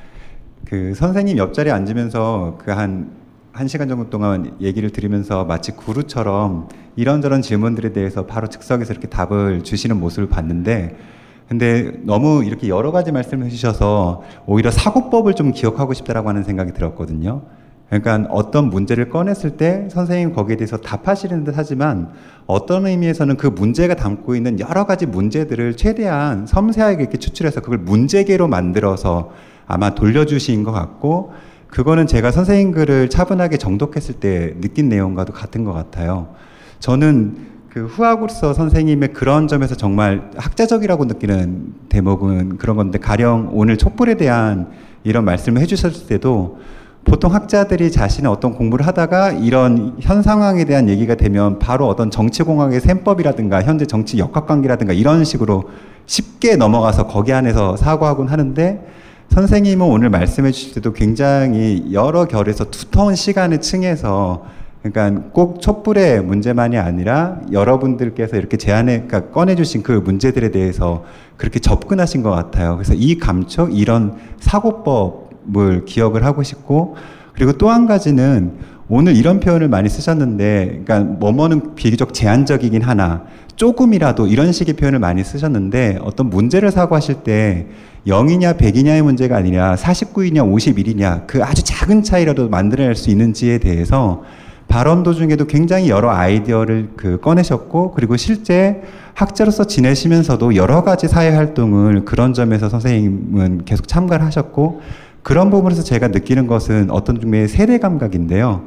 그 0.66 0.94
선생님 0.94 1.36
옆자리에 1.36 1.72
앉으면서 1.72 2.58
그 2.64 2.70
한, 2.70 3.10
한 3.50 3.66
시간 3.66 3.88
정도 3.88 4.08
동안 4.08 4.56
얘기를 4.60 4.90
들으면서 4.90 5.46
마치 5.46 5.72
구루처럼 5.72 6.68
이런저런 6.94 7.42
질문들에 7.42 7.92
대해서 7.92 8.26
바로 8.26 8.46
즉석에서 8.46 8.92
이렇게 8.92 9.08
답을 9.08 9.64
주시는 9.64 9.98
모습을 9.98 10.28
봤는데 10.28 10.96
근데 11.50 11.90
너무 12.04 12.44
이렇게 12.44 12.68
여러 12.68 12.92
가지 12.92 13.10
말씀을 13.10 13.46
해주셔서 13.46 14.22
오히려 14.46 14.70
사고법을 14.70 15.34
좀 15.34 15.50
기억하고 15.50 15.94
싶다라고 15.94 16.28
하는 16.28 16.44
생각이 16.44 16.72
들었거든요. 16.72 17.42
그러니까 17.88 18.28
어떤 18.30 18.70
문제를 18.70 19.10
꺼냈을 19.10 19.56
때 19.56 19.88
선생님 19.90 20.32
거기에 20.32 20.54
대해서 20.54 20.76
답하시는 20.76 21.42
듯 21.42 21.54
하지만 21.56 22.10
어떤 22.46 22.86
의미에서는 22.86 23.36
그 23.36 23.48
문제가 23.48 23.96
담고 23.96 24.36
있는 24.36 24.60
여러 24.60 24.86
가지 24.86 25.06
문제들을 25.06 25.76
최대한 25.76 26.46
섬세하게 26.46 27.02
이렇게 27.02 27.18
추출해서 27.18 27.62
그걸 27.62 27.78
문제계로 27.78 28.46
만들어서 28.46 29.32
아마 29.66 29.92
돌려주신 29.96 30.62
것 30.62 30.70
같고 30.70 31.32
그거는 31.66 32.06
제가 32.06 32.30
선생님 32.30 32.70
글을 32.70 33.10
차분하게 33.10 33.56
정독했을 33.56 34.14
때 34.20 34.54
느낀 34.60 34.88
내용과도 34.88 35.32
같은 35.32 35.64
것 35.64 35.72
같아요. 35.72 36.28
저는 36.78 37.59
그 37.70 37.86
후학으로서 37.86 38.52
선생님의 38.52 39.12
그런 39.12 39.46
점에서 39.46 39.76
정말 39.76 40.28
학자적이라고 40.36 41.04
느끼는 41.04 41.74
대목은 41.88 42.58
그런 42.58 42.76
건데 42.76 42.98
가령 42.98 43.50
오늘 43.52 43.78
촛불에 43.78 44.14
대한 44.16 44.70
이런 45.04 45.24
말씀을 45.24 45.62
해주셨을 45.62 46.08
때도 46.08 46.58
보통 47.04 47.32
학자들이 47.32 47.92
자신의 47.92 48.30
어떤 48.30 48.54
공부를 48.54 48.84
하다가 48.88 49.30
이런 49.30 49.96
현 50.00 50.20
상황에 50.20 50.64
대한 50.64 50.88
얘기가 50.88 51.14
되면 51.14 51.60
바로 51.60 51.86
어떤 51.86 52.10
정치공학의 52.10 52.80
셈법이라든가 52.80 53.62
현재 53.62 53.86
정치 53.86 54.18
역학관계라든가 54.18 54.92
이런 54.92 55.24
식으로 55.24 55.70
쉽게 56.06 56.56
넘어가서 56.56 57.06
거기 57.06 57.32
안에서 57.32 57.76
사고하곤 57.76 58.26
하는데 58.26 58.84
선생님은 59.28 59.86
오늘 59.86 60.10
말씀해 60.10 60.50
주실 60.50 60.74
때도 60.74 60.92
굉장히 60.92 61.84
여러 61.92 62.24
결에서 62.24 62.64
두터운 62.64 63.14
시간을 63.14 63.60
층해서 63.60 64.44
그러니까 64.82 65.28
꼭 65.32 65.60
촛불의 65.60 66.22
문제만이 66.22 66.78
아니라 66.78 67.40
여러분들께서 67.52 68.36
이렇게 68.36 68.56
제안해, 68.56 69.04
그러니까 69.06 69.30
꺼내주신 69.30 69.82
그 69.82 69.92
문제들에 69.92 70.50
대해서 70.50 71.04
그렇게 71.36 71.58
접근하신 71.58 72.22
것 72.22 72.30
같아요. 72.30 72.76
그래서 72.76 72.94
이 72.94 73.18
감촉, 73.18 73.76
이런 73.76 74.14
사고법을 74.40 75.84
기억을 75.84 76.24
하고 76.24 76.42
싶고, 76.42 76.96
그리고 77.34 77.52
또 77.52 77.68
한 77.70 77.86
가지는 77.86 78.52
오늘 78.88 79.14
이런 79.14 79.38
표현을 79.38 79.68
많이 79.68 79.88
쓰셨는데, 79.88 80.82
그러니까 80.84 81.00
뭐뭐는 81.00 81.74
비교적 81.74 82.14
제한적이긴 82.14 82.82
하나, 82.82 83.24
조금이라도 83.56 84.26
이런 84.26 84.50
식의 84.50 84.74
표현을 84.76 84.98
많이 84.98 85.22
쓰셨는데, 85.22 85.98
어떤 86.02 86.30
문제를 86.30 86.70
사고하실 86.70 87.16
때 87.16 87.66
0이냐 88.06 88.56
100이냐의 88.56 89.02
문제가 89.02 89.36
아니라 89.36 89.76
49이냐 89.76 90.36
51이냐, 90.50 91.26
그 91.26 91.44
아주 91.44 91.62
작은 91.62 92.02
차이라도 92.02 92.48
만들어낼 92.48 92.94
수 92.94 93.10
있는지에 93.10 93.58
대해서 93.58 94.22
발언 94.70 95.02
도중에도 95.02 95.46
굉장히 95.46 95.90
여러 95.90 96.10
아이디어를 96.12 96.90
그 96.96 97.18
꺼내셨고 97.20 97.90
그리고 97.90 98.16
실제 98.16 98.82
학자로서 99.14 99.64
지내시면서도 99.64 100.54
여러 100.54 100.84
가지 100.84 101.08
사회 101.08 101.30
활동을 101.30 102.04
그런 102.04 102.32
점에서 102.34 102.68
선생님은 102.68 103.62
계속 103.64 103.88
참가를 103.88 104.24
하셨고 104.24 104.80
그런 105.24 105.50
부분에서 105.50 105.82
제가 105.82 106.08
느끼는 106.08 106.46
것은 106.46 106.88
어떤 106.92 107.20
종류의 107.20 107.48
세대 107.48 107.78
감각인데요. 107.80 108.62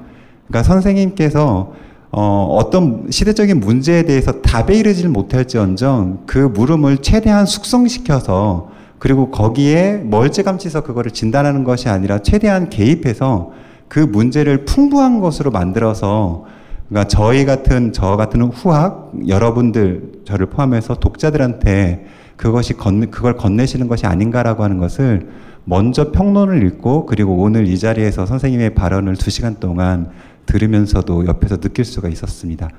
그러니까 0.47 0.67
선생님께서 0.67 1.71
어, 2.11 2.47
어떤 2.51 3.07
시대적인 3.09 3.61
문제에 3.61 4.03
대해서 4.03 4.41
답에 4.41 4.75
이르지를 4.75 5.09
못할지언정 5.09 6.23
그 6.25 6.37
물음을 6.37 6.97
최대한 6.97 7.45
숙성시켜서 7.45 8.71
그리고 8.99 9.31
거기에 9.31 10.01
멀찌감치서 10.03 10.83
그거를 10.83 11.11
진단하는 11.11 11.63
것이 11.63 11.87
아니라 11.87 12.19
최대한 12.19 12.69
개입해서 12.69 13.51
그 13.93 13.99
문제를 13.99 14.65
풍부한 14.65 15.19
것으로 15.19 15.51
만들어서 15.51 16.45
그러니까 16.89 17.07
저희 17.07 17.45
같은 17.45 17.93
저 17.93 18.17
같은 18.17 18.41
후학 18.41 19.11
여러분들 19.27 20.23
저를 20.25 20.47
포함해서 20.47 20.95
독자들한테 20.95 22.07
그것이 22.35 22.73
건 22.73 23.11
그걸 23.11 23.37
건네시는 23.37 23.87
것이 23.87 24.07
아닌가라고 24.07 24.63
하는 24.63 24.79
것을 24.79 25.29
먼저 25.63 26.11
평론을 26.11 26.65
읽고 26.65 27.05
그리고 27.05 27.35
오늘 27.35 27.67
이 27.67 27.77
자리에서 27.77 28.25
선생님의 28.25 28.73
발언을 28.73 29.15
두 29.15 29.29
시간 29.29 29.59
동안 29.59 30.09
들으면서도 30.47 31.27
옆에서 31.27 31.57
느낄 31.57 31.85
수가 31.85 32.09
있었습니다. 32.09 32.69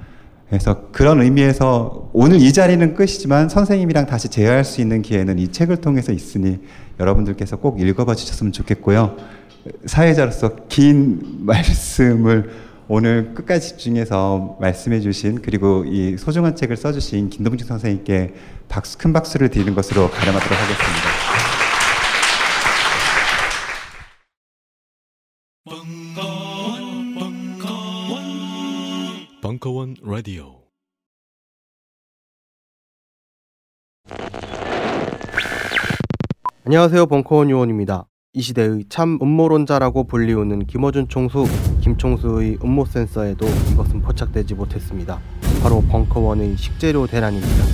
그래서 0.48 0.88
그런 0.90 1.22
의미에서 1.22 2.10
오늘 2.12 2.40
이 2.40 2.52
자리는 2.52 2.94
끝이지만 2.94 3.48
선생님이랑 3.48 4.06
다시 4.06 4.28
재회할 4.28 4.64
수 4.64 4.80
있는 4.80 5.00
기회는 5.00 5.38
이 5.38 5.52
책을 5.52 5.76
통해서 5.76 6.10
있으니 6.10 6.58
여러분들께서 6.98 7.58
꼭 7.58 7.80
읽어봐 7.80 8.16
주셨으면 8.16 8.52
좋겠고요. 8.52 9.16
사회자로서 9.86 10.66
긴 10.68 11.20
말씀을 11.46 12.50
오늘 12.86 13.32
끝까지 13.34 13.68
집중해서 13.70 14.58
말씀해 14.60 15.00
주신 15.00 15.40
그리고 15.40 15.84
이 15.86 16.18
소중한 16.18 16.54
책을 16.54 16.76
써주신 16.76 17.30
김동진 17.30 17.66
선생님께 17.66 18.34
박수 18.68 18.98
큰 18.98 19.12
박수를 19.12 19.48
드리는 19.48 19.74
것으로 19.74 20.10
가름하도록 20.10 20.52
하겠습니다. 20.52 21.08
벙커원, 25.64 27.14
벙커원, 27.14 28.22
벙커원 29.40 29.96
라디오. 30.02 30.64
안녕하세요 36.66 37.06
벙커원 37.06 37.50
요원입니다. 37.50 38.06
이 38.36 38.42
시대의 38.42 38.86
참 38.88 39.16
음모론자라고 39.22 40.08
불리우는 40.08 40.66
김어준 40.66 41.06
총수, 41.06 41.44
김 41.80 41.96
총수의 41.96 42.58
음모 42.64 42.84
센서에도 42.84 43.46
이것은 43.72 44.02
포착되지 44.02 44.56
못했습니다. 44.56 45.20
바로 45.62 45.80
벙커원의 45.82 46.56
식재료 46.56 47.06
대란입니다. 47.06 47.64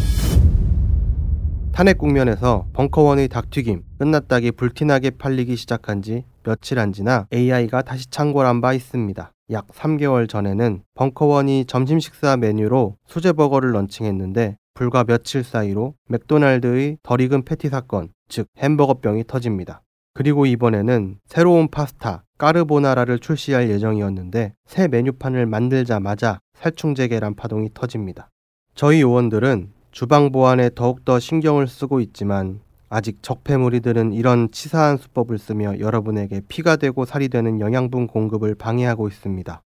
탄핵 1.72 1.96
국면에서 1.96 2.66
벙커원의 2.74 3.28
닭튀김, 3.28 3.84
끝났다기 3.98 4.52
불티나게 4.52 5.12
팔리기 5.12 5.56
시작한 5.56 6.02
지 6.02 6.24
며칠 6.42 6.78
안 6.78 6.92
지나 6.92 7.26
AI가 7.32 7.80
다시 7.80 8.10
창궐한 8.10 8.60
바 8.60 8.74
있습니다. 8.74 9.32
약 9.52 9.66
3개월 9.68 10.28
전에는 10.28 10.82
벙커원이 10.92 11.64
점심 11.68 12.00
식사 12.00 12.36
메뉴로 12.36 12.96
수제버거를 13.06 13.72
런칭했는데 13.72 14.58
불과 14.74 15.04
며칠 15.04 15.42
사이로 15.42 15.94
맥도날드의 16.08 16.98
덜 17.02 17.22
익은 17.22 17.46
패티 17.46 17.70
사건, 17.70 18.10
즉 18.28 18.46
햄버거병이 18.58 19.24
터집니다. 19.26 19.80
그리고 20.12 20.46
이번에는 20.46 21.18
새로운 21.26 21.68
파스타, 21.68 22.24
까르보나라를 22.38 23.18
출시할 23.18 23.70
예정이었는데 23.70 24.54
새 24.66 24.88
메뉴판을 24.88 25.46
만들자마자 25.46 26.40
살충제 26.54 27.08
계란 27.08 27.34
파동이 27.34 27.70
터집니다. 27.74 28.30
저희 28.74 29.02
요원들은 29.02 29.72
주방 29.90 30.32
보안에 30.32 30.70
더욱더 30.74 31.18
신경을 31.18 31.68
쓰고 31.68 32.00
있지만 32.00 32.60
아직 32.88 33.22
적폐무리들은 33.22 34.12
이런 34.12 34.50
치사한 34.50 34.96
수법을 34.96 35.38
쓰며 35.38 35.78
여러분에게 35.78 36.42
피가 36.48 36.76
되고 36.76 37.04
살이 37.04 37.28
되는 37.28 37.60
영양분 37.60 38.08
공급을 38.08 38.56
방해하고 38.56 39.06
있습니다. 39.06 39.62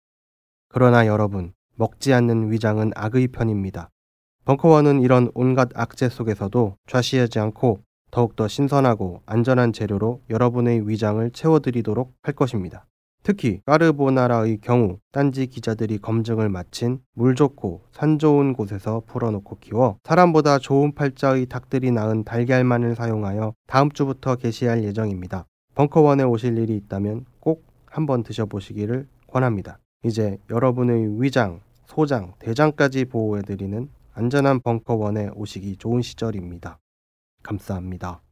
그러나 0.68 1.06
여러분, 1.06 1.52
먹지 1.76 2.14
않는 2.14 2.50
위장은 2.50 2.92
악의 2.94 3.28
편입니다. 3.28 3.90
벙커원은 4.44 5.02
이런 5.02 5.30
온갖 5.34 5.68
악재 5.74 6.08
속에서도 6.08 6.76
좌시하지 6.86 7.38
않고 7.40 7.80
더욱더 8.10 8.48
신선하고 8.48 9.22
안전한 9.26 9.72
재료로 9.72 10.22
여러분의 10.30 10.88
위장을 10.88 11.30
채워드리도록 11.30 12.12
할 12.22 12.34
것입니다. 12.34 12.86
특히 13.22 13.60
까르보나라의 13.66 14.58
경우 14.62 14.98
딴지 15.12 15.46
기자들이 15.46 15.98
검증을 15.98 16.48
마친 16.48 17.00
물 17.14 17.34
좋고 17.34 17.82
산 17.92 18.18
좋은 18.18 18.54
곳에서 18.54 19.02
풀어놓고 19.06 19.58
키워 19.60 19.98
사람보다 20.04 20.58
좋은 20.58 20.94
팔자의 20.94 21.46
닭들이 21.46 21.90
낳은 21.90 22.24
달걀만을 22.24 22.94
사용하여 22.94 23.54
다음 23.66 23.90
주부터 23.90 24.36
게시할 24.36 24.84
예정입니다. 24.84 25.46
벙커원에 25.74 26.24
오실 26.24 26.56
일이 26.58 26.76
있다면 26.76 27.26
꼭 27.40 27.64
한번 27.86 28.22
드셔보시기를 28.22 29.06
권합니다. 29.26 29.78
이제 30.04 30.38
여러분의 30.48 31.20
위장, 31.22 31.60
소장, 31.86 32.32
대장까지 32.38 33.04
보호해드리는 33.04 33.88
안전한 34.14 34.60
벙커원에 34.60 35.30
오시기 35.34 35.76
좋은 35.76 36.02
시절입니다. 36.02 36.78
감사합니다. 37.42 38.22